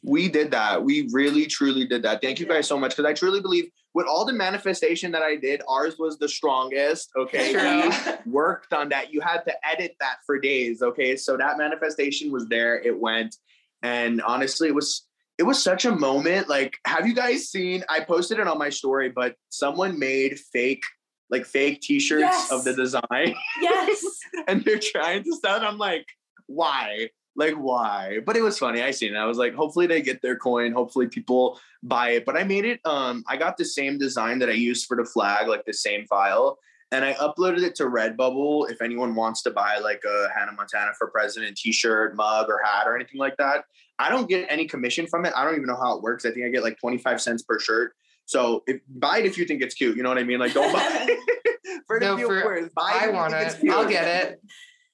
we 0.06 0.28
did 0.28 0.52
that. 0.52 0.84
We 0.84 1.08
really, 1.14 1.46
truly 1.46 1.86
did 1.88 2.02
that. 2.04 2.22
Thank 2.22 2.40
you 2.40 2.46
guys 2.46 2.68
so 2.68 2.78
much 2.78 2.92
because 2.92 3.06
I 3.06 3.14
truly 3.14 3.40
believe 3.42 3.70
with 3.94 4.08
all 4.08 4.26
the 4.26 4.34
manifestation 4.34 5.12
that 5.12 5.22
I 5.22 5.36
did, 5.36 5.62
ours 5.68 5.98
was 6.00 6.18
the 6.18 6.28
strongest. 6.28 7.12
Okay, 7.16 7.54
True. 7.54 7.92
Worked 8.26 8.74
on 8.74 8.90
that. 8.90 9.14
You 9.14 9.22
had 9.22 9.42
to 9.46 9.54
edit 9.68 9.96
that 10.00 10.18
for 10.26 10.40
days. 10.40 10.82
Okay, 10.82 11.16
so 11.16 11.38
that 11.38 11.58
manifestation 11.58 12.32
was 12.32 12.48
there. 12.48 12.80
It 12.82 13.00
went, 13.00 13.36
and 13.84 14.22
honestly, 14.24 14.68
it 14.68 14.76
was 14.76 15.06
it 15.38 15.44
was 15.44 15.62
such 15.62 15.86
a 15.86 15.92
moment. 15.92 16.50
Like, 16.50 16.76
have 16.86 17.08
you 17.08 17.14
guys 17.14 17.50
seen? 17.50 17.84
I 17.90 18.02
posted 18.02 18.40
it 18.40 18.48
on 18.48 18.58
my 18.58 18.70
story, 18.70 19.10
but 19.10 19.36
someone 19.50 19.98
made 20.00 20.40
fake 20.40 20.84
like 21.30 21.46
fake 21.46 21.82
T-shirts 21.82 22.22
Yes. 22.22 22.52
of 22.52 22.64
the 22.64 22.74
design 22.74 23.34
yes. 23.62 24.04
and 24.48 24.64
they're 24.64 24.78
trying 24.78 25.24
to 25.24 25.36
sell. 25.44 25.56
it. 25.58 25.64
I'm 25.64 25.80
like, 25.80 26.06
why? 26.46 27.10
Like, 27.36 27.56
why? 27.56 28.20
But 28.26 28.38
it 28.38 28.42
was 28.44 28.60
funny. 28.60 28.82
I 28.84 28.92
seen 28.92 29.16
it. 29.16 29.18
I 29.18 29.26
was 29.26 29.38
like, 29.38 29.56
hopefully 29.56 29.88
they 29.88 30.02
get 30.02 30.22
their 30.22 30.36
coin. 30.36 30.72
Hopefully 30.72 31.08
people 31.08 31.60
buy 31.82 32.12
it. 32.12 32.26
But 32.26 32.38
I 32.38 32.44
made 32.44 32.66
it. 32.66 32.80
Um, 32.86 33.24
I 33.28 33.38
got 33.38 33.58
the 33.58 33.66
same 33.66 33.98
design 33.98 34.40
that 34.40 34.50
I 34.50 34.54
used 34.54 34.86
for 34.86 34.96
the 34.98 35.06
flag, 35.06 35.48
like 35.48 35.66
the 35.66 35.74
same 35.74 36.06
file, 36.06 36.60
and 36.92 37.04
I 37.04 37.14
uploaded 37.14 37.64
it 37.64 37.74
to 37.76 37.86
Redbubble. 37.86 38.70
If 38.70 38.82
anyone 38.84 39.16
wants 39.16 39.42
to 39.44 39.52
buy 39.52 39.80
like 39.80 40.04
a 40.06 40.28
Hannah 40.38 40.52
Montana 40.52 40.92
for 40.98 41.08
President 41.10 41.58
T-shirt, 41.58 42.16
mug, 42.16 42.50
or 42.50 42.60
hat, 42.64 42.86
or 42.88 42.96
anything 42.96 43.20
like 43.20 43.36
that, 43.38 43.66
I 43.98 44.10
don't 44.10 44.30
get 44.30 44.46
any 44.50 44.68
commission 44.68 45.08
from 45.08 45.26
it. 45.26 45.34
I 45.36 45.44
don't 45.44 45.56
even 45.56 45.66
know 45.66 45.80
how 45.82 45.96
it 45.98 46.04
works. 46.04 46.26
I 46.26 46.32
think 46.32 46.46
I 46.46 46.50
get 46.50 46.62
like 46.64 46.78
25 46.80 47.20
cents 47.20 47.42
per 47.42 47.60
shirt. 47.60 47.94
So 48.26 48.64
if 48.68 48.80
buy 48.88 49.18
it 49.20 49.26
if 49.26 49.38
you 49.40 49.46
think 49.46 49.62
it's 49.64 49.74
cute. 49.76 49.98
You 49.98 50.04
know 50.04 50.10
what 50.10 50.18
I 50.20 50.24
mean? 50.24 50.40
Like, 50.40 50.54
don't 50.54 50.72
buy. 50.72 50.86
it 51.10 51.20
for 51.88 52.00
the 52.00 52.06
No, 52.06 52.18
for- 52.18 52.22
viewers, 52.28 52.70
buy 52.76 52.92
it 52.92 52.96
I 52.96 53.00
if 53.00 53.06
you 53.08 53.14
want 53.14 53.34
it. 53.34 53.58
cute. 53.60 53.74
I'll 53.74 53.90
get 53.90 54.08
it. 54.30 54.42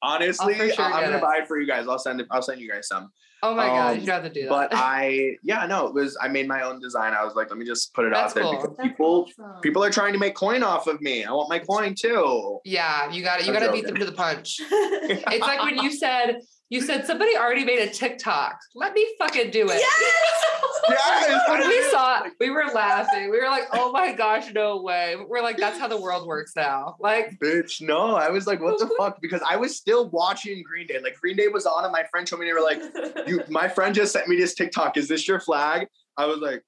Honestly, 0.01 0.53
I'll 0.55 0.59
for 0.67 0.73
sure 0.73 0.85
I- 0.85 0.91
I'm 0.99 1.03
gonna 1.05 1.17
it. 1.17 1.21
buy 1.21 1.38
it 1.41 1.47
for 1.47 1.59
you 1.59 1.67
guys. 1.67 1.88
I'll 1.88 1.99
send 1.99 2.21
it. 2.21 2.27
I'll 2.31 2.41
send 2.41 2.62
you 2.62 2.69
guys 2.69 2.88
some. 2.88 3.12
Oh 3.41 3.55
my 3.55 3.67
god, 3.67 3.97
Um, 3.97 4.03
you 4.03 4.12
have 4.12 4.23
to 4.23 4.29
do 4.29 4.41
that. 4.43 4.49
But 4.49 4.69
I, 4.73 5.38
yeah, 5.43 5.65
no, 5.65 5.88
it 5.88 5.93
was. 5.93 6.17
I 6.21 6.27
made 6.27 6.45
my 6.45 6.62
own 6.63 6.81
design. 6.81 7.13
I 7.13 7.23
was 7.23 7.35
like, 7.35 7.49
let 7.49 7.57
me 7.57 7.65
just 7.65 7.93
put 7.93 8.03
it 8.05 8.12
That's 8.13 8.31
out 8.31 8.35
there 8.35 8.43
cool. 8.43 8.51
because 8.51 8.75
That's 8.77 8.89
people, 8.89 9.27
awesome. 9.39 9.62
people 9.62 9.81
are 9.81 9.89
trying 9.89 10.12
to 10.12 10.19
make 10.19 10.35
coin 10.35 10.62
off 10.62 10.88
of 10.88 10.99
me. 10.99 11.23
I 11.23 11.31
want 11.31 11.49
my 11.49 11.59
coin 11.59 11.95
too. 11.97 12.59
yeah, 12.65 13.09
you 13.12 13.23
got 13.23 13.39
it. 13.39 13.45
You 13.47 13.53
I'm 13.53 13.59
got 13.62 13.65
to 13.67 13.71
beat 13.71 13.85
them 13.85 13.95
to 13.95 14.05
the 14.05 14.12
punch. 14.12 14.59
It's 14.71 15.39
like 15.41 15.62
when 15.63 15.77
you 15.77 15.91
said 15.91 16.35
you 16.69 16.82
said 16.82 17.05
somebody 17.05 17.36
already 17.36 17.65
made 17.65 17.79
a 17.79 17.89
TikTok. 17.89 18.60
Let 18.75 18.93
me 18.93 19.05
fucking 19.17 19.51
do 19.51 19.67
it. 19.69 19.79
Yes! 19.79 20.45
Yes, 20.89 21.49
when 21.49 21.60
we 21.67 21.89
saw 21.89 22.23
it, 22.23 22.34
we 22.39 22.49
were 22.49 22.65
laughing. 22.73 23.29
We 23.29 23.39
were 23.39 23.47
like, 23.49 23.63
"Oh 23.73 23.91
my 23.91 24.12
gosh, 24.13 24.51
no 24.53 24.82
way!" 24.82 25.15
We're 25.27 25.41
like, 25.41 25.58
"That's 25.58 25.77
how 25.79 25.88
the 25.88 25.99
world 26.01 26.27
works 26.27 26.53
now." 26.55 26.95
Like, 26.99 27.38
Bitch, 27.39 27.82
no. 27.82 28.15
I 28.15 28.29
was 28.29 28.47
like, 28.47 28.62
what 28.62 28.79
the 28.79 28.89
fuck? 28.97 29.21
Because 29.21 29.41
I 29.47 29.55
was 29.55 29.75
still 29.75 30.10
watching 30.10 30.63
Green 30.63 30.88
Day. 30.88 30.99
Like 31.01 31.19
Green 31.19 31.36
Day 31.36 31.47
was 31.47 31.65
on, 31.65 31.84
and 31.84 31.91
my 31.91 32.03
friend 32.12 32.25
told 32.25 32.39
me 32.41 32.47
they 32.47 32.53
were 32.53 32.62
like, 32.62 32.82
you 33.27 33.41
my 33.49 33.67
friend 33.67 33.93
just 33.93 34.13
sent 34.13 34.27
me 34.27 34.36
this 34.38 34.53
TikTok. 34.55 34.97
Is 34.97 35.08
this 35.08 35.27
your 35.27 35.39
flag? 35.39 35.88
I 36.17 36.25
was 36.25 36.39
like, 36.39 36.63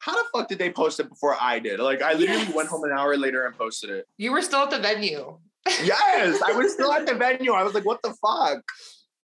how 0.00 0.12
the 0.14 0.28
fuck 0.32 0.48
did 0.48 0.58
they 0.58 0.70
post 0.70 1.00
it 1.00 1.08
before 1.08 1.36
I 1.40 1.58
did? 1.58 1.80
Like 1.80 2.02
I 2.02 2.12
literally 2.14 2.42
Yes. 2.42 2.54
went 2.54 2.68
home 2.68 2.84
an 2.84 2.92
hour 2.92 3.16
later 3.16 3.46
and 3.46 3.56
posted 3.56 3.90
it. 3.90 4.06
you 4.18 4.32
were 4.32 4.42
still 4.42 4.60
at 4.60 4.70
the 4.70 4.78
venue. 4.78 5.38
Yes, 5.82 6.42
I 6.46 6.52
was 6.52 6.74
still 6.74 6.92
at 6.92 7.06
the 7.06 7.14
venue. 7.14 7.52
I 7.52 7.62
was 7.62 7.72
like, 7.72 7.86
what 7.86 8.02
the 8.02 8.12
fuck? 8.22 8.62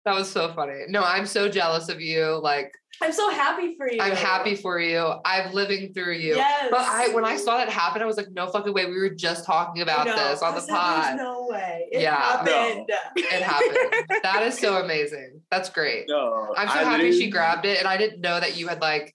That 0.05 0.13
was 0.15 0.29
so 0.31 0.53
funny. 0.53 0.83
No, 0.87 1.03
I'm 1.03 1.25
so 1.25 1.49
jealous 1.49 1.89
of 1.89 1.99
you. 1.99 2.39
Like, 2.41 2.71
I'm 3.01 3.11
so 3.11 3.29
happy 3.31 3.75
for 3.75 3.91
you. 3.91 3.99
I'm 3.99 4.15
happy 4.15 4.55
for 4.55 4.79
you. 4.79 5.13
I'm 5.25 5.51
living 5.51 5.93
through 5.93 6.13
you. 6.13 6.35
Yes. 6.35 6.67
But 6.69 6.81
I, 6.81 7.09
when 7.09 7.25
I 7.25 7.37
saw 7.37 7.57
that 7.57 7.69
happen, 7.69 8.01
I 8.01 8.05
was 8.05 8.15
like, 8.15 8.27
no 8.31 8.47
fucking 8.47 8.71
way. 8.73 8.85
We 8.85 8.97
were 8.99 9.09
just 9.09 9.45
talking 9.45 9.81
about 9.81 10.05
No, 10.05 10.15
this 10.15 10.41
on 10.43 10.53
the 10.55 10.61
pod. 10.61 11.05
There's 11.05 11.17
no 11.17 11.47
way. 11.49 11.87
It 11.91 12.01
Yeah. 12.03 12.15
happened. 12.15 12.89
It 13.15 13.41
happened. 13.43 14.21
that 14.23 14.43
is 14.43 14.57
so 14.59 14.77
amazing. 14.83 15.41
That's 15.49 15.69
great. 15.69 16.05
No, 16.07 16.53
I'm 16.55 16.67
so 16.67 16.73
I 16.75 16.83
happy 16.83 17.11
she 17.11 17.29
grabbed 17.31 17.65
it, 17.65 17.79
and 17.79 17.87
I 17.87 17.97
didn't 17.97 18.21
know 18.21 18.39
that 18.39 18.55
you 18.57 18.67
had 18.67 18.81
like 18.81 19.13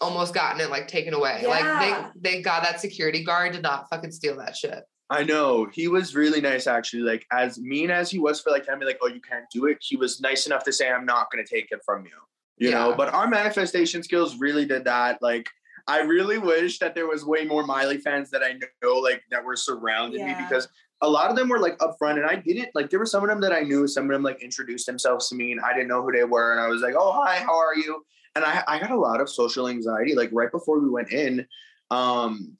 almost 0.00 0.32
gotten 0.34 0.60
it 0.60 0.70
like 0.70 0.86
taken 0.88 1.14
away. 1.14 1.40
Yeah. 1.42 1.48
Like 1.48 2.12
they 2.14 2.30
they 2.36 2.42
got 2.42 2.62
that 2.62 2.80
security 2.80 3.24
guard 3.24 3.52
did 3.52 3.62
not 3.62 3.86
fucking 3.90 4.12
steal 4.12 4.36
that 4.36 4.56
shit. 4.56 4.84
I 5.10 5.24
know 5.24 5.66
he 5.72 5.88
was 5.88 6.14
really 6.14 6.40
nice 6.40 6.66
actually. 6.66 7.02
Like 7.02 7.26
as 7.32 7.58
mean 7.58 7.90
as 7.90 8.10
he 8.10 8.18
was 8.18 8.40
for 8.40 8.50
like 8.50 8.64
telling 8.64 8.80
me 8.80 8.86
like, 8.86 8.98
oh, 9.02 9.08
you 9.08 9.20
can't 9.20 9.46
do 9.52 9.66
it. 9.66 9.78
He 9.80 9.96
was 9.96 10.20
nice 10.20 10.46
enough 10.46 10.64
to 10.64 10.72
say, 10.72 10.90
I'm 10.90 11.06
not 11.06 11.30
gonna 11.30 11.46
take 11.46 11.68
it 11.70 11.80
from 11.84 12.04
you. 12.04 12.10
You 12.60 12.72
know, 12.72 12.92
but 12.96 13.14
our 13.14 13.28
manifestation 13.28 14.02
skills 14.02 14.36
really 14.38 14.66
did 14.66 14.84
that. 14.84 15.22
Like 15.22 15.48
I 15.86 16.00
really 16.00 16.38
wish 16.38 16.78
that 16.80 16.94
there 16.94 17.06
was 17.06 17.24
way 17.24 17.44
more 17.44 17.64
Miley 17.64 17.98
fans 17.98 18.30
that 18.30 18.42
I 18.42 18.58
know 18.82 18.96
like 18.96 19.22
that 19.30 19.42
were 19.42 19.56
surrounding 19.56 20.26
me 20.26 20.34
because 20.36 20.68
a 21.00 21.08
lot 21.08 21.30
of 21.30 21.36
them 21.36 21.48
were 21.48 21.60
like 21.60 21.78
upfront 21.78 22.16
and 22.16 22.26
I 22.26 22.36
didn't 22.36 22.68
like 22.74 22.90
there 22.90 22.98
were 22.98 23.06
some 23.06 23.22
of 23.22 23.30
them 23.30 23.40
that 23.40 23.52
I 23.52 23.60
knew, 23.60 23.88
some 23.88 24.04
of 24.04 24.10
them 24.10 24.22
like 24.22 24.42
introduced 24.42 24.84
themselves 24.84 25.30
to 25.30 25.34
me 25.34 25.52
and 25.52 25.60
I 25.62 25.72
didn't 25.72 25.88
know 25.88 26.02
who 26.02 26.12
they 26.12 26.24
were. 26.24 26.52
And 26.52 26.60
I 26.60 26.68
was 26.68 26.82
like, 26.82 26.94
oh 26.98 27.12
hi, 27.12 27.36
how 27.36 27.56
are 27.56 27.74
you? 27.74 28.04
And 28.34 28.44
I, 28.44 28.62
I 28.68 28.78
got 28.78 28.90
a 28.90 28.98
lot 28.98 29.20
of 29.20 29.30
social 29.30 29.68
anxiety. 29.68 30.14
Like 30.14 30.28
right 30.32 30.52
before 30.52 30.78
we 30.78 30.90
went 30.90 31.10
in, 31.10 31.46
um, 31.90 32.57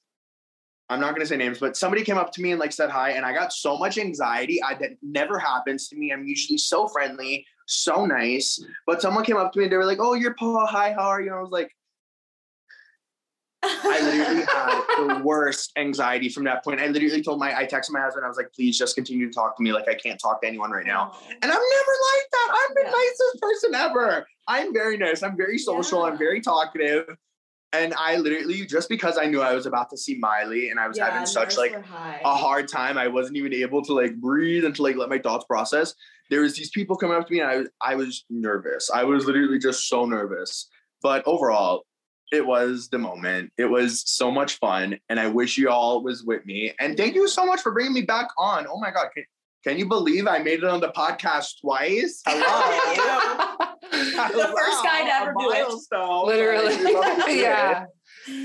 I'm 0.90 1.00
not 1.00 1.14
gonna 1.14 1.26
say 1.26 1.36
names, 1.36 1.58
but 1.58 1.76
somebody 1.76 2.02
came 2.02 2.16
up 2.16 2.32
to 2.32 2.40
me 2.42 2.52
and 2.52 2.60
like 2.60 2.72
said 2.72 2.88
hi, 2.90 3.10
and 3.10 3.24
I 3.26 3.32
got 3.34 3.52
so 3.52 3.76
much 3.76 3.98
anxiety. 3.98 4.62
I 4.62 4.74
that 4.74 4.92
never 5.02 5.38
happens 5.38 5.88
to 5.88 5.96
me. 5.96 6.12
I'm 6.12 6.26
usually 6.26 6.58
so 6.58 6.88
friendly, 6.88 7.46
so 7.66 8.06
nice. 8.06 8.58
But 8.86 9.02
someone 9.02 9.24
came 9.24 9.36
up 9.36 9.52
to 9.52 9.58
me 9.58 9.64
and 9.66 9.72
they 9.72 9.76
were 9.76 9.84
like, 9.84 9.98
"Oh, 10.00 10.14
you're 10.14 10.34
Paul. 10.34 10.66
Hi, 10.66 10.92
how 10.94 11.08
are 11.08 11.20
you?" 11.20 11.28
And 11.28 11.36
I 11.36 11.40
was 11.42 11.50
like, 11.50 11.74
I 13.62 14.00
literally 14.02 14.44
had 14.46 15.18
the 15.18 15.22
worst 15.24 15.72
anxiety 15.76 16.28
from 16.28 16.44
that 16.44 16.62
point. 16.64 16.80
I 16.80 16.86
literally 16.86 17.22
told 17.22 17.38
my, 17.40 17.54
I 17.56 17.66
texted 17.66 17.90
my 17.90 18.00
husband. 18.00 18.24
I 18.24 18.28
was 18.28 18.36
like, 18.38 18.52
"Please 18.54 18.78
just 18.78 18.94
continue 18.94 19.26
to 19.26 19.32
talk 19.32 19.56
to 19.58 19.62
me. 19.62 19.72
Like 19.72 19.88
I 19.88 19.94
can't 19.94 20.18
talk 20.18 20.40
to 20.42 20.48
anyone 20.48 20.70
right 20.70 20.86
now." 20.86 21.12
And 21.28 21.44
I'm 21.44 21.48
never 21.48 21.58
like 21.60 22.26
that. 22.32 22.48
I'm 22.50 22.74
the 22.76 22.82
Yeah. 22.84 22.90
nicest 22.92 23.40
person 23.42 23.74
ever. 23.74 24.26
I'm 24.46 24.72
very 24.72 24.96
nice. 24.96 25.22
I'm 25.22 25.36
very 25.36 25.58
social. 25.58 26.00
Yeah. 26.06 26.12
I'm 26.12 26.18
very 26.18 26.40
talkative. 26.40 27.14
And 27.72 27.94
I 27.94 28.16
literally, 28.16 28.64
just 28.66 28.88
because 28.88 29.18
I 29.18 29.26
knew 29.26 29.40
I 29.42 29.54
was 29.54 29.66
about 29.66 29.90
to 29.90 29.96
see 29.98 30.16
Miley 30.18 30.70
and 30.70 30.80
I 30.80 30.88
was 30.88 30.98
Yeah, 30.98 31.06
having 31.06 31.26
such 31.26 31.56
like 31.56 31.74
a 32.24 32.34
hard 32.34 32.68
time, 32.68 32.98
I 32.98 33.08
wasn't 33.08 33.36
even 33.36 33.52
able 33.52 33.82
to 33.84 33.92
like 33.92 34.16
breathe 34.16 34.64
and 34.64 34.74
to 34.76 34.82
like 34.82 34.96
let 34.96 35.08
my 35.08 35.18
thoughts 35.18 35.44
process. 35.44 35.94
There 36.30 36.40
was 36.42 36.54
these 36.56 36.70
people 36.70 36.96
coming 36.96 37.16
up 37.16 37.26
to 37.26 37.32
me 37.32 37.40
and 37.40 37.50
I 37.50 37.56
was 37.58 37.68
I 37.82 37.94
was 37.94 38.24
nervous. 38.30 38.90
I 38.90 39.04
was 39.04 39.26
literally 39.26 39.58
just 39.58 39.88
so 39.88 40.04
nervous. 40.06 40.68
But 41.02 41.22
overall, 41.26 41.84
it 42.32 42.46
was 42.46 42.88
the 42.88 42.98
moment. 42.98 43.52
It 43.56 43.66
was 43.66 44.02
so 44.10 44.30
much 44.30 44.58
fun. 44.58 44.98
And 45.08 45.18
I 45.20 45.28
wish 45.28 45.56
you 45.56 45.70
all 45.70 46.02
was 46.02 46.24
with 46.24 46.44
me. 46.44 46.72
And 46.80 46.96
thank 46.96 47.14
you 47.14 47.28
so 47.28 47.46
much 47.46 47.60
for 47.60 47.72
bringing 47.72 47.94
me 47.94 48.02
back 48.02 48.28
on. 48.38 48.66
Oh 48.66 48.78
my 48.78 48.90
God. 48.90 49.08
Can, 49.64 49.72
can 49.72 49.78
you 49.78 49.86
believe 49.86 50.26
I 50.26 50.38
made 50.38 50.58
it 50.60 50.64
on 50.64 50.80
the 50.80 50.88
podcast 50.88 51.60
twice? 51.60 52.22
Hello. 52.26 53.54
The 53.90 54.52
first 54.56 54.84
guy 54.84 55.04
to 55.04 55.12
ever 55.12 55.34
do 55.38 55.50
it. 55.50 56.26
Literally. 56.26 56.74
Like, 56.76 56.84
we 56.84 56.94
love 56.94 57.16
to 57.16 57.22
see 57.22 57.38
it. 57.38 57.42
yeah. 57.42 57.84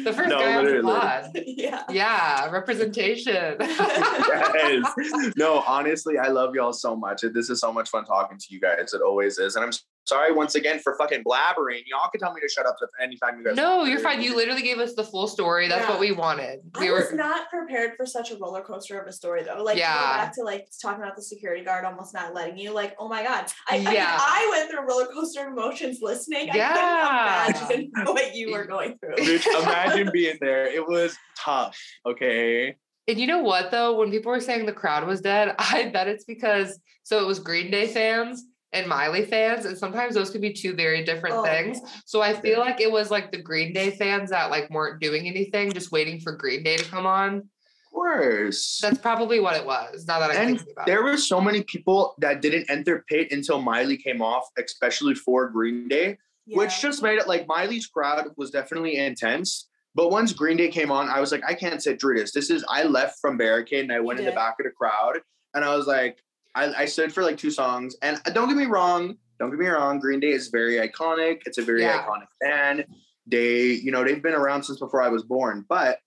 The 0.04 0.13
first 0.13 0.30
No, 0.30 0.39
guy 0.39 0.56
on 0.56 0.65
the 0.65 0.82
pod. 0.82 1.32
yeah. 1.45 1.84
Yeah, 1.89 2.49
representation. 2.49 3.58
yes. 3.60 4.93
No, 5.36 5.63
honestly, 5.67 6.17
I 6.17 6.30
love 6.30 6.56
y'all 6.56 6.73
so 6.73 6.95
much. 6.95 7.21
This 7.34 7.49
is 7.49 7.60
so 7.60 7.73
much 7.73 7.89
fun 7.89 8.06
talking 8.06 8.38
to 8.38 8.45
you 8.49 8.60
guys. 8.60 8.93
It 8.93 9.02
always 9.02 9.38
is. 9.38 9.56
And 9.56 9.65
I'm 9.65 9.71
sorry 10.06 10.32
once 10.34 10.56
again 10.56 10.80
for 10.80 10.96
fucking 10.98 11.24
blabbering. 11.24 11.82
Y'all 11.86 12.10
can 12.12 12.20
tell 12.20 12.34
me 12.34 12.42
to 12.42 12.50
shut 12.50 12.66
up 12.66 12.76
anytime 13.02 13.38
you 13.39 13.46
guys. 13.46 13.56
no, 13.56 13.78
want 13.78 13.89
you're 13.89 14.00
fine. 14.00 14.22
You 14.22 14.36
literally 14.36 14.62
gave 14.62 14.80
us 14.80 14.94
the 14.96 15.04
full 15.04 15.28
story. 15.28 15.68
That's 15.68 15.84
Yeah. 15.84 15.92
what 15.92 16.00
we 16.00 16.12
wanted. 16.12 16.60
We 16.80 16.88
I 16.88 16.92
were 16.92 16.98
was 17.00 17.13
not 17.13 17.50
prepared 17.50 17.94
for 17.98 18.06
such 18.06 18.32
a 18.32 18.38
roller 18.38 18.62
coaster 18.62 19.00
of 19.00 19.08
a 19.08 19.12
story 19.12 19.44
though. 19.44 19.63
Like 19.63 19.76
to 19.76 19.80
Yeah. 19.80 19.94
go 19.96 20.18
back 20.18 20.36
to 20.36 20.44
like 20.44 20.68
talking 20.82 21.04
about 21.04 21.16
the 21.16 21.22
security 21.24 21.63
guard 21.63 21.86
almost 21.86 22.13
not 22.13 22.34
letting 22.34 22.58
you. 22.58 22.72
Like, 22.72 22.96
oh 23.00 23.08
my 23.08 23.24
god, 23.24 23.46
I 23.70 23.76
I, 23.76 23.78
mean, 23.80 23.88
I 23.98 24.48
went 24.52 24.70
through 24.70 24.82
roller 24.88 25.06
coaster 25.08 25.48
emotions 25.48 26.00
listening. 26.02 26.48
Yeah. 26.54 26.74
I 26.76 27.52
couldn't 27.54 27.92
imagine 27.96 28.06
what 28.13 28.36
you 28.36 28.52
were 28.52 28.66
going 28.66 28.98
through. 29.00 29.16
Bitch, 29.16 29.46
imagine 29.63 30.10
being 30.12 30.38
there. 30.42 30.66
It 30.66 30.88
was 30.88 31.16
tough. 31.38 31.80
Okay. 32.06 32.76
And 33.08 33.20
you 33.20 33.28
know 33.28 33.42
what 33.42 33.72
though? 33.72 33.98
When 33.98 34.12
people 34.12 34.32
were 34.32 34.39
saying 34.39 34.66
the 34.66 34.74
crowd 34.74 35.06
was 35.08 35.22
dead, 35.22 35.56
I 35.60 35.89
bet 35.89 36.08
it's 36.08 36.24
because 36.24 36.80
so 37.04 37.22
it 37.22 37.28
was 37.28 37.39
Green 37.39 37.70
Day 37.70 37.88
fans 37.88 38.44
and 38.73 38.88
Miley 38.88 39.25
fans, 39.25 39.65
and 39.65 39.77
sometimes 39.77 40.15
those 40.15 40.29
could 40.29 40.41
be 40.41 40.51
two 40.51 40.73
very 40.73 41.03
different 41.03 41.36
Oh, 41.36 41.43
things. 41.43 41.79
So 42.05 42.21
I 42.21 42.33
feel 42.33 42.59
like 42.59 42.81
it 42.81 42.91
was 42.91 43.12
like 43.12 43.31
the 43.31 43.41
Green 43.41 43.71
Day 43.73 43.91
fans 43.91 44.31
that 44.31 44.49
like 44.49 44.69
weren't 44.69 44.99
doing 45.01 45.27
anything, 45.27 45.71
just 45.71 45.91
waiting 45.91 46.19
for 46.19 46.33
Green 46.33 46.63
Day 46.63 46.77
to 46.77 46.83
come 46.86 47.05
on. 47.05 47.38
Of 47.38 47.91
course. 47.93 48.79
That's 48.81 48.97
probably 48.97 49.39
what 49.39 49.55
it 49.55 49.65
was. 49.65 50.05
Now 50.07 50.19
that 50.19 50.31
I'm 50.31 50.38
and 50.38 50.57
thinking 50.57 50.73
about 50.73 50.88
it, 50.88 50.91
there 50.91 51.01
it. 51.01 51.12
were 51.12 51.17
so 51.17 51.39
many 51.39 51.62
people 51.63 52.15
that 52.19 52.41
didn't 52.41 52.69
enter 52.69 53.05
pit 53.07 53.31
until 53.31 53.62
Miley 53.62 53.97
came 53.97 54.21
off, 54.21 54.47
especially 54.57 55.13
for 55.15 55.49
Green 55.49 55.88
Day. 55.88 56.17
which 56.47 56.81
just 56.81 57.01
made 57.01 57.19
it 57.19 57.27
like 57.27 57.47
Miley's 57.47 57.88
crowd 57.88 58.27
was 58.36 58.51
definitely 58.51 58.97
intense. 58.97 59.69
But 59.95 60.09
once 60.09 60.33
Green 60.33 60.57
Day 60.57 60.69
came 60.69 60.91
on, 60.91 61.07
I 61.07 61.19
was 61.19 61.31
like, 61.31 61.43
I 61.47 61.53
can't 61.53 61.81
sit 61.81 62.01
through 62.01 62.17
this. 62.17 62.31
This 62.31 62.49
is 62.49 62.65
I 62.67 62.83
left 62.83 63.19
from 63.21 63.38
barricade 63.38 63.83
and 63.83 63.93
I 63.93 63.99
went 63.99 64.19
in 64.19 64.25
the 64.25 64.31
back 64.31 64.55
of 64.59 64.65
the 64.65 64.71
crowd 64.71 65.19
and 65.53 65.63
I 65.63 65.75
was 65.75 65.86
like, 65.86 66.17
I, 66.56 66.74
I 66.74 66.86
stood 66.86 67.13
for 67.13 67.24
like 67.24 67.38
two 67.38 67.52
songs. 67.52 67.96
And 68.02 68.22
uh, 68.26 68.32
don't 68.32 68.48
get 68.48 68.58
me 68.58 68.66
wrong, 68.66 69.18
don't 69.39 69.50
get 69.50 69.60
me 69.60 69.68
wrong, 69.68 70.00
Green 70.00 70.20
Day 70.20 70.30
is 70.32 70.50
very 70.50 70.76
iconic. 70.76 71.42
It's 71.46 71.58
a 71.58 71.63
very 71.63 71.82
Yeah. 71.84 72.06
iconic 72.06 72.28
band. 72.42 72.86
They, 73.26 73.72
you 73.74 73.92
know, 73.92 74.04
they've 74.04 74.22
been 74.22 74.34
around 74.34 74.63
since 74.63 74.80
before 74.80 75.02
I 75.02 75.08
was 75.10 75.24
born, 75.24 75.66
but 75.68 76.00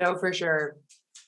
no 0.00 0.16
for 0.16 0.32
sure. 0.32 0.76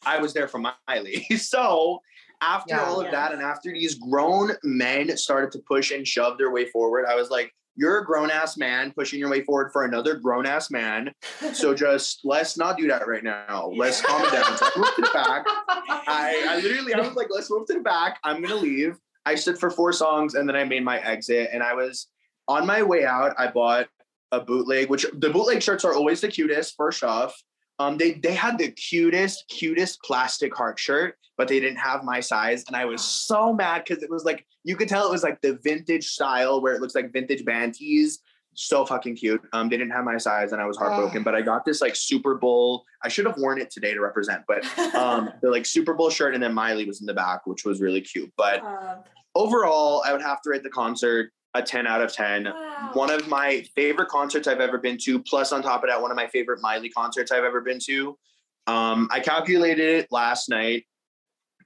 I 0.06 0.18
was 0.18 0.32
there 0.34 0.48
for 0.48 0.58
Miley. 0.88 1.24
so 1.36 2.00
after 2.40 2.74
Yeah. 2.74 2.84
all 2.84 3.00
of 3.00 3.06
Yeah. 3.06 3.12
that, 3.12 3.32
and 3.32 3.42
after 3.42 3.72
these 3.72 3.94
grown 3.96 4.52
men 4.62 5.16
started 5.16 5.50
to 5.52 5.58
push 5.66 5.90
and 5.90 6.06
shove 6.06 6.38
their 6.38 6.50
way 6.50 6.66
forward, 6.70 7.06
I 7.06 7.14
was 7.14 7.30
like, 7.30 7.52
you're 7.76 7.98
a 7.98 8.04
grown 8.04 8.30
ass 8.30 8.56
man 8.56 8.92
pushing 8.92 9.18
your 9.18 9.30
way 9.30 9.42
forward 9.42 9.72
for 9.72 9.84
another 9.84 10.14
grown 10.14 10.46
ass 10.46 10.70
man. 10.70 11.12
So 11.52 11.74
just 11.84 12.20
let's 12.24 12.56
not 12.56 12.76
do 12.76 12.88
that 12.88 13.06
right 13.06 13.24
now. 13.24 13.72
Let's 13.74 14.00
calm 14.00 14.22
it 14.22 14.32
down. 14.32 14.56
So 14.56 14.66
I 14.66 14.78
moved 14.78 14.96
to 14.96 15.02
the 15.02 15.10
back. 15.12 15.44
I, 15.46 16.46
I 16.48 16.60
literally, 16.62 16.94
I 16.94 17.00
was 17.00 17.14
like, 17.14 17.28
let's 17.30 17.50
move 17.50 17.66
to 17.68 17.74
the 17.74 17.80
back. 17.80 18.18
I'm 18.24 18.42
gonna 18.42 18.56
leave. 18.56 18.96
I 19.26 19.34
stood 19.34 19.58
for 19.58 19.70
four 19.70 19.92
songs 19.92 20.34
and 20.34 20.48
then 20.48 20.56
I 20.56 20.64
made 20.64 20.84
my 20.84 20.98
exit. 21.00 21.50
And 21.52 21.62
I 21.62 21.74
was 21.74 22.08
on 22.46 22.66
my 22.66 22.82
way 22.82 23.04
out. 23.04 23.34
I 23.38 23.48
bought 23.48 23.88
a 24.32 24.40
bootleg, 24.40 24.90
which 24.90 25.06
the 25.14 25.30
bootleg 25.30 25.62
shirts 25.62 25.84
are 25.84 25.94
always 25.94 26.20
the 26.20 26.28
cutest. 26.28 26.74
First 26.76 27.02
off, 27.02 27.34
um, 27.78 27.96
they 27.98 28.12
they 28.12 28.34
had 28.34 28.58
the 28.58 28.70
cutest, 28.70 29.44
cutest 29.48 30.02
plastic 30.02 30.54
heart 30.54 30.78
shirt, 30.78 31.16
but 31.36 31.48
they 31.48 31.60
didn't 31.60 31.78
have 31.78 32.04
my 32.04 32.20
size, 32.20 32.64
and 32.66 32.76
I 32.76 32.84
was 32.84 33.02
so 33.26 33.52
mad 33.52 33.84
because 33.86 34.02
it 34.02 34.10
was 34.10 34.24
like 34.24 34.46
you 34.64 34.76
could 34.76 34.88
tell 34.88 35.06
it 35.06 35.10
was 35.10 35.22
like 35.22 35.40
the 35.40 35.58
vintage 35.62 36.06
style 36.06 36.60
where 36.60 36.74
it 36.74 36.80
looks 36.80 36.94
like 36.94 37.12
vintage 37.12 37.44
band 37.44 37.74
tees. 37.74 38.20
So 38.56 38.86
fucking 38.86 39.16
cute. 39.16 39.42
Um, 39.52 39.68
they 39.68 39.76
didn't 39.76 39.90
have 39.94 40.04
my 40.04 40.16
size, 40.16 40.52
and 40.52 40.62
I 40.62 40.64
was 40.64 40.76
heartbroken. 40.76 41.22
Oh. 41.22 41.24
But 41.24 41.34
I 41.34 41.42
got 41.42 41.64
this 41.64 41.80
like 41.80 41.96
Super 41.96 42.36
Bowl. 42.36 42.84
I 43.02 43.08
should 43.08 43.26
have 43.26 43.36
worn 43.36 43.60
it 43.60 43.68
today 43.68 43.92
to 43.92 44.00
represent, 44.00 44.42
but 44.46 44.64
um, 44.94 45.32
the 45.42 45.50
like 45.50 45.66
Super 45.66 45.92
Bowl 45.92 46.08
shirt, 46.08 46.34
and 46.34 46.42
then 46.42 46.54
Miley 46.54 46.84
was 46.84 47.00
in 47.00 47.06
the 47.06 47.14
back, 47.14 47.48
which 47.48 47.64
was 47.64 47.80
really 47.80 48.00
cute. 48.00 48.32
But 48.36 48.62
Um, 48.62 48.98
overall, 49.34 50.04
I 50.06 50.12
would 50.12 50.22
have 50.22 50.40
to 50.42 50.50
rate 50.50 50.62
the 50.62 50.70
concert 50.70 51.32
a 51.54 51.62
10 51.62 51.86
out 51.86 52.02
of 52.02 52.12
10. 52.12 52.46
Wow. 52.74 52.90
One 52.94 53.10
of 53.10 53.28
my 53.28 53.64
favorite 53.74 54.08
concerts 54.08 54.46
I've 54.46 54.60
ever 54.60 54.78
been 54.78 54.98
to, 54.98 55.22
plus 55.22 55.52
on 55.52 55.62
top 55.62 55.82
of 55.82 55.90
that, 55.90 56.00
one 56.00 56.10
of 56.10 56.16
my 56.16 56.26
favorite 56.26 56.60
Miley 56.60 56.88
concerts 56.88 57.32
I've 57.32 57.44
ever 57.44 57.60
been 57.60 57.78
to. 57.86 58.18
Um, 58.66 59.08
I 59.10 59.20
calculated 59.20 59.88
it 59.88 60.08
last 60.10 60.48
night 60.48 60.86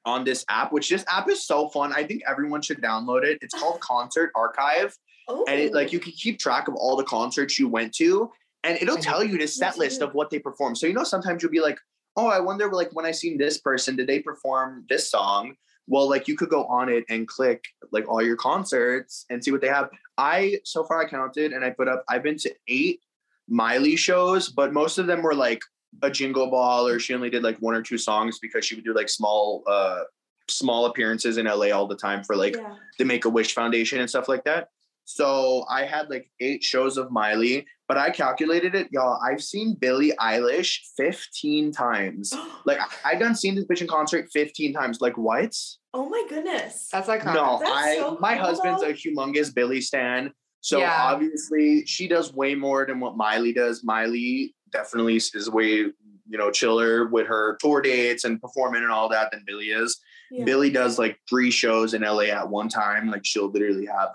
on 0.04 0.24
this 0.24 0.44
app, 0.48 0.72
which 0.72 0.88
this 0.88 1.04
app 1.08 1.28
is 1.28 1.46
so 1.46 1.68
fun. 1.68 1.92
I 1.92 2.04
think 2.04 2.22
everyone 2.26 2.62
should 2.62 2.80
download 2.80 3.24
it. 3.24 3.38
It's 3.40 3.54
called 3.54 3.80
Concert 3.80 4.32
Archive, 4.34 4.96
and 5.28 5.60
it 5.60 5.72
like 5.74 5.92
you 5.92 6.00
can 6.00 6.12
keep 6.12 6.38
track 6.38 6.68
of 6.68 6.74
all 6.74 6.96
the 6.96 7.04
concerts 7.04 7.58
you 7.58 7.68
went 7.68 7.94
to, 7.96 8.30
and 8.64 8.78
it'll 8.80 8.96
tell 8.96 9.22
you 9.22 9.38
the 9.38 9.46
set 9.46 9.78
list 9.78 10.02
of 10.02 10.14
what 10.14 10.30
they 10.30 10.38
perform. 10.38 10.74
So 10.74 10.86
you 10.86 10.94
know, 10.94 11.04
sometimes 11.04 11.42
you'll 11.42 11.52
be 11.52 11.60
like, 11.60 11.78
"Oh, 12.16 12.26
I 12.26 12.40
wonder, 12.40 12.70
like 12.72 12.90
when 12.92 13.06
I 13.06 13.12
seen 13.12 13.38
this 13.38 13.58
person, 13.58 13.96
did 13.96 14.06
they 14.06 14.20
perform 14.20 14.84
this 14.88 15.10
song?" 15.10 15.54
Well, 15.88 16.08
like 16.08 16.28
you 16.28 16.36
could 16.36 16.50
go 16.50 16.64
on 16.66 16.88
it 16.88 17.04
and 17.08 17.26
click 17.26 17.64
like 17.90 18.06
all 18.08 18.22
your 18.22 18.36
concerts 18.36 19.24
and 19.30 19.42
see 19.42 19.50
what 19.50 19.60
they 19.60 19.68
have. 19.68 19.88
I 20.18 20.60
so 20.64 20.84
far 20.84 21.00
I 21.00 21.08
counted 21.08 21.52
and 21.52 21.64
I 21.64 21.70
put 21.70 21.88
up. 21.88 22.04
I've 22.08 22.22
been 22.22 22.36
to 22.38 22.54
eight 22.68 23.00
Miley 23.48 23.96
shows, 23.96 24.48
but 24.50 24.72
most 24.72 24.98
of 24.98 25.06
them 25.06 25.22
were 25.22 25.34
like 25.34 25.62
a 26.02 26.10
jingle 26.10 26.50
ball, 26.50 26.86
or 26.86 26.98
she 26.98 27.14
only 27.14 27.30
did 27.30 27.42
like 27.42 27.56
one 27.58 27.74
or 27.74 27.82
two 27.82 27.98
songs 27.98 28.38
because 28.38 28.64
she 28.64 28.74
would 28.74 28.84
do 28.84 28.94
like 28.94 29.08
small, 29.08 29.62
uh, 29.66 30.02
small 30.48 30.86
appearances 30.86 31.38
in 31.38 31.46
LA 31.46 31.70
all 31.70 31.86
the 31.86 31.96
time 31.96 32.22
for 32.22 32.36
like 32.36 32.54
yeah. 32.56 32.74
the 32.98 33.04
Make 33.04 33.24
a 33.24 33.30
Wish 33.30 33.54
Foundation 33.54 34.00
and 34.00 34.08
stuff 34.08 34.28
like 34.28 34.44
that. 34.44 34.68
So 35.04 35.64
I 35.70 35.86
had 35.86 36.10
like 36.10 36.30
eight 36.40 36.62
shows 36.62 36.98
of 36.98 37.10
Miley, 37.10 37.66
but 37.88 37.96
I 37.96 38.10
calculated 38.10 38.74
it, 38.74 38.88
y'all. 38.92 39.18
I've 39.22 39.42
seen 39.42 39.74
Billie 39.74 40.12
Eilish 40.20 40.80
15 40.96 41.72
times. 41.72 42.32
Like 42.66 42.78
I, 42.80 43.12
I 43.12 43.14
done 43.14 43.34
seen 43.34 43.54
this 43.54 43.64
bitch 43.64 43.80
in 43.80 43.86
concert 43.88 44.28
15 44.30 44.74
times. 44.74 45.00
Like 45.00 45.16
what? 45.16 45.54
oh 45.94 46.06
my 46.10 46.22
goodness. 46.28 46.88
That's 46.92 47.08
iconic. 47.08 47.34
No, 47.34 47.58
That's 47.60 47.72
I 47.72 47.96
so 47.96 48.18
my 48.20 48.34
cool, 48.34 48.44
husband's 48.44 48.82
though. 48.82 48.88
a 48.88 48.92
humongous 48.92 49.54
Billie 49.54 49.80
stan. 49.80 50.32
So 50.60 50.80
Yeah. 50.80 50.94
obviously 51.00 51.86
she 51.86 52.06
does 52.08 52.34
way 52.34 52.54
more 52.54 52.84
than 52.84 53.00
what 53.00 53.16
Miley 53.16 53.54
does. 53.54 53.82
Miley 53.84 54.54
definitely 54.70 55.16
is 55.16 55.48
way, 55.50 55.68
you 55.76 55.94
know, 56.38 56.50
chiller 56.50 57.06
with 57.08 57.26
her 57.26 57.56
tour 57.58 57.80
dates 57.80 58.24
and 58.24 58.38
performing 58.40 58.82
and 58.82 58.92
all 58.92 59.08
that 59.08 59.30
than 59.32 59.44
Billie 59.46 59.70
is. 59.70 59.98
Yeah. 60.30 60.44
Billie 60.44 60.70
does 60.70 60.98
like 60.98 61.18
three 61.26 61.50
shows 61.50 61.94
in 61.94 62.02
LA 62.02 62.24
at 62.24 62.50
one 62.50 62.68
time. 62.68 63.10
Like 63.10 63.24
she'll 63.24 63.50
literally 63.50 63.86
have 63.86 64.10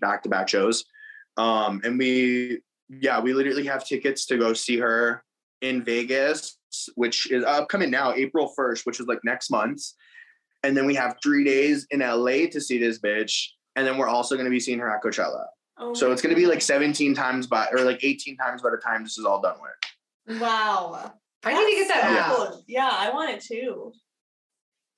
back 0.00 0.22
to 0.24 0.28
back 0.28 0.48
shows. 0.48 0.84
Um, 1.38 1.80
and 1.84 1.98
we, 1.98 2.60
yeah, 2.88 3.20
we 3.20 3.32
literally 3.34 3.66
have 3.66 3.84
tickets 3.86 4.26
to 4.26 4.36
go 4.38 4.52
see 4.52 4.78
her 4.78 5.24
in 5.62 5.82
Vegas, 5.82 6.58
which 6.94 7.30
is 7.30 7.44
upcoming 7.44 7.90
now, 7.90 8.12
April 8.12 8.52
1st, 8.58 8.84
which 8.84 9.00
is 9.00 9.06
like 9.06 9.20
next 9.24 9.50
month. 9.50 9.82
And 10.62 10.76
then 10.76 10.86
we 10.86 10.94
have 10.94 11.16
three 11.22 11.44
days 11.44 11.86
in 11.90 12.00
LA 12.00 12.46
to 12.50 12.60
see 12.60 12.78
this 12.78 12.98
bitch. 12.98 13.44
And 13.76 13.86
then 13.86 13.98
we're 13.98 14.08
also 14.08 14.34
going 14.34 14.44
to 14.46 14.50
be 14.50 14.60
seeing 14.60 14.78
her 14.78 14.90
at 14.94 15.02
Coachella. 15.02 15.44
Oh 15.78 15.92
So 15.94 16.12
it's 16.12 16.22
going 16.22 16.34
to 16.34 16.40
be 16.40 16.46
like 16.46 16.62
17 16.62 17.14
times 17.14 17.46
by, 17.46 17.68
or 17.72 17.80
like 17.80 18.02
18 18.04 18.36
times 18.36 18.62
by 18.62 18.70
the 18.70 18.76
time 18.76 19.02
this 19.02 19.18
is 19.18 19.24
all 19.24 19.40
done 19.40 19.56
with. 19.60 20.40
Wow. 20.40 21.12
I 21.44 21.52
need 21.52 21.70
to 21.70 21.76
get 21.76 21.88
that 21.88 22.02
That's 22.02 22.20
app. 22.30 22.32
so 22.36 22.46
cool. 22.52 22.64
Yeah, 22.66 22.90
I 22.90 23.10
want 23.10 23.30
it 23.30 23.42
too. 23.42 23.92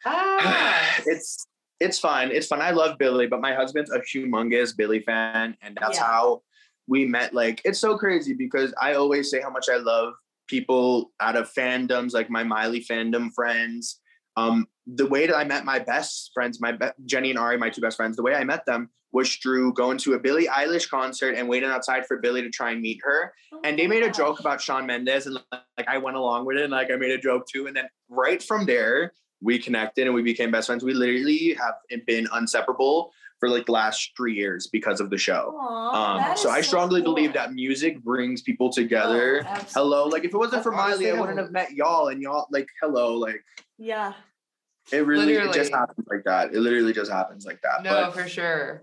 Ah. 0.05 0.97
it's 1.07 1.47
it's 1.81 1.99
fine. 1.99 2.31
It's 2.31 2.47
fun. 2.47 2.63
I 2.63 2.71
love 2.71 2.97
Billie, 2.99 3.27
but 3.27 3.41
my 3.41 3.53
husband's 3.55 3.91
a 3.91 3.99
humongous 4.01 4.75
Billie 4.77 5.01
fan, 5.01 5.57
and 5.61 5.77
that's 5.81 5.99
Yeah. 5.99 6.05
how 6.07 6.43
we 6.87 7.05
met. 7.05 7.35
Like, 7.35 7.61
it's 7.65 7.79
so 7.79 7.97
crazy 7.97 8.35
because 8.35 8.75
I 8.81 8.95
always 8.95 9.31
say 9.31 9.41
how 9.41 9.51
much 9.51 9.67
I 9.71 9.77
love 9.77 10.15
people 10.49 11.13
out 11.21 11.37
of 11.37 11.53
fandoms, 11.53 12.13
like 12.13 12.31
my 12.31 12.45
Miley 12.45 12.81
fandom 12.81 13.31
friends. 13.35 14.01
Um, 14.37 14.67
the 14.87 15.07
way 15.07 15.27
that 15.27 15.37
I 15.37 15.45
met 15.45 15.65
my 15.65 15.79
best 15.79 16.31
friends, 16.35 16.61
my 16.61 16.73
be- 16.73 16.87
Jenny 17.05 17.31
and 17.31 17.39
Ari, 17.39 17.59
my 17.59 17.71
two 17.71 17.81
best 17.81 17.97
friends, 17.97 18.17
the 18.17 18.23
way 18.23 18.35
I 18.35 18.45
met 18.45 18.67
them 18.67 18.91
was 19.13 19.35
through 19.37 19.73
going 19.73 19.97
to 19.97 20.13
a 20.13 20.19
Billie 20.19 20.47
Eilish 20.47 20.89
concert 20.91 21.37
and 21.37 21.49
waiting 21.49 21.71
outside 21.71 22.07
for 22.07 22.19
Billie 22.19 22.43
to 22.43 22.51
try 22.51 22.73
and 22.73 22.83
meet 22.83 23.01
her 23.03 23.33
Oh 23.53 23.61
and 23.65 23.79
they 23.79 23.87
made 23.87 24.03
a 24.03 24.11
joke 24.11 24.41
about 24.41 24.61
Shawn 24.61 24.87
Mendes, 24.87 25.27
and 25.27 25.39
like 25.53 25.89
I 25.89 25.99
went 25.99 26.17
along 26.17 26.45
with 26.45 26.59
it, 26.59 26.65
and 26.65 26.73
like 26.73 26.91
I 26.91 26.97
made 26.97 27.13
a 27.13 27.19
joke 27.19 27.47
too. 27.47 27.67
And 27.67 27.75
then 27.75 27.89
right 28.09 28.43
from 28.43 28.67
there, 28.67 29.13
we 29.41 29.59
connected 29.59 30.07
and 30.07 30.15
we 30.15 30.23
became 30.23 30.51
best 30.51 30.67
friends. 30.67 30.85
We 30.85 30.95
literally 30.95 31.55
have 31.55 31.75
been 32.07 32.29
inseparable 32.37 33.13
for 33.39 33.49
like 33.49 33.67
the 33.67 33.73
last 33.73 34.13
three 34.17 34.35
years 34.35 34.67
because 34.67 35.01
of 35.01 35.11
the 35.11 35.19
show. 35.19 35.55
Aw, 35.59 36.31
Um, 36.31 36.37
so 36.37 36.51
I 36.51 36.61
strongly 36.63 37.03
believe 37.03 37.33
cool. 37.33 37.35
that 37.43 37.53
music 37.53 38.03
brings 38.03 38.43
people 38.43 38.71
together. 38.73 39.47
Oh, 39.49 39.65
hello, 39.75 40.05
like 40.07 40.25
if 40.25 40.33
it 40.33 40.37
wasn't 40.37 40.53
That's 40.55 40.65
for 40.65 40.73
Miley, 40.73 41.11
I 41.11 41.19
wouldn't 41.21 41.39
have 41.39 41.51
met 41.51 41.73
y'all, 41.73 42.09
and 42.09 42.23
y'all 42.23 42.47
like 42.51 42.69
hello, 42.81 43.15
like 43.15 43.45
Yeah. 43.79 44.15
it 44.93 45.05
really 45.07 45.35
it 45.35 45.53
just 45.53 45.73
happens 45.73 46.07
like 46.11 46.25
that. 46.25 46.55
It 46.55 46.61
literally 46.61 46.93
just 46.93 47.11
happens 47.11 47.45
like 47.45 47.61
that. 47.63 47.83
No, 47.83 47.91
but 47.91 48.15
for 48.15 48.29
sure. 48.29 48.83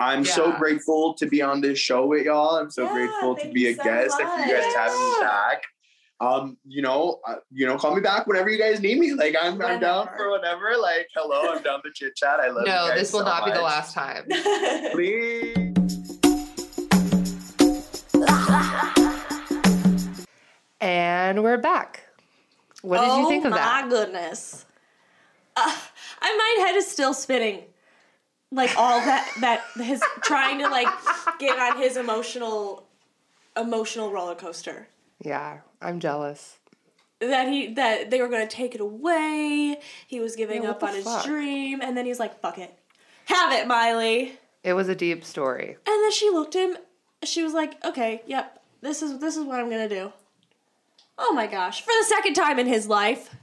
I'm 0.00 0.24
so 0.24 0.52
grateful 0.52 1.14
to 1.14 1.26
be 1.26 1.40
on 1.40 1.60
this 1.60 1.78
show 1.78 2.04
with 2.06 2.26
y'all. 2.26 2.56
I'm 2.56 2.70
so 2.70 2.82
Yeah, 2.84 2.92
grateful 2.92 3.36
to 3.36 3.48
be 3.48 3.68
a 3.68 3.74
so 3.76 3.84
guest 3.84 4.16
and 4.20 4.28
for 4.28 4.40
you 4.40 4.52
guys 4.54 4.64
much. 4.64 4.72
to 4.74 4.78
have 4.80 4.90
me 4.92 5.14
back. 5.20 5.62
Um, 6.20 6.56
you 6.64 6.80
know, 6.80 7.20
uh, 7.26 7.36
you 7.52 7.66
know, 7.66 7.76
call 7.76 7.94
me 7.94 8.00
back 8.00 8.26
whenever 8.26 8.48
you 8.48 8.58
guys 8.58 8.80
need 8.80 8.98
me. 8.98 9.12
Like 9.14 9.34
I'm, 9.40 9.60
I'm 9.60 9.80
down 9.80 10.08
for 10.16 10.30
whatever. 10.30 10.76
Like, 10.80 11.08
hello, 11.14 11.52
I'm 11.52 11.62
down 11.62 11.82
to 11.82 11.90
chit 11.92 12.14
chat. 12.14 12.40
I 12.40 12.48
love 12.48 12.66
you 12.66 12.72
No, 12.72 12.94
this 12.94 13.12
will 13.12 13.20
so 13.20 13.26
not 13.26 13.44
be 13.44 13.50
the 13.50 13.60
last 13.60 13.94
time. 13.94 14.24
Please. 14.92 15.64
And 20.80 21.42
we're 21.42 21.58
back. 21.58 22.04
What 22.82 23.00
did 23.00 23.18
you 23.18 23.28
think 23.28 23.46
of 23.46 23.52
that? 23.52 23.82
Oh 23.82 23.86
my 23.86 23.88
goodness. 23.88 24.66
Uh, 25.56 25.74
I 26.20 26.36
my 26.58 26.66
head 26.66 26.76
is 26.76 26.86
still 26.86 27.14
spinning. 27.14 27.62
Like 28.52 28.76
all 28.76 29.00
that 29.00 29.32
that 29.40 29.64
his 29.82 30.02
trying 30.22 30.58
to 30.58 30.68
like 30.68 30.88
get 31.38 31.58
on 31.58 31.78
his 31.78 31.96
emotional 31.96 32.86
emotional 33.56 34.12
roller 34.12 34.34
coaster. 34.34 34.86
Yeah, 35.24 35.60
I'm 35.84 36.00
jealous. 36.00 36.58
That 37.20 37.48
he 37.48 37.72
that 37.74 38.10
they 38.10 38.20
were 38.20 38.28
gonna 38.28 38.46
take 38.46 38.74
it 38.74 38.80
away. 38.80 39.78
He 40.06 40.20
was 40.20 40.34
giving 40.36 40.64
Yeah, 40.64 40.70
up 40.70 40.82
on 40.82 40.94
his 40.94 41.06
dream, 41.24 41.80
and 41.80 41.96
then 41.96 42.06
he's 42.06 42.18
like, 42.18 42.40
"Fuck 42.40 42.58
it, 42.58 42.76
have 43.26 43.52
it, 43.52 43.66
Miley." 43.66 44.38
It 44.62 44.72
was 44.72 44.88
a 44.88 44.94
deep 44.94 45.24
story. 45.24 45.76
And 45.86 46.04
then 46.04 46.10
she 46.12 46.30
looked 46.30 46.54
him. 46.54 46.76
She 47.22 47.42
was 47.42 47.52
like, 47.52 47.82
"Okay, 47.84 48.22
yep, 48.26 48.60
this 48.80 49.00
is 49.02 49.18
this 49.20 49.36
is 49.36 49.44
what 49.44 49.60
I'm 49.60 49.70
gonna 49.70 49.88
do." 49.88 50.12
Oh 51.16 51.32
my 51.32 51.46
gosh! 51.46 51.82
For 51.82 51.92
the 52.00 52.04
second 52.06 52.34
time 52.34 52.58
in 52.58 52.66
his 52.66 52.88
life. 52.88 53.34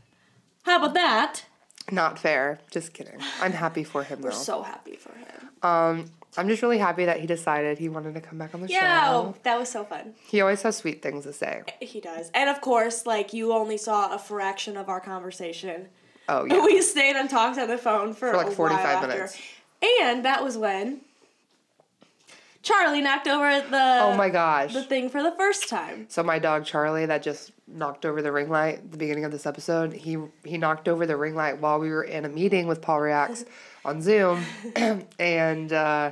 How 0.63 0.77
about 0.77 0.93
that? 0.93 1.45
Not 1.91 2.19
fair. 2.19 2.59
Just 2.69 2.93
kidding. 2.93 3.19
I'm 3.39 3.53
happy 3.53 3.83
for 3.83 4.03
him 4.03 4.21
though. 4.21 4.27
We're 4.29 4.33
so 4.33 4.61
happy 4.61 4.95
for 4.97 5.13
him. 5.13 5.49
um, 5.63 6.11
I'm 6.37 6.47
just 6.47 6.61
really 6.61 6.77
happy 6.77 7.05
that 7.05 7.19
he 7.19 7.27
decided 7.27 7.77
he 7.77 7.89
wanted 7.89 8.13
to 8.13 8.21
come 8.21 8.37
back 8.37 8.53
on 8.55 8.61
the 8.61 8.67
Yeah, 8.67 8.79
show. 9.11 9.25
Yeah, 9.27 9.33
that 9.43 9.59
was 9.59 9.69
so 9.69 9.83
fun. 9.83 10.13
He 10.27 10.39
always 10.41 10.61
has 10.61 10.77
sweet 10.77 11.01
things 11.01 11.23
to 11.25 11.33
say. 11.33 11.63
He 11.81 11.99
does. 11.99 12.31
And 12.33 12.49
of 12.49 12.61
course, 12.61 13.05
like 13.05 13.33
you 13.33 13.51
only 13.53 13.77
saw 13.77 14.13
a 14.15 14.17
fraction 14.19 14.77
of 14.77 14.87
our 14.87 14.99
conversation. 15.01 15.87
Oh 16.29 16.45
yeah. 16.45 16.61
We 16.65 16.81
stayed 16.81 17.15
and 17.17 17.29
talked 17.29 17.57
on 17.57 17.67
the 17.67 17.77
phone 17.77 18.13
for, 18.13 18.31
For 18.31 18.37
like 18.37 18.47
a 18.47 18.51
45 18.51 18.83
while 18.83 18.95
after. 18.95 19.07
minutes. 19.07 19.37
And 19.99 20.23
that 20.25 20.43
was 20.43 20.57
when 20.57 21.01
Charlie 22.63 23.01
knocked 23.01 23.27
over 23.27 23.67
the 23.69 23.99
Oh 24.03 24.15
my 24.15 24.29
gosh. 24.29 24.73
the 24.73 24.83
thing 24.83 25.09
for 25.09 25.23
the 25.23 25.31
first 25.31 25.67
time. 25.67 26.05
So 26.09 26.21
my 26.21 26.37
dog 26.39 26.63
Charlie 26.65 27.07
that 27.07 27.23
just 27.23 27.51
knocked 27.67 28.05
over 28.05 28.21
the 28.21 28.31
ring 28.31 28.49
light 28.49 28.75
at 28.75 28.91
the 28.91 28.97
beginning 28.97 29.25
of 29.25 29.31
this 29.31 29.45
episode, 29.45 29.93
he 29.93 30.17
he 30.45 30.57
knocked 30.57 30.87
over 30.87 31.05
the 31.05 31.17
ring 31.17 31.35
light 31.35 31.59
while 31.59 31.79
we 31.79 31.89
were 31.89 32.03
in 32.03 32.23
a 32.23 32.29
meeting 32.29 32.67
with 32.67 32.81
Paul 32.81 33.01
Reacts 33.01 33.43
on 33.85 34.01
Zoom. 34.01 34.43
and 35.19 35.73
uh, 35.73 36.11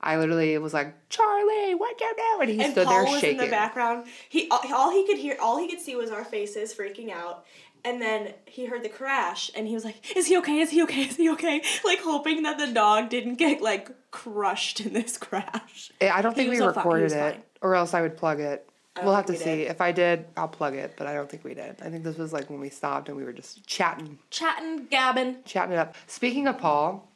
I 0.00 0.16
literally 0.16 0.56
was 0.58 0.74
like, 0.74 0.94
Charlie, 1.08 1.74
what 1.74 2.00
you 2.00 2.14
doing? 2.16 2.48
And 2.48 2.50
he 2.50 2.64
And 2.64 2.72
stood 2.72 2.86
Paul 2.86 3.04
there 3.04 3.12
was 3.12 3.20
shaking. 3.20 3.38
in 3.38 3.44
the 3.44 3.50
background. 3.50 4.06
He 4.28 4.48
all, 4.50 4.90
he 4.90 5.06
could 5.06 5.18
hear, 5.18 5.36
all 5.40 5.58
he 5.58 5.68
could 5.68 5.80
see 5.80 5.94
was 5.96 6.10
our 6.10 6.24
faces 6.24 6.74
freaking 6.74 7.10
out. 7.10 7.44
And 7.84 8.00
then 8.00 8.32
he 8.46 8.66
heard 8.66 8.84
the 8.84 8.88
crash, 8.88 9.50
and 9.56 9.66
he 9.66 9.74
was 9.74 9.84
like, 9.84 10.16
"Is 10.16 10.28
he 10.28 10.36
okay? 10.38 10.60
Is 10.60 10.70
he 10.70 10.84
okay? 10.84 11.00
Is 11.02 11.16
he 11.16 11.28
okay?" 11.30 11.60
Like 11.84 11.98
hoping 11.98 12.44
that 12.44 12.56
the 12.56 12.68
dog 12.68 13.08
didn't 13.10 13.34
get 13.36 13.60
like 13.60 13.90
crushed 14.12 14.80
in 14.80 14.92
this 14.92 15.18
crash. 15.26 15.90
I 16.00 16.22
don't 16.22 16.32
think 16.36 16.50
we 16.50 16.58
so 16.58 16.68
recorded 16.68 17.10
it, 17.10 17.34
fine. 17.34 17.42
or 17.60 17.74
else 17.74 17.92
I 17.92 18.00
would 18.02 18.16
plug 18.16 18.38
it. 18.38 18.68
I 18.94 19.00
We'll 19.00 19.12
don't 19.12 19.16
have 19.16 19.26
to 19.26 19.32
think 19.32 19.44
see. 19.44 19.56
did. 19.64 19.70
If 19.70 19.80
I 19.80 19.90
did, 19.92 20.26
I'll 20.36 20.48
plug 20.48 20.74
it, 20.74 20.94
but 20.96 21.06
I 21.06 21.14
don't 21.14 21.28
think 21.30 21.44
we 21.44 21.54
did. 21.54 21.76
I 21.82 21.88
think 21.88 22.04
this 22.04 22.18
was 22.18 22.32
like 22.32 22.50
when 22.50 22.60
we 22.60 22.68
stopped 22.68 23.08
and 23.08 23.16
we 23.16 23.24
were 23.24 23.32
just 23.32 23.66
chatting, 23.66 24.18
Chatting, 24.30 24.86
gabbing. 24.90 25.36
chatting 25.44 25.72
it 25.72 25.78
up. 25.78 25.94
Speaking 26.06 26.46
of 26.46 26.58
Paul, 26.58 27.08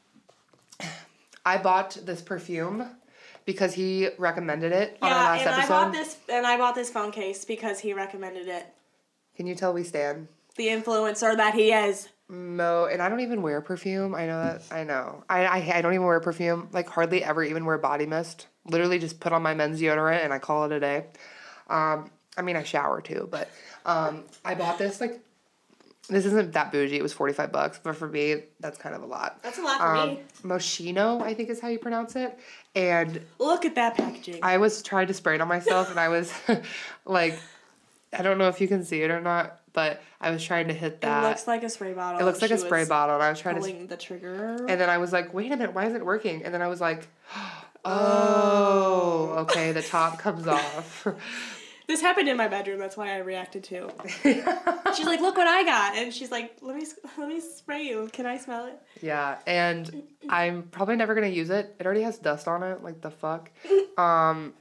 I 1.45 1.59
bought 1.59 1.99
this 2.05 2.23
perfume 2.23 2.89
because 3.45 3.75
he 3.75 4.09
recommended 4.19 4.73
it 4.73 4.97
on 5.03 5.13
our 5.13 5.17
Yeah, 5.19 5.23
last 5.25 5.41
and 5.41 5.49
episode. 5.51 5.73
I 5.75 5.85
bought 5.85 5.93
this, 5.93 6.17
and 6.31 6.47
I 6.47 6.57
bought 6.57 6.75
this 6.75 6.91
phone 6.91 7.13
case 7.13 7.45
because 7.45 7.79
he 7.81 7.93
recommended 7.93 8.49
it. 8.49 8.67
Can 9.37 9.47
you 9.47 9.55
tell 9.55 9.73
we 9.73 9.85
stand? 9.85 10.29
The 10.57 10.69
influencer 10.69 11.37
that 11.37 11.55
he 11.55 11.73
is. 11.73 12.09
Mo 12.29 12.89
and 12.91 13.01
I 13.01 13.09
don't 13.09 13.21
even 13.21 13.41
wear 13.43 13.61
perfume. 13.61 14.15
I 14.15 14.27
know 14.27 14.43
that. 14.43 14.63
I 14.73 14.83
know. 14.83 15.23
I, 15.31 15.45
I 15.47 15.73
I 15.77 15.81
don't 15.83 15.93
even 15.95 16.07
wear 16.07 16.19
perfume. 16.19 16.69
Like 16.73 16.89
hardly 16.89 17.23
ever 17.23 17.45
even 17.45 17.65
wear 17.67 17.79
body 17.79 18.07
mist. 18.07 18.49
Literally 18.65 18.99
just 18.99 19.21
put 19.21 19.33
on 19.33 19.43
my 19.43 19.55
men's 19.55 19.81
deodorant 19.81 20.25
and 20.25 20.33
I 20.33 20.41
call 20.41 20.65
it 20.65 20.73
a 20.73 20.81
day. 20.81 21.05
Um, 21.69 22.11
I 22.37 22.43
mean 22.43 22.57
I 22.57 22.63
shower 22.63 23.01
too, 23.01 23.29
but 23.31 23.49
um, 23.85 24.25
I 24.45 24.55
bought 24.55 24.79
this 24.79 25.01
like 25.01 25.21
this 26.09 26.25
isn't 26.25 26.53
that 26.53 26.71
bougie. 26.71 26.97
It 26.97 27.03
was 27.03 27.13
forty 27.13 27.33
five 27.33 27.51
bucks, 27.51 27.81
but 27.83 27.97
for 27.97 28.07
me 28.09 28.43
that's 28.61 28.79
kind 28.79 28.95
of 28.95 29.03
a 29.03 29.07
lot. 29.07 29.43
That's 29.43 29.59
a 29.59 29.63
lot 29.63 29.79
for 29.81 29.87
Um, 29.97 30.09
me. 30.11 30.21
Moschino, 30.45 31.21
I 31.23 31.35
think 31.35 31.51
is 31.51 31.59
how 31.61 31.69
you 31.69 31.79
pronounce 31.81 32.15
it, 32.15 32.39
and 32.77 33.21
Look 33.39 33.65
at 33.65 33.75
that 33.75 33.97
packaging. 33.97 34.39
I 34.43 34.59
was 34.59 34.83
trying 34.83 35.09
to 35.09 35.15
spray 35.15 35.35
it 35.35 35.41
on 35.41 35.49
myself, 35.49 35.91
and 35.91 35.99
I 35.99 36.09
was 36.09 36.33
like, 37.05 37.37
I 38.13 38.23
don't 38.23 38.39
know 38.39 38.47
if 38.49 38.61
you 38.61 38.69
can 38.69 38.85
see 38.85 39.03
it 39.03 39.11
or 39.11 39.21
not, 39.21 39.59
but 39.73 40.01
I 40.21 40.31
was 40.31 40.45
trying 40.45 40.69
to 40.69 40.75
hit 40.75 41.01
that. 41.01 41.25
it 41.25 41.29
looks 41.29 41.49
like 41.49 41.65
a 41.65 41.69
spray 41.69 41.93
bottle. 41.93 42.21
It 42.21 42.25
looks 42.25 42.41
like 42.41 42.53
a 42.53 42.59
spray 42.59 42.85
bottle, 42.85 43.17
and 43.17 43.25
I 43.25 43.31
was 43.31 43.41
trying 43.41 43.57
to 43.57 43.61
Pulling 43.63 43.89
the 43.89 43.97
trigger. 43.97 44.65
and 44.69 44.81
then 44.81 44.89
I 44.89 44.99
was 44.99 45.13
like, 45.13 45.35
wait 45.35 45.47
a 45.51 45.57
minute, 45.57 45.75
why 45.75 45.87
isn't 45.87 45.97
it 46.01 46.05
working? 46.07 46.45
And 46.45 46.55
then 46.55 46.63
I 46.63 46.69
was 46.69 46.81
like, 46.81 47.09
oh, 47.85 49.35
okay, 49.39 49.73
the 49.73 49.83
top 49.83 50.19
comes 50.19 50.47
off. 50.47 51.07
This 51.87 52.01
happened 52.01 52.29
in 52.29 52.37
my 52.37 52.49
bedroom. 52.49 52.79
That's 52.79 52.97
why 52.97 53.13
I 53.13 53.19
reacted 53.19 53.63
too. 53.63 53.91
she's 54.23 55.07
like, 55.07 55.21
"Look 55.21 55.37
what 55.37 55.47
I 55.47 55.63
got," 55.65 55.97
and 55.97 56.13
she's 56.13 56.31
like, 56.33 56.57
"Let 56.61 56.75
me 56.77 56.85
let 57.17 57.29
me 57.29 57.41
spray 57.41 57.83
you. 57.85 58.11
Can 58.13 58.27
I 58.27 58.39
smell 58.39 58.67
it?" 58.67 58.81
Yeah, 59.01 59.39
and 59.47 60.03
I'm 60.29 60.65
probably 60.65 60.97
never 60.97 61.15
gonna 61.15 61.29
use 61.29 61.51
it. 61.51 61.75
It 61.79 61.87
already 61.87 62.03
has 62.03 62.19
dust 62.19 62.49
on 62.49 62.63
it. 62.63 62.83
Like 62.83 63.01
the 63.01 63.11
fuck. 63.11 63.51
Um, 63.99 64.53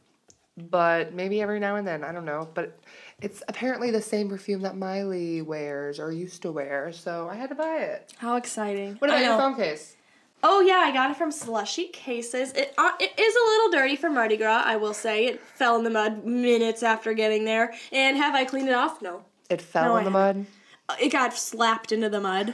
but 0.58 1.14
maybe 1.14 1.42
every 1.42 1.60
now 1.60 1.76
and 1.76 1.86
then. 1.86 2.06
I 2.06 2.14
don't 2.14 2.24
know. 2.24 2.48
But 2.54 2.80
it's 3.22 3.44
apparently 3.50 3.92
the 3.92 4.02
same 4.02 4.30
perfume 4.30 4.62
that 4.62 4.78
Miley 4.78 5.42
wears 5.42 6.00
or 6.00 6.10
used 6.12 6.44
to 6.44 6.54
wear. 6.54 6.94
So 6.94 7.28
I 7.30 7.36
had 7.36 7.50
to 7.50 7.56
buy 7.56 7.80
it. 7.80 8.14
How 8.18 8.38
exciting! 8.38 8.96
What 9.00 9.10
about 9.10 9.24
your 9.24 9.38
phone 9.38 9.56
case? 9.56 9.98
Oh 10.44 10.62
yeah, 10.62 10.76
I 10.84 10.92
got 10.92 11.10
it 11.12 11.18
from 11.18 11.32
Slushy 11.32 11.88
Cases. 11.88 12.52
It 12.54 12.74
uh, 12.78 12.92
it 13.00 13.12
is 13.20 13.36
a 13.36 13.46
little 13.50 13.72
dirty 13.72 13.96
for 13.96 14.10
Mardi 14.10 14.38
Gras, 14.38 14.64
I 14.66 14.76
will 14.76 14.94
say. 14.94 15.26
It 15.26 15.42
fell 15.42 15.76
in 15.78 15.84
the 15.84 15.90
mud 15.90 16.24
minutes 16.26 16.84
after 16.84 17.14
getting 17.14 17.46
there. 17.46 17.74
And 17.92 18.16
have 18.18 18.36
I 18.36 18.46
cleaned 18.46 18.70
it 18.70 18.76
off? 18.76 19.02
No. 19.02 19.24
It 19.50 19.62
fell 19.62 19.86
No, 19.86 19.96
in 19.98 20.02
I 20.02 20.04
the 20.04 20.10
mud. 20.12 20.46
Uh, 20.90 20.96
It 21.02 21.12
got 21.12 21.34
slapped 21.34 21.92
into 21.92 22.10
the 22.10 22.20
mud 22.22 22.54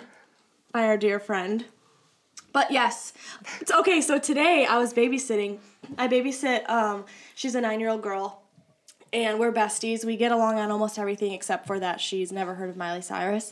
by 0.71 0.85
our 0.85 0.97
dear 0.97 1.19
friend. 1.19 1.65
But 2.53 2.71
yes, 2.71 3.13
it's 3.59 3.71
okay. 3.71 3.99
So 4.01 4.19
today 4.19 4.65
I 4.69 4.77
was 4.77 4.93
babysitting. 4.93 5.59
I 5.97 6.07
babysit. 6.07 6.69
Um, 6.69 7.05
she's 7.35 7.55
a 7.55 7.61
nine-year-old 7.61 8.01
girl, 8.01 8.41
and 9.11 9.39
we're 9.39 9.51
besties. 9.53 10.05
We 10.05 10.15
get 10.17 10.31
along 10.31 10.59
on 10.59 10.69
almost 10.71 10.99
everything 10.99 11.31
except 11.33 11.65
for 11.65 11.79
that 11.79 11.99
she's 12.01 12.31
never 12.31 12.55
heard 12.55 12.69
of 12.69 12.77
Miley 12.77 13.01
Cyrus. 13.01 13.51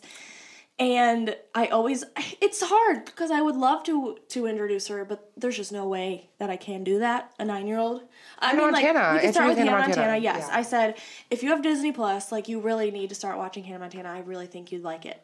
And 0.80 1.36
I 1.54 1.68
always, 1.68 2.06
it's 2.42 2.62
hard 2.64 3.04
because 3.06 3.32
I 3.32 3.42
would 3.42 3.56
love 3.58 3.84
to 3.84 4.18
to 4.30 4.48
introduce 4.48 4.88
her, 4.88 5.04
but 5.04 5.30
there's 5.36 5.58
just 5.58 5.74
no 5.74 5.86
way 5.88 6.30
that 6.40 6.50
I 6.50 6.56
can 6.56 6.84
do 6.86 7.00
that. 7.00 7.32
A 7.38 7.44
nine-year-old. 7.46 8.04
I 8.40 8.48
Hannah 8.52 8.62
mean, 8.64 8.72
like 8.72 8.86
Montana. 8.86 9.14
we 9.16 9.20
can 9.20 9.28
Introduce 9.28 9.34
start 9.36 9.48
with 9.50 9.58
Hannah 9.58 9.72
Montana. 9.72 9.96
Montana. 9.98 10.18
Yes, 10.24 10.46
Yeah. 10.48 10.58
I 10.58 10.62
said 10.62 10.98
if 11.30 11.44
you 11.44 11.50
have 11.50 11.62
Disney 11.62 11.92
Plus, 11.92 12.32
like 12.32 12.48
you 12.48 12.62
really 12.62 12.92
need 12.92 13.10
to 13.10 13.16
start 13.16 13.38
watching 13.38 13.66
Hannah 13.66 13.80
Montana. 13.80 14.10
I 14.10 14.20
really 14.20 14.48
think 14.48 14.72
you'd 14.72 14.84
like 14.84 15.06
it. 15.06 15.22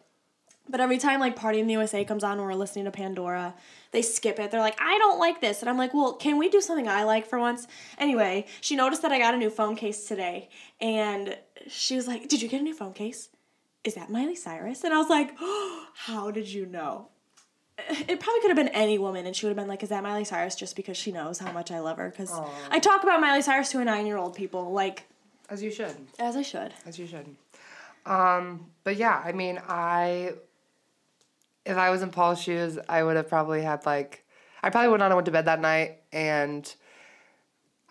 But 0.68 0.82
every 0.82 0.98
time 0.98 1.20
like 1.20 1.36
Party 1.36 1.60
in 1.60 1.68
the 1.68 1.74
USA 1.74 2.04
comes 2.04 2.24
on 2.24 2.34
and 2.40 2.42
we're 2.42 2.56
listening 2.56 2.86
to 2.86 2.92
Pandora, 2.92 3.54
they 3.92 4.02
skip 4.02 4.40
it. 4.40 4.50
They're 4.52 4.60
like, 4.60 4.82
I 4.82 4.98
don't 4.98 5.20
like 5.20 5.40
this. 5.40 5.62
And 5.62 5.70
I'm 5.70 5.78
like, 5.78 5.94
well, 5.94 6.14
can 6.14 6.38
we 6.40 6.50
do 6.50 6.60
something 6.60 6.88
I 6.88 7.04
like 7.04 7.28
for 7.28 7.40
once? 7.40 7.68
Anyway, 8.00 8.48
she 8.62 8.76
noticed 8.76 9.04
that 9.04 9.12
I 9.12 9.20
got 9.20 9.36
a 9.36 9.38
new 9.38 9.52
phone 9.52 9.76
case 9.76 10.06
today. 10.08 10.50
And 10.82 11.38
she 11.68 11.96
was 11.96 12.08
like, 12.08 12.28
Did 12.28 12.42
you 12.42 12.50
get 12.50 12.62
a 12.62 12.64
new 12.64 12.74
phone 12.74 12.94
case? 12.94 13.30
Is 13.86 13.94
that 13.94 14.10
Miley 14.10 14.36
Cyrus? 14.36 14.84
And 14.84 14.94
I 14.94 14.98
was 14.98 15.10
like, 15.10 15.32
oh, 15.40 15.86
How 15.96 16.32
did 16.32 16.52
you 16.52 16.66
know? 16.66 17.08
It 17.78 18.20
probably 18.20 18.40
could 18.42 18.50
have 18.50 18.56
been 18.58 18.70
any 18.70 18.98
woman, 18.98 19.26
and 19.26 19.36
she 19.36 19.46
would 19.46 19.50
have 19.50 19.58
been 19.58 19.68
like, 19.68 19.84
Is 19.84 19.90
that 19.90 20.02
Miley 20.04 20.24
Cyrus? 20.26 20.56
Just 20.56 20.76
because 20.76 20.98
she 20.98 21.12
knows 21.12 21.40
how 21.40 21.52
much 21.52 21.72
I 21.72 21.80
love 21.80 21.98
her. 21.98 22.10
Because 22.10 22.32
I 22.72 22.80
talk 22.80 23.04
about 23.04 23.20
Miley 23.22 23.42
Cyrus 23.42 23.70
to 23.72 23.80
a 23.80 23.86
nine 23.86 24.06
year 24.06 24.18
old 24.18 24.34
people, 24.36 24.72
like, 24.72 25.04
As 25.50 25.62
you 25.62 25.72
should. 25.72 25.96
as 26.20 26.36
I 26.36 26.42
should. 26.42 26.74
As 26.86 26.98
you 26.98 27.06
should. 27.06 27.36
Um, 28.06 28.68
but 28.84 28.96
yeah, 28.98 29.22
I 29.24 29.32
mean, 29.32 29.62
I 29.68 30.34
if 31.66 31.78
I 31.78 31.90
was 31.90 32.02
in 32.02 32.12
Paul's 32.12 32.42
shoes, 32.42 32.78
I 32.88 33.04
would 33.04 33.16
have 33.16 33.28
probably 33.28 33.62
had 33.62 33.86
like 33.86 34.24
I 34.64 34.70
probably 34.70 34.90
would 34.90 35.00
not 35.00 35.10
have 35.12 35.16
went 35.16 35.26
to 35.26 35.32
bed 35.32 35.46
that 35.46 35.60
night, 35.60 35.98
and 36.14 36.74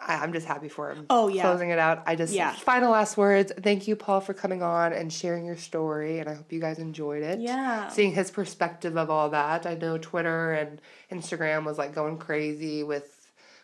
I'm 0.07 0.32
just 0.32 0.46
happy 0.46 0.68
for 0.68 0.92
him. 0.92 1.07
Oh, 1.11 1.28
yeah. 1.28 1.42
closing 1.42 1.70
it 1.70 1.78
out. 1.78 2.02
I 2.07 2.16
just 2.16 2.32
Yeah. 2.32 2.52
final 2.52 2.92
last 2.92 3.16
words. 3.16 3.52
Thank 3.62 3.88
you, 3.88 3.96
Paul, 3.96 4.20
for 4.20 4.34
coming 4.34 4.62
on 4.62 4.92
and 4.92 5.12
sharing 5.12 5.44
your 5.44 5.57
story, 5.57 6.18
and 6.18 6.28
I 6.28 6.34
hope 6.34 6.52
you 6.52 6.61
guys 6.61 6.78
enjoyed 6.78 7.22
it. 7.22 7.40
Yeah. 7.40 7.88
seeing 7.88 8.12
his 8.12 8.30
perspective 8.30 8.96
of 8.96 9.11
all 9.11 9.30
that. 9.30 9.66
I 9.66 9.74
know 9.74 9.98
Twitter 9.98 10.52
and 10.52 10.80
Instagram 11.11 11.64
was 11.64 11.78
like 11.78 11.94
going 11.94 12.18
crazy 12.18 12.82
with 12.82 13.11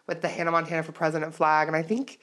with 0.06 0.22
the 0.22 0.28
Hannah 0.28 0.50
Montana 0.50 0.82
for 0.82 0.92
President 0.92 1.34
flag, 1.34 1.68
and 1.68 1.76
I 1.76 1.82
think. 1.82 2.18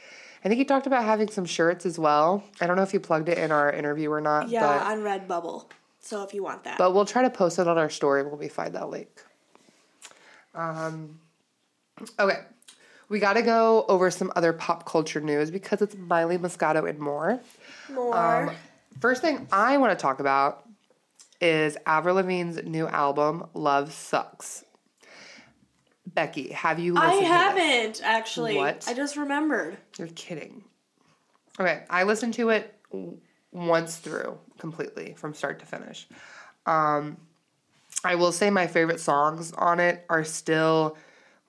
I 0.45 0.49
think 0.49 0.59
he 0.59 0.65
talked 0.65 0.86
about 0.88 1.03
having 1.03 1.30
some 1.30 1.45
shirts 1.45 1.86
as 1.86 1.97
well. 1.97 2.43
I 2.61 2.68
don't 2.68 2.76
know 2.76 2.84
if 2.84 2.93
you 2.93 2.99
plugged 2.99 3.28
it 3.28 3.38
in 3.38 3.51
our 3.51 3.72
interview 3.72 4.11
or 4.11 4.22
not. 4.22 4.49
Yeah, 4.49 4.61
but, 4.61 4.82
on 4.84 4.99
Redbubble. 4.99 5.65
So 5.99 6.24
if 6.24 6.34
you 6.34 6.43
want 6.43 6.63
that. 6.63 6.78
but 6.78 6.93
we'll 6.93 7.05
try 7.05 7.24
to 7.24 7.30
post 7.30 7.59
it 7.59 7.68
on 7.68 7.78
our 7.78 7.89
story 7.89 8.24
when 8.24 8.38
we 8.38 8.47
find 8.47 8.76
that 8.76 8.89
link. 8.89 9.09
Um, 10.55 11.20
okay, 12.20 12.39
we 13.10 13.20
got 13.20 13.34
to 13.34 13.41
go 13.41 13.86
over 13.88 14.12
some 14.12 14.32
other 14.36 14.53
pop 14.53 14.86
culture 14.86 15.22
news 15.22 15.51
because 15.51 15.82
it's 15.82 15.95
Miley 15.95 16.38
Moscato 16.38 16.89
and 16.89 16.99
more. 16.99 17.39
More. 17.91 18.18
Um, 18.18 18.51
first 18.99 19.22
thing 19.22 19.47
I 19.51 19.78
want 19.78 19.97
to 19.97 20.01
talk 20.01 20.20
about 20.20 20.66
is 21.39 21.78
Avril 21.86 22.16
Lavigne's 22.16 22.64
new 22.64 22.88
album, 22.88 23.47
Love 23.53 23.93
Sucks. 23.93 24.64
Becky, 26.05 26.51
have 26.51 26.80
you 26.80 26.93
listened 26.93 27.12
I 27.12 27.30
haven't 27.30 28.01
actually. 28.03 28.55
What? 28.55 28.86
I 28.88 28.93
just 28.93 29.18
remembered. 29.18 29.78
You're 29.97 30.08
kidding. 30.08 30.64
Okay, 31.60 31.84
I 31.89 32.03
listened 32.03 32.34
to 32.36 32.49
it 32.49 32.74
once 33.51 33.97
through 33.97 34.38
completely 34.58 35.14
from 35.18 35.34
start 35.34 35.60
to 35.60 35.66
finish. 35.66 36.08
Um, 36.66 37.18
I 38.03 38.16
will 38.16 38.32
say 38.32 38.49
my 38.49 38.68
favorite 38.68 38.99
songs 38.99 39.51
on 39.53 39.80
it 39.80 40.05
are 40.10 40.24
still 40.24 40.97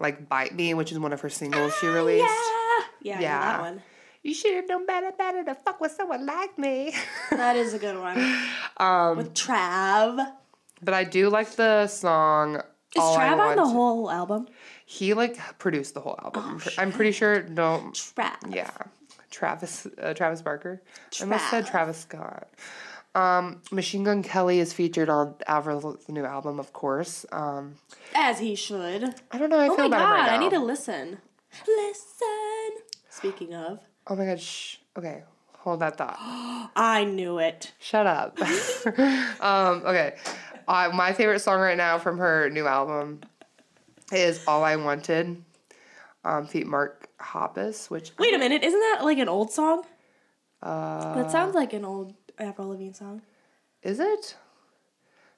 like 0.01 0.29
"Bite 0.29 0.55
Me," 0.55 0.75
which 0.75 0.93
is 0.93 0.99
one 0.99 1.13
of 1.13 1.21
her 1.21 1.29
singles 1.31 1.75
she 1.81 1.87
released. 1.87 2.25
Yeah. 2.25 2.85
Yeah, 3.01 3.21
Yeah. 3.21 3.41
that 3.41 3.61
one. 3.61 3.83
You 4.23 4.35
should 4.35 4.55
have 4.57 4.69
known 4.69 4.85
better, 4.85 5.13
better 5.17 5.45
to 5.45 5.55
fuck 5.55 5.81
with 5.81 5.93
someone 5.93 6.27
like 6.27 6.59
me. 6.59 6.93
That 7.31 7.57
is 7.57 7.73
a 7.73 7.79
good 7.79 7.99
one. 7.99 8.19
um, 8.77 9.17
With 9.17 9.33
Trav. 9.33 10.33
but 10.83 10.93
I 10.93 11.05
do 11.05 11.31
like 11.31 11.53
the 11.53 11.87
song. 11.87 12.57
Is 12.57 12.63
All 12.99 13.17
Trav 13.17 13.39
on 13.39 13.57
the 13.57 13.67
whole 13.67 14.11
album? 14.11 14.49
He 14.85 15.15
like 15.15 15.37
produced 15.59 15.95
the 15.95 16.01
whole 16.01 16.19
album. 16.23 16.61
Oh, 16.67 16.71
I'm 16.79 16.91
pretty 16.91 17.13
sure. 17.13 17.43
No, 17.45 17.91
Trav. 17.95 18.55
Yeah, 18.55 18.71
Travis 19.31 19.87
uh, 20.03 20.15
Travis 20.15 20.43
Barker. 20.43 20.83
I 21.21 21.23
almost 21.25 21.49
said 21.51 21.67
Travis 21.67 21.99
Scott. 21.99 22.49
Um, 23.15 23.63
Machine 23.73 24.05
Gun 24.05 24.23
Kelly 24.23 24.61
is 24.61 24.73
featured 24.73 25.09
on 25.09 25.35
Avril's 25.49 26.09
new 26.09 26.25
album, 26.25 26.61
of 26.61 26.73
course. 26.73 27.27
Um, 27.33 27.75
As 28.15 28.39
he 28.39 28.55
should. 28.55 29.15
I 29.33 29.39
don't 29.39 29.51
know. 29.51 29.59
I 29.59 29.69
Oh 29.69 29.77
feel 29.77 29.89
my 29.89 29.97
about 29.97 30.01
him 30.01 30.07
god, 30.09 30.13
right 30.13 30.27
now. 30.27 30.35
I 30.35 30.39
need 30.39 30.51
to 30.51 30.59
listen. 30.61 31.19
Listen. 31.67 32.83
Speaking 33.11 33.55
of, 33.55 33.81
Oh 34.07 34.15
my 34.17 34.25
god. 34.27 34.41
Shh. 34.41 34.77
Okay, 34.97 35.23
hold 35.59 35.81
that 35.81 35.97
thought. 35.97 36.17
I 36.77 37.05
knew 37.05 37.39
it. 37.39 37.73
Shut 37.79 38.07
up. 38.07 38.39
um, 39.41 39.83
okay. 39.85 40.15
Uh, 40.67 40.91
my 40.95 41.13
favorite 41.13 41.41
song 41.41 41.61
right 41.61 41.77
now 41.77 41.99
from 41.99 42.19
her 42.19 42.49
new 42.51 42.67
album 42.67 43.21
is 44.13 44.45
"All 44.47 44.63
I 44.65 44.77
Wanted." 44.77 45.43
Um, 46.25 46.47
feat 46.47 46.67
Mark 46.67 47.09
Hoppus, 47.21 47.89
which 47.91 48.13
Wait 48.19 48.35
a 48.35 48.39
minute, 48.39 48.63
isn't 48.63 48.79
that 48.81 49.01
like 49.05 49.19
an 49.19 49.29
old 49.29 49.51
song? 49.51 49.83
uh, 50.63 51.15
That 51.15 51.31
sounds 51.31 51.55
like 51.55 51.73
an 51.73 51.85
old 51.85 52.15
Avril 52.39 52.69
Lavigne 52.69 52.93
song. 52.93 53.23
is 53.83 54.01
it? 54.01 54.37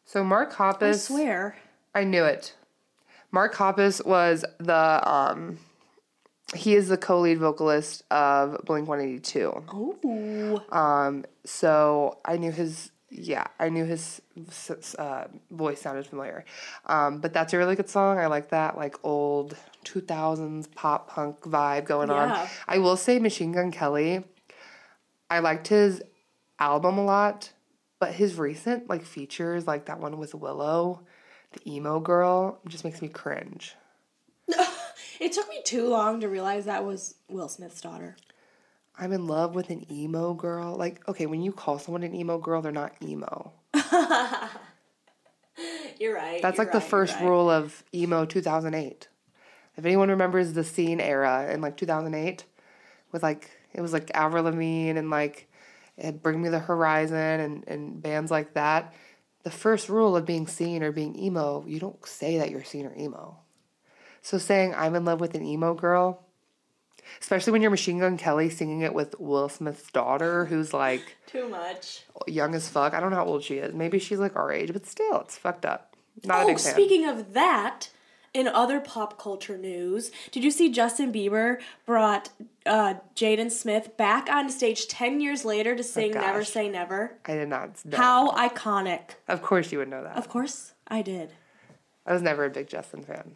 So 0.04 0.24
Mark 0.24 0.52
Hoppus. 0.54 0.82
I 0.82 0.92
swear. 0.92 1.56
I 1.94 2.04
knew 2.04 2.24
it. 2.24 2.54
Mark 3.32 3.54
Hoppus 3.54 4.04
was 4.04 4.44
the 4.58 5.08
um 5.08 5.58
he 6.54 6.74
is 6.74 6.88
the 6.88 6.96
co-lead 6.96 7.38
vocalist 7.38 8.02
of 8.10 8.60
Blink 8.64 8.88
182. 8.88 9.64
Oh. 9.72 10.64
Um 10.76 11.24
so 11.44 12.18
I 12.24 12.36
knew 12.36 12.50
his 12.50 12.90
yeah, 13.12 13.46
I 13.58 13.70
knew 13.70 13.84
his 13.84 14.20
uh, 14.96 15.24
voice 15.50 15.80
sounded 15.80 16.06
familiar. 16.06 16.44
Um 16.86 17.18
but 17.20 17.32
that's 17.32 17.52
a 17.52 17.58
really 17.58 17.76
good 17.76 17.88
song. 17.88 18.18
I 18.18 18.26
like 18.26 18.50
that 18.50 18.76
like 18.76 18.96
old 19.04 19.56
2000s 19.84 20.72
pop 20.74 21.08
punk 21.08 21.40
vibe 21.42 21.84
going 21.84 22.10
on. 22.10 22.48
I 22.66 22.78
will 22.78 22.96
say 22.96 23.18
Machine 23.20 23.52
Gun 23.52 23.70
Kelly 23.70 24.24
I 25.30 25.38
liked 25.38 25.68
his 25.68 26.02
album 26.60 26.98
a 26.98 27.04
lot, 27.04 27.52
but 27.98 28.14
his 28.14 28.38
recent 28.38 28.88
like 28.88 29.04
features 29.04 29.66
like 29.66 29.86
that 29.86 29.98
one 29.98 30.18
with 30.18 30.34
Willow 30.34 31.00
the 31.52 31.72
emo 31.74 31.98
girl 32.00 32.60
just 32.68 32.84
makes 32.84 33.02
me 33.02 33.08
cringe. 33.08 33.74
It 35.20 35.32
took 35.32 35.50
me 35.50 35.60
too 35.62 35.86
long 35.86 36.20
to 36.20 36.30
realize 36.30 36.64
that 36.64 36.86
was 36.86 37.14
Will 37.28 37.50
Smith's 37.50 37.82
daughter. 37.82 38.16
I'm 38.98 39.12
in 39.12 39.26
love 39.26 39.54
with 39.54 39.68
an 39.68 39.84
emo 39.92 40.32
girl. 40.32 40.74
Like, 40.76 41.06
okay, 41.06 41.26
when 41.26 41.42
you 41.42 41.52
call 41.52 41.78
someone 41.78 42.02
an 42.02 42.14
emo 42.14 42.38
girl, 42.38 42.62
they're 42.62 42.72
not 42.72 42.94
emo. 43.02 43.52
You're 45.98 46.14
right. 46.14 46.40
That's 46.40 46.56
you're 46.56 46.64
like 46.64 46.72
the 46.72 46.78
right, 46.78 46.82
you're 46.82 46.88
first 46.88 47.16
right. 47.16 47.24
rule 47.24 47.50
of 47.50 47.84
emo 47.94 48.24
2008. 48.24 49.08
If 49.76 49.84
anyone 49.84 50.08
remembers 50.08 50.54
the 50.54 50.64
scene 50.64 51.00
era 51.00 51.52
in 51.52 51.60
like 51.60 51.76
2008, 51.76 52.44
with 53.12 53.22
like 53.22 53.50
it 53.74 53.82
was 53.82 53.92
like 53.92 54.10
Avril 54.14 54.44
Lavigne 54.44 54.88
and 54.96 55.10
like 55.10 55.49
it 56.00 56.22
Bring 56.22 56.42
Me 56.42 56.48
the 56.48 56.58
Horizon 56.58 57.16
and 57.40 57.64
and 57.66 58.02
bands 58.02 58.30
like 58.30 58.54
that. 58.54 58.92
The 59.42 59.50
first 59.50 59.88
rule 59.88 60.16
of 60.16 60.26
being 60.26 60.46
scene 60.46 60.82
or 60.82 60.92
being 60.92 61.18
emo, 61.18 61.64
you 61.66 61.80
don't 61.80 62.04
say 62.06 62.38
that 62.38 62.50
you're 62.50 62.64
scene 62.64 62.86
or 62.86 62.94
emo. 62.96 63.38
So 64.22 64.36
saying 64.38 64.74
I'm 64.74 64.94
in 64.94 65.04
love 65.06 65.18
with 65.20 65.34
an 65.34 65.42
emo 65.44 65.72
girl, 65.72 66.22
especially 67.22 67.52
when 67.52 67.62
you're 67.62 67.70
Machine 67.70 67.98
Gun 68.00 68.18
Kelly 68.18 68.50
singing 68.50 68.82
it 68.82 68.92
with 68.92 69.18
Will 69.18 69.48
Smith's 69.48 69.90
daughter, 69.90 70.44
who's 70.44 70.74
like 70.74 71.16
Too 71.26 71.48
much. 71.48 72.04
young 72.26 72.54
as 72.54 72.68
fuck. 72.68 72.92
I 72.92 73.00
don't 73.00 73.10
know 73.10 73.16
how 73.16 73.24
old 73.24 73.42
she 73.44 73.54
is. 73.54 73.72
Maybe 73.74 73.98
she's 73.98 74.18
like 74.18 74.36
our 74.36 74.52
age, 74.52 74.72
but 74.74 74.84
still, 74.86 75.20
it's 75.22 75.38
fucked 75.38 75.64
up. 75.64 75.96
Not 76.24 76.40
a 76.40 76.42
Oh, 76.42 76.46
big 76.48 76.60
fan. 76.60 76.72
speaking 76.74 77.06
of 77.08 77.32
that, 77.32 77.88
in 78.34 78.46
other 78.46 78.78
pop 78.78 79.18
culture 79.18 79.56
news, 79.56 80.10
did 80.32 80.44
you 80.44 80.50
see 80.50 80.70
Justin 80.70 81.12
Bieber 81.12 81.58
brought 81.86 82.28
uh, 82.66 82.94
Jaden 83.14 83.50
Smith 83.50 83.96
back 83.96 84.28
on 84.30 84.50
stage 84.50 84.88
10 84.88 85.20
years 85.20 85.44
later 85.44 85.74
to 85.74 85.82
sing 85.82 86.12
Never. 86.12 86.44
Say 86.44 86.68
Never? 86.68 87.18
I 87.26 87.34
did 87.34 87.48
not. 87.48 87.84
Know. 87.84 87.96
How 87.96 88.30
iconic. 88.32 89.12
Of 89.28 89.42
course 89.42 89.72
you 89.72 89.78
would 89.78 89.88
know 89.88 90.02
that. 90.02 90.16
Of 90.16 90.28
course, 90.28 90.74
I 90.88 91.02
did. 91.02 91.32
I 92.06 92.12
was 92.12 92.22
never 92.22 92.44
a 92.44 92.50
big 92.50 92.68
Justin 92.68 93.02
fan. 93.02 93.34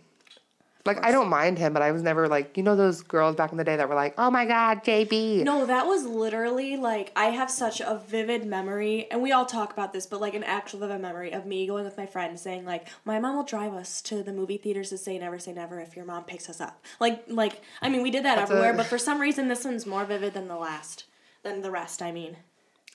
Like 0.86 1.02
I 1.02 1.12
don't 1.12 1.30
mind 1.30 1.58
him, 1.58 1.72
but 1.72 1.80
I 1.80 1.92
was 1.92 2.02
never 2.02 2.28
like 2.28 2.58
you 2.58 2.62
know 2.62 2.76
those 2.76 3.00
girls 3.00 3.36
back 3.36 3.52
in 3.52 3.56
the 3.56 3.64
day 3.64 3.76
that 3.76 3.88
were 3.88 3.94
like, 3.94 4.14
"Oh 4.18 4.30
my 4.30 4.44
God, 4.44 4.84
JB." 4.84 5.42
No, 5.42 5.64
that 5.64 5.86
was 5.86 6.04
literally 6.04 6.76
like 6.76 7.10
I 7.16 7.26
have 7.26 7.50
such 7.50 7.80
a 7.80 8.02
vivid 8.06 8.44
memory, 8.44 9.10
and 9.10 9.22
we 9.22 9.32
all 9.32 9.46
talk 9.46 9.72
about 9.72 9.94
this, 9.94 10.04
but 10.04 10.20
like 10.20 10.34
an 10.34 10.44
actual 10.44 10.80
vivid 10.80 11.00
memory 11.00 11.32
of 11.32 11.46
me 11.46 11.66
going 11.66 11.86
with 11.86 11.96
my 11.96 12.04
friend 12.04 12.38
saying 12.38 12.66
like, 12.66 12.88
"My 13.06 13.18
mom 13.18 13.36
will 13.36 13.44
drive 13.44 13.72
us 13.72 14.02
to 14.02 14.22
the 14.22 14.32
movie 14.32 14.58
theaters 14.58 14.90
to 14.90 14.98
say 14.98 15.18
never 15.18 15.38
say 15.38 15.54
never 15.54 15.80
if 15.80 15.96
your 15.96 16.04
mom 16.04 16.24
picks 16.24 16.50
us 16.50 16.60
up." 16.60 16.84
Like, 17.00 17.24
like 17.28 17.62
I 17.80 17.88
mean, 17.88 18.02
we 18.02 18.10
did 18.10 18.26
that 18.26 18.36
That's 18.36 18.50
everywhere, 18.50 18.74
a- 18.74 18.76
but 18.76 18.84
for 18.84 18.98
some 18.98 19.22
reason, 19.22 19.48
this 19.48 19.64
one's 19.64 19.86
more 19.86 20.04
vivid 20.04 20.34
than 20.34 20.48
the 20.48 20.56
last, 20.56 21.04
than 21.42 21.62
the 21.62 21.70
rest. 21.70 22.02
I 22.02 22.12
mean, 22.12 22.36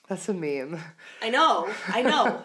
That's 0.06 0.28
a 0.28 0.34
meme. 0.34 0.78
I 1.20 1.28
know, 1.30 1.68
I 1.88 2.02
know. 2.02 2.44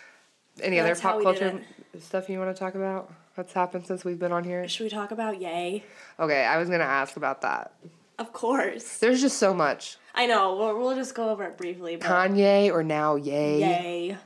Any 0.60 0.78
That's 0.80 1.04
other 1.04 1.22
pop 1.22 1.22
culture 1.22 1.62
stuff 2.00 2.28
you 2.28 2.40
want 2.40 2.54
to 2.54 2.58
talk 2.58 2.74
about? 2.74 3.12
What's 3.34 3.52
happened 3.52 3.86
since 3.86 4.04
we've 4.04 4.18
been 4.18 4.32
on 4.32 4.44
here? 4.44 4.66
Should 4.68 4.84
we 4.84 4.90
talk 4.90 5.10
about 5.12 5.40
Ye? 5.40 5.84
Okay, 6.18 6.44
I 6.44 6.58
was 6.58 6.68
gonna 6.68 6.84
ask 6.84 7.16
about 7.16 7.42
that. 7.42 7.72
Of 8.18 8.32
course. 8.32 8.98
There's 8.98 9.20
just 9.20 9.38
so 9.38 9.54
much. 9.54 9.96
I 10.14 10.26
know. 10.26 10.56
We'll, 10.56 10.76
we'll 10.78 10.94
just 10.94 11.14
go 11.14 11.30
over 11.30 11.44
it 11.44 11.56
briefly. 11.56 11.96
But 11.96 12.06
Kanye 12.08 12.70
or 12.70 12.82
now 12.82 13.16
Ye. 13.16 13.60
Ye. 13.60 14.16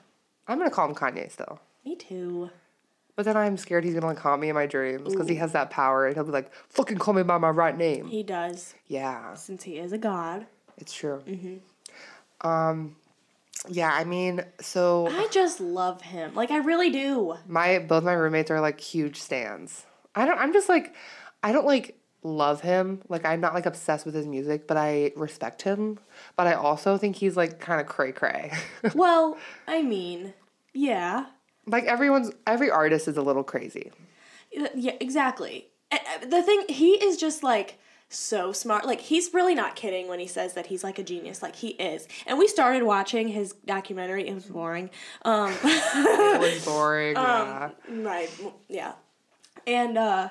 I'm 0.49 0.59
gonna 0.59 0.71
call 0.71 0.89
him 0.89 0.95
Kanye 0.95 1.31
still. 1.31 1.61
Me 1.85 1.95
too. 1.97 2.51
But 3.17 3.25
then 3.27 3.37
I'm 3.37 3.57
scared 3.57 3.85
he's 3.85 3.95
gonna 3.95 4.07
like 4.07 4.19
haunt 4.19 4.41
me 4.41 4.49
in 4.49 4.55
my 4.55 4.67
dreams 4.67 5.13
because 5.13 5.29
he 5.29 5.37
has 5.37 5.53
that 5.53 5.71
power 5.71 6.07
and 6.07 6.17
he'll 6.17 6.25
be 6.25 6.33
like, 6.33 6.53
"Fucking 6.71 6.99
call 6.99 7.15
me 7.15 7.23
by 7.23 7.39
my 7.39 7.51
right 7.51 7.77
name." 7.77 8.09
He 8.09 8.25
does, 8.25 8.75
yeah, 8.89 9.35
since 9.35 9.63
he 9.63 9.79
is 9.79 9.93
a 9.93 9.99
god. 9.99 10.47
it's 10.79 10.93
true. 10.93 11.23
Mm-hmm. 11.29 12.49
Um, 12.49 12.97
yeah, 13.69 13.91
I 13.93 14.05
mean, 14.05 14.45
so 14.61 15.07
I 15.09 15.29
just 15.31 15.61
love 15.61 16.03
him. 16.03 16.35
Like 16.35 16.51
I 16.51 16.59
really 16.59 16.91
do. 16.91 17.35
my 17.47 17.79
both 17.79 18.05
my 18.05 18.12
roommates 18.12 18.51
are 18.51 18.61
like 18.61 18.81
huge 18.81 19.21
stands. 19.21 19.85
I 20.15 20.27
don't. 20.27 20.39
I'm 20.39 20.53
just 20.53 20.69
like, 20.69 20.95
I 21.43 21.53
don't 21.53 21.67
like 21.67 21.99
love 22.23 22.61
him. 22.62 23.01
Like 23.09 23.25
I'm 23.25 23.41
not 23.41 23.55
like 23.55 23.67
obsessed 23.67 24.07
with 24.07 24.15
his 24.15 24.27
music, 24.27 24.67
but 24.67 24.77
I 24.77 25.12
respect 25.17 25.62
him. 25.62 25.99
But 26.37 26.47
I 26.47 26.55
also 26.55 26.97
think 26.99 27.17
he's 27.17 27.37
like 27.37 27.61
kind 27.61 27.81
of 27.81 27.87
cray 27.87 28.12
cray. 28.12 28.53
Well, 28.95 29.37
I 29.67 29.83
mean, 29.83 30.35
yeah, 30.73 31.27
like 31.67 31.85
everyone's 31.85 32.31
every 32.47 32.71
artist 32.71 33.09
is 33.09 33.17
a 33.17 33.23
little 33.23 33.45
crazy. 33.45 33.93
yeah, 34.75 34.93
exactly. 35.01 35.69
Uh, 35.91 35.99
The 36.27 36.43
thing, 36.43 36.65
he 36.69 36.93
is 36.95 37.17
just 37.17 37.43
like 37.43 37.79
so 38.09 38.53
smart. 38.53 38.87
Like 38.87 39.01
he's 39.01 39.35
really 39.35 39.55
not 39.55 39.77
kidding 39.77 40.09
when 40.09 40.21
he 40.21 40.27
says 40.27 40.55
that 40.55 40.67
he's 40.67 40.85
like 40.85 40.99
a 40.99 41.03
genius. 41.03 41.43
Like 41.43 41.57
he 41.57 41.69
is. 41.71 42.07
And 42.27 42.39
we 42.39 42.47
started 42.49 42.83
watching 42.83 43.29
his 43.29 43.53
documentary. 43.67 44.29
It 44.29 44.35
was 44.35 44.45
boring. 44.47 44.91
Um, 45.25 45.53
It 45.65 46.41
was 46.41 46.65
boring. 46.65 47.17
yeah. 47.17 47.71
right. 47.89 48.31
Yeah. 48.69 48.93
And 49.67 49.99
uh 49.99 50.29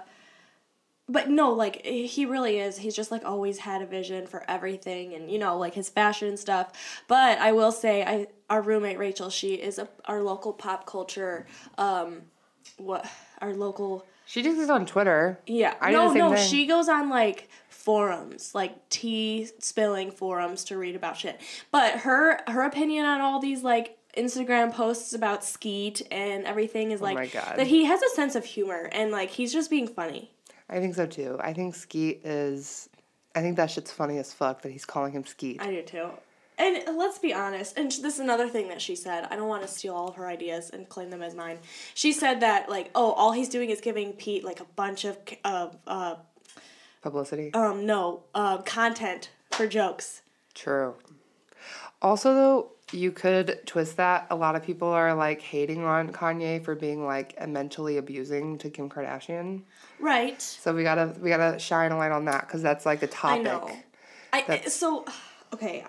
but 1.10 1.30
no, 1.30 1.52
like 1.52 1.86
he 1.86 2.26
really 2.26 2.60
is. 2.60 2.78
He's 2.78 2.96
just 2.96 3.12
like 3.12 3.26
always 3.26 3.60
had 3.60 3.82
a 3.82 3.86
vision 3.86 4.26
for 4.26 4.50
everything, 4.50 5.14
and 5.14 5.30
you 5.30 5.38
know, 5.38 5.58
like 5.58 5.74
his 5.74 5.90
fashion 5.90 6.30
and 6.30 6.40
stuff. 6.40 6.72
But 7.10 7.40
I 7.40 7.52
will 7.52 7.74
say, 7.74 8.04
I 8.04 8.28
our 8.50 8.62
roommate 8.62 8.98
Rachel, 8.98 9.30
she 9.30 9.56
is 9.56 9.80
a 9.80 9.90
our 10.06 10.22
local 10.24 10.54
pop 10.54 10.86
culture, 10.86 11.46
um, 11.78 12.22
what 12.78 13.06
our 13.42 13.54
local 13.54 14.06
She 14.26 14.42
just 14.44 14.58
is 14.58 14.70
on 14.70 14.86
Twitter. 14.86 15.40
yeah. 15.46 15.74
I 15.82 15.92
no, 15.92 16.14
no, 16.14 16.34
thing. 16.36 16.48
she 16.48 16.66
goes 16.66 16.88
on 16.88 17.10
like 17.10 17.50
forums, 17.84 18.56
like 18.56 18.90
tea 18.90 19.50
spilling 19.60 20.10
forums 20.10 20.64
to 20.64 20.78
read 20.78 20.96
about 20.96 21.18
shit. 21.18 21.40
But 21.70 22.00
her 22.00 22.40
her 22.48 22.64
opinion 22.64 23.06
on 23.06 23.20
all 23.20 23.40
these 23.40 23.62
like 23.62 23.98
Instagram 24.18 24.72
posts 24.74 25.14
about 25.14 25.44
Skete 25.44 26.02
and 26.10 26.46
everything 26.46 26.92
is 26.92 27.02
like 27.02 27.18
Oh 27.18 27.20
my 27.20 27.28
God. 27.28 27.58
that 27.58 27.68
he 27.68 27.86
has 27.86 28.02
a 28.02 28.10
sense 28.10 28.36
of 28.36 28.46
humor 28.46 28.90
and 28.94 29.12
like 29.12 29.30
he's 29.30 29.52
just 29.52 29.70
being 29.70 29.88
funny. 29.88 30.32
I 30.70 30.80
think 30.80 30.96
so 30.96 31.06
too. 31.06 31.38
I 31.42 31.52
think 31.52 31.76
Skete 31.76 32.22
is. 32.24 32.90
I 33.36 33.42
think 33.42 33.58
that 33.58 33.70
shit's 33.70 33.92
funny 33.92 34.18
as 34.18 34.32
fuck 34.32 34.62
that 34.62 34.72
he's 34.72 34.86
calling 34.86 35.12
him 35.12 35.26
Skete. 35.26 35.62
I 35.62 35.72
do 35.72 35.82
too. 35.82 36.10
And 36.58 36.84
let's 36.98 37.18
be 37.18 37.34
honest, 37.34 37.78
and 37.78 37.88
this 37.88 38.14
is 38.14 38.20
another 38.20 38.48
thing 38.48 38.68
that 38.68 38.80
she 38.80 38.96
said. 38.96 39.28
I 39.32 39.36
don't 39.36 39.48
want 39.48 39.64
to 39.64 39.68
steal 39.68 39.96
all 39.96 40.08
of 40.08 40.16
her 40.16 40.28
ideas 40.28 40.70
and 40.70 40.88
claim 40.88 41.10
them 41.10 41.24
as 41.24 41.34
mine. 41.34 41.58
She 41.96 42.14
said 42.14 42.42
that 42.42 42.70
like, 42.70 42.92
oh, 42.94 43.12
all 43.14 43.32
he's 43.32 43.50
doing 43.50 43.72
is 43.72 43.82
giving 43.82 44.14
Pete 44.14 44.44
like 44.44 44.60
a 44.60 44.66
bunch 44.76 45.04
of 45.04 45.18
uh, 45.44 45.70
uh 45.88 46.16
Publicity. 47.04 47.54
um 47.54 47.86
no 47.86 48.24
uh 48.34 48.58
content 48.64 49.30
for 49.52 49.68
jokes. 49.68 50.22
True. 50.56 50.96
Also, 52.02 52.34
though, 52.34 52.72
you 52.92 53.12
could 53.12 53.60
twist 53.66 53.98
that. 53.98 54.28
A 54.30 54.36
lot 54.36 54.56
of 54.56 54.64
people 54.64 54.90
are 54.90 55.14
like 55.14 55.42
hating 55.42 55.84
on 55.84 56.12
Kanye 56.12 56.64
for 56.64 56.76
being 56.76 57.06
like 57.06 57.36
mentally 57.48 57.98
abusing 57.98 58.58
to 58.60 58.70
Kim 58.70 58.90
Kardashian. 58.90 59.62
Right. 60.00 60.42
So 60.42 60.74
we 60.74 60.84
gotta 60.84 61.14
we 61.20 61.30
gotta 61.30 61.60
shine 61.60 61.92
a 61.92 61.98
light 61.98 62.12
on 62.12 62.26
that 62.26 62.42
because 62.42 62.62
that's 62.62 62.86
like 62.86 63.04
a 63.04 63.08
topic. 63.08 63.40
I 63.40 63.44
know. 63.44 63.70
I 64.32 64.62
so 64.68 65.06
okay. 65.54 65.86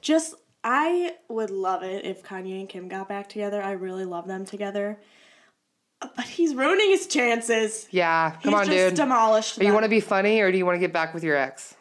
Just 0.00 0.34
I 0.64 1.16
would 1.28 1.50
love 1.50 1.82
it 1.82 2.04
if 2.04 2.22
Kanye 2.22 2.60
and 2.60 2.68
Kim 2.68 2.88
got 2.88 3.08
back 3.08 3.28
together. 3.28 3.62
I 3.62 3.72
really 3.72 4.04
love 4.04 4.26
them 4.26 4.44
together. 4.44 4.98
But 6.16 6.24
he's 6.26 6.54
ruining 6.54 6.90
his 6.90 7.06
chances. 7.06 7.86
Yeah, 7.90 8.30
come 8.42 8.52
he's 8.52 8.54
on, 8.54 8.66
just 8.66 8.88
dude. 8.88 8.94
demolished. 8.94 9.58
Do 9.58 9.64
you 9.64 9.68
them. 9.68 9.74
want 9.74 9.84
to 9.84 9.90
be 9.90 10.00
funny 10.00 10.40
or 10.40 10.50
do 10.52 10.58
you 10.58 10.66
want 10.66 10.76
to 10.76 10.80
get 10.80 10.92
back 10.92 11.14
with 11.14 11.22
your 11.24 11.36
ex? 11.36 11.74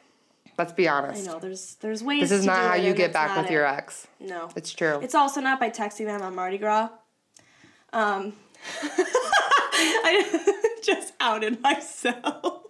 Let's 0.58 0.74
be 0.74 0.88
honest. 0.88 1.28
I 1.28 1.32
know 1.32 1.40
there's 1.40 1.76
there's 1.76 2.04
ways. 2.04 2.30
This 2.30 2.32
is 2.40 2.46
not 2.46 2.58
how 2.58 2.76
you 2.76 2.94
get 2.94 3.14
back 3.14 3.36
with 3.36 3.48
it. 3.48 3.52
your 3.54 3.66
ex. 3.66 4.08
No, 4.20 4.50
It's 4.56 4.72
true. 4.74 5.00
It's 5.02 5.16
also 5.16 5.42
not 5.42 5.60
by 5.60 5.70
texting 5.70 6.06
them 6.06 6.22
on 6.22 6.36
Mardi 6.36 6.58
Gras. 6.60 6.90
Um, 7.94 8.34
I 8.84 10.74
just 10.84 11.14
outed 11.20 11.62
myself. 11.62 12.64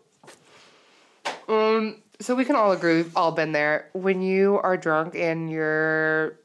Um, 1.48 2.02
so 2.22 2.36
we 2.36 2.46
can 2.46 2.56
all 2.56 2.72
agree 2.72 2.98
we've 2.98 3.18
all 3.18 3.32
been 3.34 3.52
there. 3.52 3.90
When 3.94 4.22
you 4.22 4.60
are 4.64 4.78
drunk 4.78 5.16
and 5.16 5.52
you're 5.52 6.40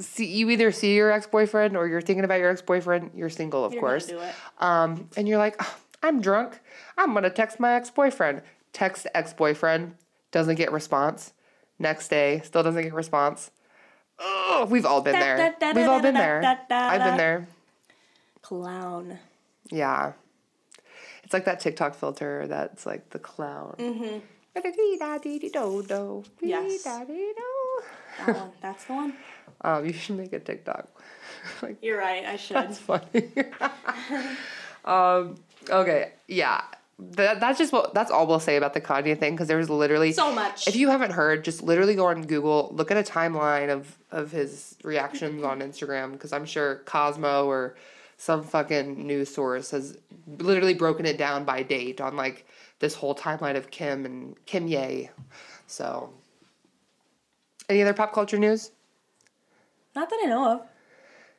see 0.00 0.26
you 0.26 0.50
either 0.50 0.70
see 0.72 0.94
your 0.94 1.10
ex 1.10 1.26
boyfriend 1.26 1.76
or 1.76 1.86
you're 1.86 2.00
thinking 2.00 2.24
about 2.24 2.38
your 2.38 2.50
ex 2.50 2.62
boyfriend. 2.62 3.10
You're 3.14 3.30
single, 3.30 3.64
of 3.64 3.72
You're 3.72 3.80
course. 3.80 4.10
Um, 4.58 5.08
and 5.16 5.26
you're 5.28 5.38
like, 5.38 5.56
"Oh, 5.60 5.76
I'm 6.02 6.20
drunk. 6.20 6.60
I'm 6.96 7.12
gonna 7.14 7.30
text 7.30 7.58
my 7.60 7.74
ex 7.74 7.90
boyfriend. 7.90 8.42
Text 8.72 9.06
ex 9.14 9.32
boyfriend 9.32 9.94
doesn't 10.30 10.56
get 10.56 10.72
response. 10.72 11.32
Next 11.78 12.08
day 12.08 12.40
still 12.44 12.62
doesn't 12.62 12.82
get 12.82 12.94
response. 12.94 13.50
Oh, 14.18 14.66
we've 14.70 14.84
all 14.84 15.00
been 15.00 15.14
there. 15.18 15.36
da, 15.58 15.72
da, 15.72 15.80
We've 15.80 15.88
all 15.88 16.00
been 16.02 16.14
there. 16.14 16.40
I've 16.70 17.02
been 17.02 17.16
there. 17.16 17.48
Clown. 18.42 19.18
Yeah. 19.70 20.12
It's 21.24 21.32
like 21.32 21.46
that 21.46 21.60
TikTok 21.60 21.94
filter 21.94 22.46
that's 22.46 22.84
like 22.84 23.10
the 23.10 23.18
clown. 23.18 23.76
Mm-hmm. 23.78 24.18
Yes. 26.40 26.82
That 28.18 28.36
one. 28.36 28.52
That's 28.60 28.84
the 28.84 28.92
one. 28.92 29.14
Um, 29.62 29.84
you 29.86 29.92
should 29.92 30.16
make 30.16 30.32
a 30.32 30.40
TikTok. 30.40 30.88
like 31.62 31.78
You're 31.82 31.98
right. 31.98 32.24
I 32.24 32.36
should. 32.36 32.56
that's 32.56 32.78
funny. 32.78 33.30
um, 34.84 35.36
okay, 35.68 36.12
yeah. 36.28 36.62
That, 37.12 37.40
that's 37.40 37.58
just 37.58 37.72
what 37.72 37.94
that's 37.94 38.10
all 38.10 38.26
we'll 38.26 38.40
say 38.40 38.56
about 38.56 38.74
the 38.74 38.80
Kanye 38.80 39.18
thing 39.18 39.32
because 39.32 39.48
there's 39.48 39.70
literally 39.70 40.12
So 40.12 40.34
much. 40.34 40.68
If 40.68 40.76
you 40.76 40.90
haven't 40.90 41.12
heard, 41.12 41.44
just 41.44 41.62
literally 41.62 41.94
go 41.94 42.06
on 42.08 42.26
Google, 42.26 42.70
look 42.74 42.90
at 42.90 42.98
a 42.98 43.02
timeline 43.02 43.70
of 43.70 43.96
of 44.10 44.32
his 44.32 44.76
reactions 44.84 45.42
on 45.42 45.60
Instagram 45.60 46.12
because 46.12 46.32
I'm 46.34 46.44
sure 46.44 46.82
Cosmo 46.84 47.46
or 47.46 47.76
some 48.18 48.42
fucking 48.42 49.06
news 49.06 49.34
source 49.34 49.70
has 49.70 49.96
literally 50.26 50.74
broken 50.74 51.06
it 51.06 51.16
down 51.16 51.46
by 51.46 51.62
date 51.62 52.02
on 52.02 52.16
like 52.16 52.46
this 52.80 52.94
whole 52.94 53.14
timeline 53.14 53.56
of 53.56 53.70
Kim 53.70 54.04
and 54.04 54.36
Kimye. 54.44 55.08
So, 55.66 56.12
any 57.70 57.80
other 57.80 57.94
pop 57.94 58.12
culture 58.12 58.38
news? 58.38 58.72
Not 59.94 60.08
that 60.10 60.20
I 60.22 60.26
know 60.28 60.52
of. 60.52 60.62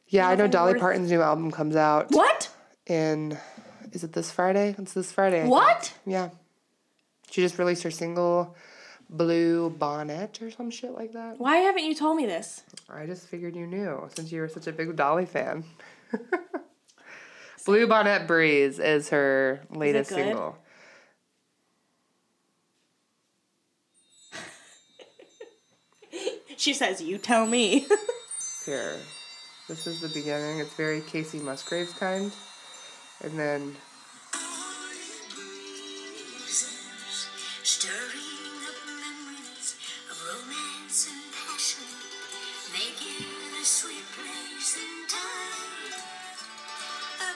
Yeah, 0.07 0.27
I 0.27 0.35
know 0.35 0.47
Dolly 0.47 0.73
worth- 0.73 0.81
Parton's 0.81 1.09
new 1.11 1.21
album 1.21 1.51
comes 1.51 1.75
out 1.75 2.07
What? 2.11 2.49
in. 2.85 3.37
Is 3.93 4.03
it 4.03 4.13
this 4.13 4.31
Friday? 4.31 4.75
It's 4.77 4.93
this 4.93 5.11
Friday. 5.11 5.37
I 5.39 5.41
think. 5.41 5.51
What? 5.53 5.93
Yeah. 6.05 6.29
She 7.29 7.41
just 7.41 7.57
released 7.57 7.83
her 7.83 7.91
single, 7.91 8.55
Bluebonnet 9.13 10.41
or 10.41 10.51
some 10.51 10.69
shit 10.71 10.91
like 10.91 11.13
that. 11.13 11.37
Why 11.39 11.57
haven't 11.57 11.83
you 11.85 11.93
told 11.95 12.17
me 12.17 12.25
this? 12.25 12.63
I 12.89 13.05
just 13.05 13.27
figured 13.27 13.55
you 13.55 13.67
knew 13.67 14.07
since 14.15 14.31
you 14.31 14.41
were 14.41 14.47
such 14.49 14.67
a 14.67 14.71
big 14.71 14.95
Dolly 14.95 15.25
fan. 15.25 15.63
Bluebonnet 17.65 18.27
Breeze 18.27 18.79
is 18.79 19.09
her 19.09 19.61
latest 19.69 20.09
good? 20.09 20.15
single. 20.17 20.57
She 26.57 26.73
says, 26.73 27.01
"You 27.01 27.17
tell 27.17 27.47
me." 27.47 27.87
here. 28.65 28.97
This 29.67 29.87
is 29.87 29.99
the 29.99 30.09
beginning. 30.09 30.59
It's 30.59 30.73
very 30.73 31.01
Kacey 31.01 31.41
Musgraves 31.41 31.93
kind. 31.93 32.31
And 33.23 33.37
then. 33.37 33.75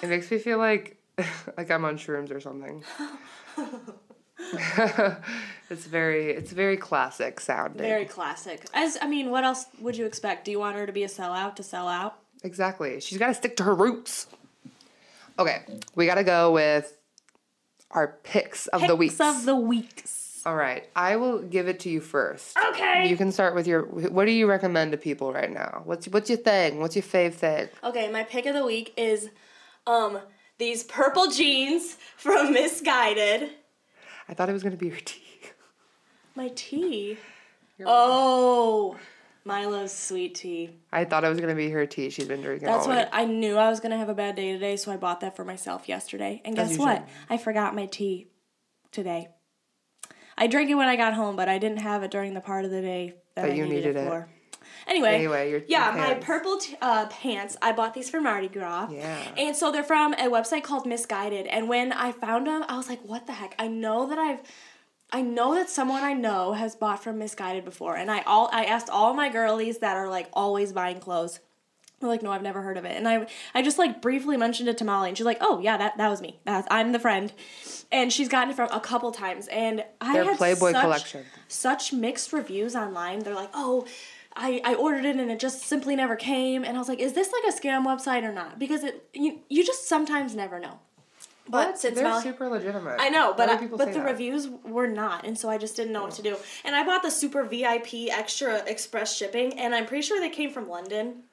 It 0.02 0.10
makes 0.10 0.30
me 0.30 0.38
feel 0.38 0.60
like 0.60 0.98
like 1.58 1.72
I'm 1.72 1.86
on 1.86 1.98
shrooms 1.98 2.32
or 2.32 2.40
something. 2.40 2.84
it's 5.70 5.86
very 5.86 6.32
it's 6.32 6.52
very 6.52 6.78
classic 6.78 7.40
sounding. 7.40 7.82
Very 7.82 8.06
classic. 8.06 8.66
As 8.74 8.98
I 9.02 9.08
mean, 9.08 9.32
what 9.32 9.44
else 9.44 9.66
would 9.80 9.98
you 9.98 10.06
expect? 10.06 10.46
Do 10.46 10.52
you 10.52 10.60
want 10.60 10.76
her 10.78 10.86
to 10.86 10.92
be 10.94 11.04
a 11.04 11.08
sellout 11.08 11.56
to 11.56 11.64
sell 11.64 11.88
out? 11.88 12.18
Exactly. 12.44 13.00
She's 13.00 13.18
got 13.18 13.28
to 13.28 13.34
stick 13.34 13.58
to 13.58 13.64
her 13.64 13.74
roots. 13.74 14.28
Okay, 15.38 15.64
we 15.96 16.06
got 16.06 16.16
to 16.16 16.24
go 16.24 16.52
with 16.52 16.96
our 17.92 18.20
picks 18.24 18.68
of 18.68 18.82
the 18.88 18.96
week. 18.96 19.12
Picks 19.12 19.20
weeks. 19.20 19.40
of 19.40 19.46
the 19.46 19.56
weeks. 19.56 20.42
All 20.46 20.56
right, 20.56 20.88
I 20.96 21.16
will 21.16 21.40
give 21.42 21.68
it 21.68 21.80
to 21.82 21.90
you 21.90 22.00
first. 22.00 22.56
Okay. 22.70 23.10
You 23.10 23.18
can 23.18 23.32
start 23.32 23.56
with 23.56 23.66
your. 23.66 23.82
What 23.84 24.26
do 24.26 24.32
you 24.32 24.48
recommend 24.48 24.92
to 24.92 24.98
people 24.98 25.34
right 25.34 25.52
now? 25.52 25.82
What's 25.86 26.08
what's 26.08 26.30
your 26.30 26.38
thing? 26.38 26.80
What's 26.80 26.96
your 26.96 27.04
fave 27.04 27.34
thing? 27.34 27.68
Okay, 27.84 28.12
my 28.12 28.24
pick 28.24 28.46
of 28.46 28.54
the 28.54 28.64
week 28.66 28.94
is 28.96 29.30
um 29.88 30.20
these 30.60 30.84
purple 30.84 31.32
jeans 31.32 31.98
from 32.16 32.54
Missguided. 32.54 33.50
I 34.30 34.34
thought 34.36 34.48
it 34.50 34.54
was 34.54 34.62
gonna 34.64 34.76
be 34.78 34.88
your 34.88 34.98
tea. 35.04 35.25
My 36.36 36.50
tea. 36.56 37.18
Oh, 37.86 38.98
Milo's 39.44 39.94
sweet 39.94 40.36
tea. 40.36 40.70
I 40.92 41.06
thought 41.06 41.24
it 41.24 41.30
was 41.30 41.40
gonna 41.40 41.56
be 41.56 41.70
her 41.70 41.86
tea. 41.86 42.10
She's 42.10 42.28
been 42.28 42.42
drinking 42.42 42.68
That's 42.68 42.84
all 42.88 42.94
what 42.94 43.06
week. 43.06 43.10
I 43.14 43.26
knew 43.26 43.58
I 43.58 43.70
was 43.70 43.80
gonna 43.80 43.98
have 43.98 44.10
a 44.10 44.14
bad 44.14 44.36
day 44.36 44.52
today, 44.54 44.76
so 44.76 44.92
I 44.92 44.98
bought 44.98 45.22
that 45.22 45.36
for 45.36 45.46
myself 45.46 45.88
yesterday. 45.88 46.42
And 46.46 46.58
As 46.58 46.70
guess 46.70 46.78
what? 46.80 46.96
should. 46.98 47.04
I 47.30 47.38
forgot 47.38 47.76
my 47.76 47.86
tea 47.86 48.28
today. 48.92 49.30
I 50.38 50.48
drank 50.48 50.70
it 50.70 50.76
when 50.76 50.88
I 50.88 50.96
got 50.96 51.14
home, 51.14 51.36
but 51.36 51.48
I 51.48 51.58
didn't 51.58 51.80
have 51.82 52.04
it 52.04 52.12
during 52.12 52.34
the 52.34 52.42
part 52.42 52.66
of 52.66 52.72
the 52.72 52.82
day 52.82 53.14
that, 53.36 53.44
That 53.44 53.52
I 53.52 53.54
you 53.54 53.64
needed, 53.64 53.76
needed 53.86 53.96
it 53.98 54.00
it. 54.02 54.08
for. 54.10 54.28
Anyway, 54.88 55.16
Anyway, 55.16 55.50
your- 55.52 55.62
yeah, 55.68 55.96
your 55.96 56.08
my 56.08 56.14
purple 56.16 56.58
t- 56.60 56.76
uh, 56.82 57.06
pants. 57.08 57.56
I 57.62 57.72
bought 57.72 57.94
these 57.94 58.10
for 58.10 58.20
Mardi 58.22 58.50
Gras. 58.50 58.90
Yeah. 58.92 59.18
And 59.38 59.56
so 59.56 59.72
they're 59.72 59.84
from 59.84 60.14
a 60.14 60.28
website 60.30 60.64
called 60.64 60.86
Missguided. 60.86 61.48
And 61.50 61.70
when 61.70 61.92
I 61.94 62.12
found 62.12 62.46
them, 62.48 62.64
I 62.68 62.76
was 62.78 62.90
like, 62.90 63.02
"What 63.04 63.26
the 63.26 63.34
heck?" 63.34 63.56
I 63.58 63.68
know 63.68 64.06
that 64.08 64.20
I've, 64.20 64.42
I 65.16 65.22
know 65.22 65.56
that 65.56 65.70
someone 65.70 66.04
I 66.04 66.12
know 66.12 66.52
has 66.52 66.76
bought 66.76 67.02
from 67.02 67.20
Missguided 67.20 67.64
before. 67.64 67.96
And 67.96 68.12
I 68.12 68.22
all 68.24 68.50
I 68.52 68.66
asked 68.66 68.90
all 68.90 69.14
my 69.14 69.30
girlies 69.30 69.78
that 69.78 69.96
are 69.96 70.10
like 70.10 70.28
always 70.34 70.74
buying 70.74 71.00
clothes. 71.00 71.40
They're 72.02 72.10
like, 72.10 72.22
"No, 72.22 72.34
I've 72.34 72.42
never 72.42 72.62
heard 72.62 72.76
of 72.78 72.84
it." 72.84 72.98
And 72.98 73.08
I, 73.08 73.26
I 73.54 73.62
just 73.62 73.78
like 73.78 74.02
briefly 74.02 74.36
mentioned 74.36 74.68
it 74.68 74.78
to 74.80 74.84
Molly, 74.84 75.08
and 75.08 75.18
she's 75.18 75.26
like, 75.26 75.38
"Oh 75.40 75.60
yeah, 75.60 75.78
that 75.78 75.98
that 75.98 76.10
was 76.10 76.22
me. 76.22 76.42
That's, 76.44 76.68
I'm 76.70 76.92
the 76.92 77.00
friend." 77.00 77.32
And 77.94 78.12
she's 78.12 78.28
gotten 78.28 78.50
it 78.50 78.58
from 78.58 78.70
a 78.74 78.82
couple 78.82 79.14
times, 79.14 79.48
and 79.48 79.86
I 80.02 80.12
Their 80.16 80.26
had 80.26 80.38
Playboy 80.38 80.74
such, 80.74 80.82
collection. 80.82 81.26
such 81.48 81.94
mixed 81.94 82.34
reviews 82.34 82.76
online. 82.76 83.20
They're 83.20 83.34
like, 83.34 83.52
"Oh." 83.54 83.88
I, 84.38 84.60
I 84.66 84.76
ordered 84.76 85.06
it 85.06 85.16
and 85.16 85.32
it 85.32 85.40
just 85.40 85.62
simply 85.62 85.96
never 85.96 86.18
came 86.18 86.66
and 86.66 86.76
I 86.76 86.78
was 86.78 86.90
like, 86.90 87.00
is 87.00 87.14
this 87.14 87.32
like 87.32 87.54
a 87.54 87.58
scam 87.58 87.86
website 87.86 88.24
or 88.24 88.34
not? 88.34 88.60
Because 88.60 88.84
it 88.84 89.08
you 89.14 89.40
you 89.48 89.66
just 89.66 89.88
sometimes 89.88 90.36
never 90.36 90.60
know. 90.60 90.80
But 91.48 91.68
What? 91.68 91.78
since 91.78 92.00
they're 92.00 92.22
super 92.22 92.50
legitimate. 92.50 92.96
I 93.00 93.10
know, 93.10 93.34
but 93.36 93.50
I, 93.50 93.68
but 93.68 93.94
the 93.94 94.00
that? 94.00 94.06
reviews 94.06 94.48
were 94.64 94.88
not, 94.88 95.26
and 95.26 95.38
so 95.38 95.48
I 95.50 95.60
just 95.60 95.76
didn't 95.76 95.94
know 95.94 96.04
what 96.04 96.14
to 96.14 96.24
do. 96.24 96.38
And 96.64 96.76
I 96.76 96.84
bought 96.84 97.04
the 97.04 97.12
super 97.12 97.44
VIP 97.44 98.10
extra 98.10 98.64
express 98.66 99.16
shipping, 99.16 99.60
and 99.60 99.76
I'm 99.76 99.86
pretty 99.86 100.02
sure 100.02 100.20
they 100.20 100.30
came 100.30 100.50
from 100.52 100.68
London. 100.68 101.24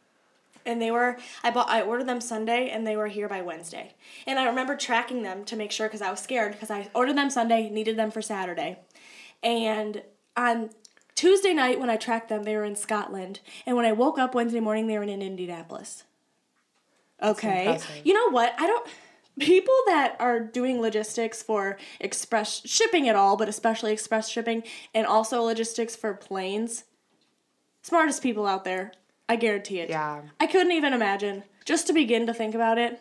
And 0.65 0.81
they 0.81 0.93
were 0.93 1.17
I 1.43 1.51
bought 1.51 1.69
I 1.71 1.81
ordered 1.83 2.07
them 2.07 2.21
Sunday, 2.21 2.69
and 2.71 2.87
they 2.87 2.95
were 2.97 3.09
here 3.09 3.29
by 3.29 3.41
Wednesday. 3.41 3.95
And 4.27 4.39
I 4.39 4.45
remember 4.47 4.77
tracking 4.77 5.23
them 5.23 5.45
to 5.47 5.57
make 5.57 5.73
sure 5.73 5.89
because 5.89 6.03
I 6.03 6.11
was 6.11 6.21
scared 6.21 6.53
because 6.53 6.71
I 6.71 6.89
ordered 6.95 7.17
them 7.17 7.31
Sunday, 7.31 7.69
needed 7.69 7.97
them 7.97 8.11
for 8.11 8.23
Saturday, 8.23 8.79
and 9.43 10.03
on 10.37 10.71
Tuesday 11.15 11.53
night 11.53 11.81
when 11.81 11.91
I 11.91 11.97
tracked 11.97 12.29
them, 12.29 12.45
they 12.45 12.55
were 12.57 12.65
in 12.65 12.77
Scotland, 12.77 13.41
and 13.67 13.77
when 13.77 13.87
I 13.87 13.93
woke 13.93 14.19
up 14.19 14.35
Wednesday 14.35 14.61
morning, 14.61 14.87
they 14.87 14.97
were 14.99 15.05
in 15.05 15.23
Indianapolis. 15.23 16.05
Okay. 17.23 17.79
You 18.05 18.15
know 18.15 18.31
what? 18.31 18.55
I 18.59 18.67
don't. 18.67 18.87
People 19.39 19.75
that 19.87 20.17
are 20.19 20.41
doing 20.41 20.81
logistics 20.81 21.43
for 21.43 21.79
express 22.01 22.61
shipping 22.67 23.09
at 23.09 23.17
all, 23.17 23.37
but 23.37 23.49
especially 23.49 23.93
express 23.93 24.29
shipping, 24.29 24.63
and 24.95 25.07
also 25.07 25.43
logistics 25.43 25.97
for 25.97 26.13
planes, 26.13 26.85
smartest 27.83 28.23
people 28.23 28.47
out 28.47 28.65
there. 28.65 28.93
I 29.29 29.37
guarantee 29.37 29.81
it. 29.81 29.89
Yeah. 29.89 30.23
I 30.39 30.47
couldn't 30.47 30.73
even 30.73 30.93
imagine. 30.93 31.45
Just 31.65 31.87
to 31.87 31.93
begin 31.93 32.27
to 32.27 32.35
think 32.35 32.55
about 32.55 32.77
it. 32.77 33.01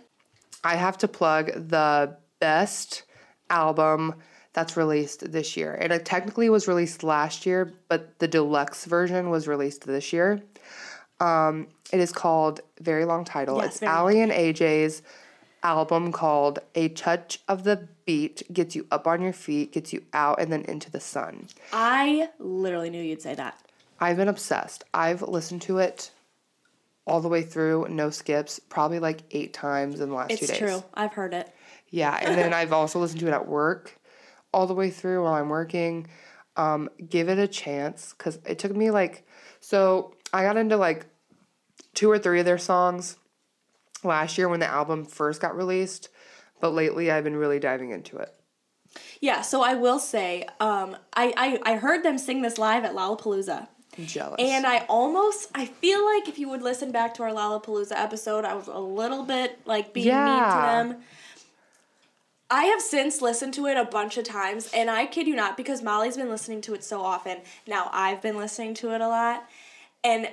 I 0.64 0.76
have 0.76 0.98
to 1.00 1.08
plug 1.08 1.48
the 1.48 2.16
best 2.40 3.04
album 3.50 4.16
that's 4.54 4.76
released 4.78 5.32
this 5.32 5.56
year. 5.56 5.76
And 5.76 5.92
it 5.92 6.06
technically 6.06 6.50
was 6.50 6.68
released 6.68 7.04
last 7.04 7.46
year, 7.46 7.74
but 7.88 8.20
the 8.20 8.28
deluxe 8.28 8.86
version 8.86 9.30
was 9.30 9.48
released 9.48 9.86
this 9.86 10.12
year. 10.12 10.42
Um, 11.20 11.68
it 11.94 12.00
is 12.00 12.12
called 12.12 12.62
very 12.80 13.06
long 13.06 13.24
title. 13.26 13.58
Yes, 13.58 13.68
it's 13.68 13.80
very 13.80 13.92
Ali 13.92 14.22
and 14.22 14.32
AJ's 14.32 15.02
album 15.64 16.12
called 16.12 16.60
A 16.76 16.90
Touch 16.90 17.40
of 17.48 17.64
the 17.64 17.88
Beat 18.06 18.44
gets 18.52 18.76
you 18.76 18.88
up 18.92 19.08
on 19.08 19.22
your 19.22 19.34
feet, 19.34 19.74
gets 19.74 19.94
you 19.94 20.04
out 20.14 20.42
and 20.42 20.52
then 20.52 20.64
into 20.64 20.90
the 20.92 21.00
sun. 21.00 21.48
I 21.72 22.30
literally 22.40 22.90
knew 22.90 23.02
you'd 23.02 23.22
say 23.22 23.36
that. 23.36 23.58
I've 24.00 24.18
been 24.18 24.28
obsessed. 24.28 24.84
I've 24.94 25.22
listened 25.22 25.62
to 25.64 25.78
it 25.78 26.12
all 27.06 27.22
the 27.22 27.28
way 27.28 27.42
through, 27.44 27.88
no 27.90 28.10
skips, 28.10 28.60
probably 28.70 29.00
like 29.00 29.22
eight 29.32 29.54
times 29.54 30.00
in 30.00 30.10
the 30.10 30.16
last 30.16 30.30
two 30.30 30.34
It's 30.36 30.48
days. 30.48 30.58
true. 30.58 30.84
I've 30.94 31.14
heard 31.14 31.34
it. 31.34 31.54
Yeah, 31.90 32.18
and 32.22 32.38
then 32.38 32.54
I've 32.54 32.74
also 32.74 33.00
listened 33.00 33.20
to 33.22 33.28
it 33.28 33.34
at 33.34 33.48
work 33.48 33.98
all 34.54 34.66
the 34.68 34.74
way 34.74 34.90
through 34.90 35.24
while 35.24 35.34
I'm 35.34 35.50
working. 35.50 36.08
Um, 36.58 36.90
give 37.10 37.30
it 37.30 37.38
a 37.40 37.48
chance 37.48 38.14
because 38.18 38.40
it 38.46 38.60
took 38.60 38.76
me 38.76 38.92
like, 38.92 39.26
so 39.60 40.16
I 40.34 40.44
got 40.44 40.58
into 40.58 40.78
like 40.78 41.06
two 41.94 42.10
or 42.10 42.18
three 42.20 42.40
of 42.40 42.46
their 42.46 42.58
songs 42.58 43.18
last 44.04 44.38
year 44.38 44.50
when 44.50 44.60
the 44.60 44.68
album 44.68 45.06
first 45.06 45.42
got 45.42 45.56
released, 45.56 46.10
but 46.60 46.74
lately 46.74 47.12
I've 47.12 47.24
been 47.24 47.36
really 47.36 47.60
diving 47.60 47.92
into 47.92 48.18
it. 48.18 48.34
Yeah, 49.22 49.42
so 49.42 49.62
I 49.62 49.76
will 49.76 50.00
say, 50.00 50.48
um, 50.60 50.98
I, 51.14 51.34
I, 51.66 51.74
I 51.74 51.76
heard 51.78 52.04
them 52.04 52.18
sing 52.18 52.42
this 52.42 52.58
live 52.58 52.84
at 52.84 52.94
Lollapalooza. 52.94 53.68
I'm 53.98 54.06
jealous. 54.06 54.40
And 54.40 54.66
I 54.66 54.80
almost, 54.90 55.50
I 55.54 55.66
feel 55.66 56.04
like 56.06 56.28
if 56.28 56.40
you 56.40 56.50
would 56.50 56.62
listen 56.62 56.92
back 56.92 57.14
to 57.16 57.24
our 57.24 57.32
Lollapalooza 57.32 57.94
episode, 57.94 58.46
I 58.46 58.54
was 58.54 58.68
a 58.68 58.80
little 58.80 59.24
bit 59.24 59.60
like 59.66 59.94
being 59.94 60.08
Yeah. 60.08 60.26
mean 60.26 60.44
to 60.44 60.92
them. 60.94 61.04
I 62.50 62.66
have 62.66 62.82
since 62.82 63.22
listened 63.22 63.54
to 63.54 63.68
it 63.68 63.78
a 63.78 63.86
bunch 63.86 64.18
of 64.18 64.26
times, 64.26 64.70
and 64.74 64.90
I 64.90 65.06
kid 65.06 65.26
you 65.26 65.36
not, 65.38 65.56
because 65.56 65.82
Molly's 65.82 66.18
been 66.18 66.30
listening 66.30 66.60
to 66.62 66.74
it 66.74 66.84
so 66.84 67.02
often. 67.02 67.38
Now 67.66 67.90
I've 67.94 68.22
been 68.22 68.36
listening 68.36 68.74
to 68.76 68.94
it 68.94 69.00
a 69.00 69.08
lot, 69.08 69.48
and 70.04 70.30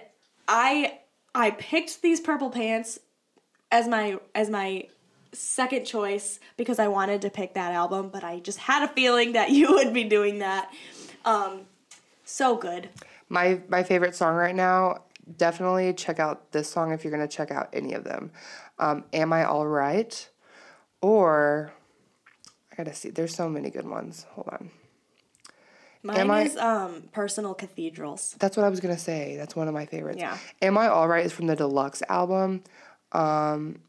I 0.49 0.99
I 1.33 1.53
picked 1.53 2.03
these 2.03 2.19
purple 2.19 2.51
pants 2.51 2.99
as 3.71 3.89
my 3.89 4.19
as 4.35 4.49
my 4.51 4.85
second 5.33 5.85
choice 5.85 6.41
because 6.57 6.79
I 6.79 6.89
wanted 6.89 7.23
to 7.23 7.31
pick 7.31 7.55
that 7.55 7.73
album, 7.73 8.09
but 8.09 8.25
I 8.25 8.41
just 8.41 8.59
had 8.59 8.83
a 8.83 8.89
feeling 8.93 9.33
that 9.33 9.51
you 9.59 9.73
would 9.73 9.93
be 9.93 10.05
doing 10.05 10.39
that. 10.41 10.73
Um, 11.25 11.63
so 12.25 12.57
good. 12.57 12.89
my 13.29 13.61
my 13.69 13.83
favorite 13.83 14.15
song 14.15 14.35
right 14.37 14.55
now, 14.55 15.03
definitely 15.37 15.93
check 15.95 16.19
out 16.19 16.53
this 16.53 16.69
song 16.71 16.93
if 16.93 17.05
you're 17.05 17.11
gonna 17.11 17.29
check 17.29 17.51
out 17.51 17.69
any 17.73 17.95
of 17.95 18.05
them. 18.05 18.31
Um, 18.79 19.05
Am 19.13 19.33
I 19.33 19.45
All 19.45 19.67
Right? 19.67 20.29
Or 21.01 21.73
I 22.73 22.77
gotta 22.77 22.95
see. 22.95 23.11
There's 23.11 23.35
so 23.35 23.49
many 23.49 23.71
good 23.71 23.87
ones. 23.89 24.25
Hold 24.31 24.49
on. 24.53 24.71
Mine 26.03 26.17
Am 26.17 26.31
I- 26.31 26.43
is 26.43 26.57
um 26.57 27.03
personal 27.13 27.55
cathedrals. 27.55 28.37
That's 28.39 28.57
what 28.57 28.65
I 28.65 28.69
was 28.69 28.81
gonna 28.81 28.99
say. 28.99 29.37
That's 29.37 29.55
one 29.57 29.69
of 29.69 29.75
my 29.75 29.85
favorites. 29.87 30.19
Yeah. 30.21 30.39
Am 30.63 30.79
I 30.79 30.89
Alright 30.89 31.27
is 31.27 31.33
from 31.33 31.47
the 31.49 31.57
deluxe 31.57 32.03
album. 32.09 32.63
Um 33.13 33.81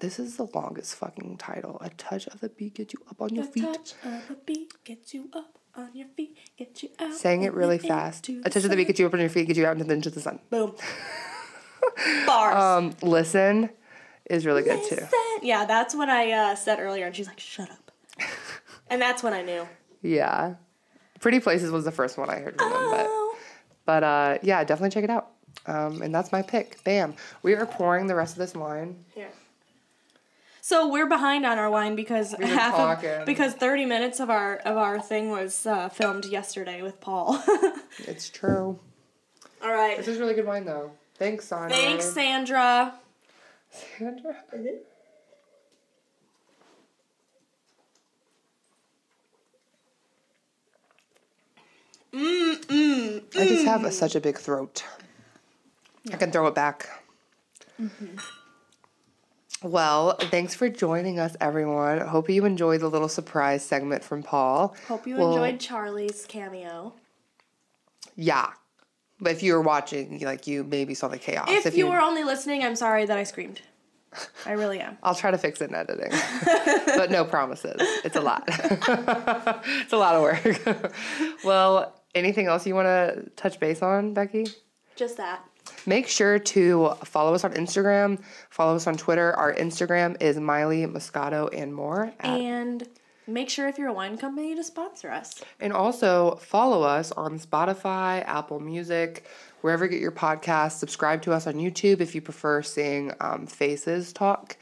this 0.00 0.18
is 0.18 0.36
the 0.36 0.46
longest 0.54 0.96
fucking 0.96 1.38
title. 1.38 1.78
A 1.80 1.88
touch 1.90 2.26
of 2.26 2.40
the 2.40 2.48
beat 2.48 2.74
gets 2.74 2.92
you 2.94 3.00
up 3.08 3.22
on 3.22 3.34
your 3.34 3.44
A 3.44 3.46
feet. 3.48 3.62
touch 3.64 3.94
of 4.04 4.28
the 4.28 4.34
beat 4.44 4.72
gets 4.84 5.14
you 5.14 5.30
up 5.32 5.58
on 5.76 5.90
your 5.94 6.08
feet, 6.16 6.36
get 6.58 6.82
you 6.82 6.90
out. 6.98 7.14
Saying 7.14 7.42
it 7.42 7.54
really 7.54 7.78
fast. 7.78 8.28
A 8.28 8.42
touch 8.50 8.64
of 8.64 8.70
the 8.70 8.76
beat 8.76 8.88
gets 8.88 8.98
you 9.00 9.06
up 9.06 9.14
on 9.14 9.20
your 9.20 9.28
feet, 9.28 9.46
gets 9.46 9.58
you 9.58 9.66
out 9.66 9.72
into 9.72 9.84
the, 9.84 9.94
into 9.94 10.10
the 10.10 10.20
sun. 10.20 10.40
Boom. 10.50 10.74
Bars. 12.26 12.56
Um, 12.56 12.96
listen 13.02 13.70
is 14.28 14.46
really 14.46 14.62
good 14.62 14.80
too. 14.88 15.04
Yeah, 15.42 15.64
that's 15.64 15.94
what 15.94 16.08
I 16.08 16.32
uh, 16.32 16.54
said 16.54 16.80
earlier, 16.80 17.06
and 17.06 17.14
she's 17.14 17.26
like, 17.26 17.38
"Shut 17.40 17.70
up," 17.70 17.90
and 18.88 19.00
that's 19.00 19.22
when 19.22 19.32
I 19.32 19.42
knew. 19.42 19.66
Yeah. 20.02 20.54
Pretty 21.20 21.40
Places 21.40 21.70
was 21.70 21.84
the 21.84 21.92
first 21.92 22.18
one 22.18 22.28
I 22.30 22.36
heard 22.40 22.58
from 22.58 22.70
them, 22.70 22.90
but 22.90 23.06
Oh. 23.08 23.36
but 23.86 24.02
uh 24.04 24.38
yeah, 24.42 24.62
definitely 24.64 24.90
check 24.90 25.04
it 25.04 25.10
out. 25.10 25.30
Um, 25.66 26.02
and 26.02 26.14
that's 26.14 26.32
my 26.32 26.42
pick. 26.42 26.82
Bam. 26.84 27.14
We 27.42 27.54
are 27.54 27.66
pouring 27.66 28.06
the 28.06 28.14
rest 28.14 28.34
of 28.34 28.38
this 28.38 28.54
wine. 28.54 29.04
Here. 29.14 29.30
So 30.60 30.88
we're 30.88 31.06
behind 31.06 31.44
on 31.44 31.58
our 31.58 31.70
wine 31.70 31.94
because 31.94 32.34
were 32.38 32.46
half 32.46 32.74
talking. 32.74 33.10
of 33.10 33.26
because 33.26 33.52
thirty 33.52 33.84
minutes 33.84 34.18
of 34.18 34.30
our 34.30 34.56
of 34.56 34.78
our 34.78 34.98
thing 35.00 35.30
was 35.30 35.66
uh, 35.66 35.90
filmed 35.90 36.24
yesterday 36.24 36.80
with 36.82 37.00
Paul. 37.00 37.42
It's 37.98 38.28
true. 38.28 38.78
All 39.62 39.72
right. 39.72 39.96
This 39.96 40.08
is 40.08 40.18
really 40.18 40.34
good 40.34 40.46
wine 40.46 40.64
though. 40.64 40.90
Thanks, 41.16 41.44
Sandra. 41.44 41.76
Thanks, 41.76 42.06
Sandra. 42.06 42.94
Sandra. 43.70 44.34
Mm, 52.12 52.54
mm, 52.66 53.36
I 53.36 53.46
just 53.46 53.64
have 53.66 53.84
a, 53.84 53.90
such 53.90 54.14
a 54.14 54.20
big 54.20 54.38
throat. 54.38 54.84
I 56.12 56.16
can 56.16 56.30
throw 56.30 56.46
it 56.46 56.54
back. 56.54 56.88
Mm-hmm. 57.80 58.16
Well, 59.62 60.16
thanks 60.16 60.54
for 60.54 60.68
joining 60.68 61.18
us, 61.18 61.36
everyone. 61.40 62.00
Hope 62.00 62.28
you 62.28 62.44
enjoyed 62.44 62.80
the 62.80 62.88
little 62.88 63.08
surprise 63.08 63.64
segment 63.64 64.04
from 64.04 64.22
Paul. 64.22 64.76
Hope 64.88 65.06
you 65.06 65.16
Well, 65.16 65.32
enjoyed 65.32 65.58
Charlie's 65.58 66.26
cameo. 66.26 66.92
Yeah, 68.14 68.50
but 69.20 69.32
if 69.32 69.42
you 69.42 69.54
were 69.54 69.62
watching, 69.62 70.20
like 70.20 70.46
you 70.46 70.64
maybe 70.64 70.94
saw 70.94 71.08
the 71.08 71.18
chaos. 71.18 71.48
If, 71.48 71.76
you 71.76 71.86
were 71.86 72.00
only 72.00 72.24
listening, 72.24 72.62
I'm 72.62 72.76
sorry 72.76 73.06
that 73.06 73.16
I 73.16 73.22
screamed. 73.22 73.62
I 74.46 74.52
really 74.52 74.80
am. 74.80 74.98
I'll 75.02 75.14
try 75.14 75.30
to 75.30 75.38
fix 75.38 75.60
it 75.60 75.70
in 75.70 75.74
editing, 75.74 76.10
but 76.86 77.10
no 77.10 77.24
promises. 77.24 77.76
It's 78.04 78.16
a 78.16 78.20
lot. 78.20 78.44
it's 78.48 79.92
a 79.92 79.96
lot 79.96 80.14
of 80.14 80.22
work. 80.22 80.92
well, 81.44 82.00
anything 82.14 82.46
else 82.46 82.66
you 82.66 82.74
want 82.74 82.86
to 82.86 83.30
touch 83.34 83.58
base 83.58 83.82
on, 83.82 84.14
Becky? 84.14 84.46
Just 84.94 85.16
that. 85.16 85.44
Make 85.86 86.08
sure 86.08 86.38
to 86.38 86.94
follow 87.04 87.34
us 87.34 87.44
on 87.44 87.52
Instagram, 87.52 88.18
follow 88.50 88.76
us 88.76 88.86
on 88.86 88.96
Twitter. 88.96 89.32
Our 89.34 89.54
Instagram 89.54 90.20
is 90.20 90.38
Miley 90.38 90.86
Moscato 90.86 91.48
and 91.52 91.74
more. 91.74 92.12
And 92.20 92.86
make 93.26 93.50
sure 93.50 93.68
if 93.68 93.78
you're 93.78 93.88
a 93.88 93.92
wine 93.92 94.16
company 94.16 94.54
to 94.54 94.64
sponsor 94.64 95.10
us. 95.10 95.42
and 95.60 95.72
also 95.72 96.36
follow 96.36 96.82
us 96.82 97.12
on 97.12 97.38
Spotify, 97.38 98.24
Apple 98.26 98.60
Music, 98.60 99.24
wherever 99.60 99.84
you 99.84 99.90
get 99.90 100.00
your 100.00 100.12
podcasts. 100.12 100.72
Subscribe 100.78 101.22
to 101.22 101.32
us 101.32 101.46
on 101.46 101.54
YouTube 101.54 102.00
if 102.00 102.14
you 102.14 102.20
prefer 102.20 102.62
seeing 102.62 103.12
um, 103.20 103.46
faces 103.46 104.12
talk. 104.12 104.56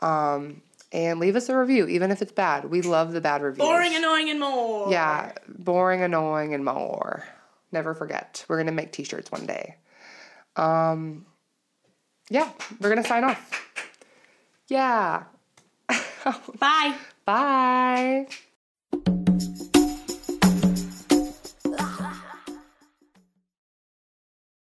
Um, 0.00 0.62
and 0.92 1.18
leave 1.18 1.36
us 1.36 1.48
a 1.48 1.56
review, 1.58 1.86
even 1.88 2.10
if 2.10 2.22
it's 2.22 2.32
bad. 2.32 2.66
We 2.66 2.80
love 2.82 3.12
the 3.12 3.20
bad 3.20 3.42
reviews. 3.42 3.66
Boring, 3.66 3.94
annoying, 3.94 4.30
and 4.30 4.38
more. 4.40 4.90
Yeah, 4.90 5.32
boring, 5.48 6.02
annoying, 6.02 6.54
and 6.54 6.64
more. 6.64 7.24
Never 7.72 7.92
forget. 7.94 8.44
We're 8.48 8.58
gonna 8.58 8.72
make 8.72 8.92
t-shirts 8.92 9.30
one 9.32 9.46
day. 9.46 9.76
Um 10.56 11.26
yeah, 12.30 12.50
we're 12.80 12.88
gonna 12.88 13.04
sign 13.04 13.24
off. 13.24 13.52
Yeah. 14.68 15.24
Bye. 16.58 16.94
Bye. 17.24 18.26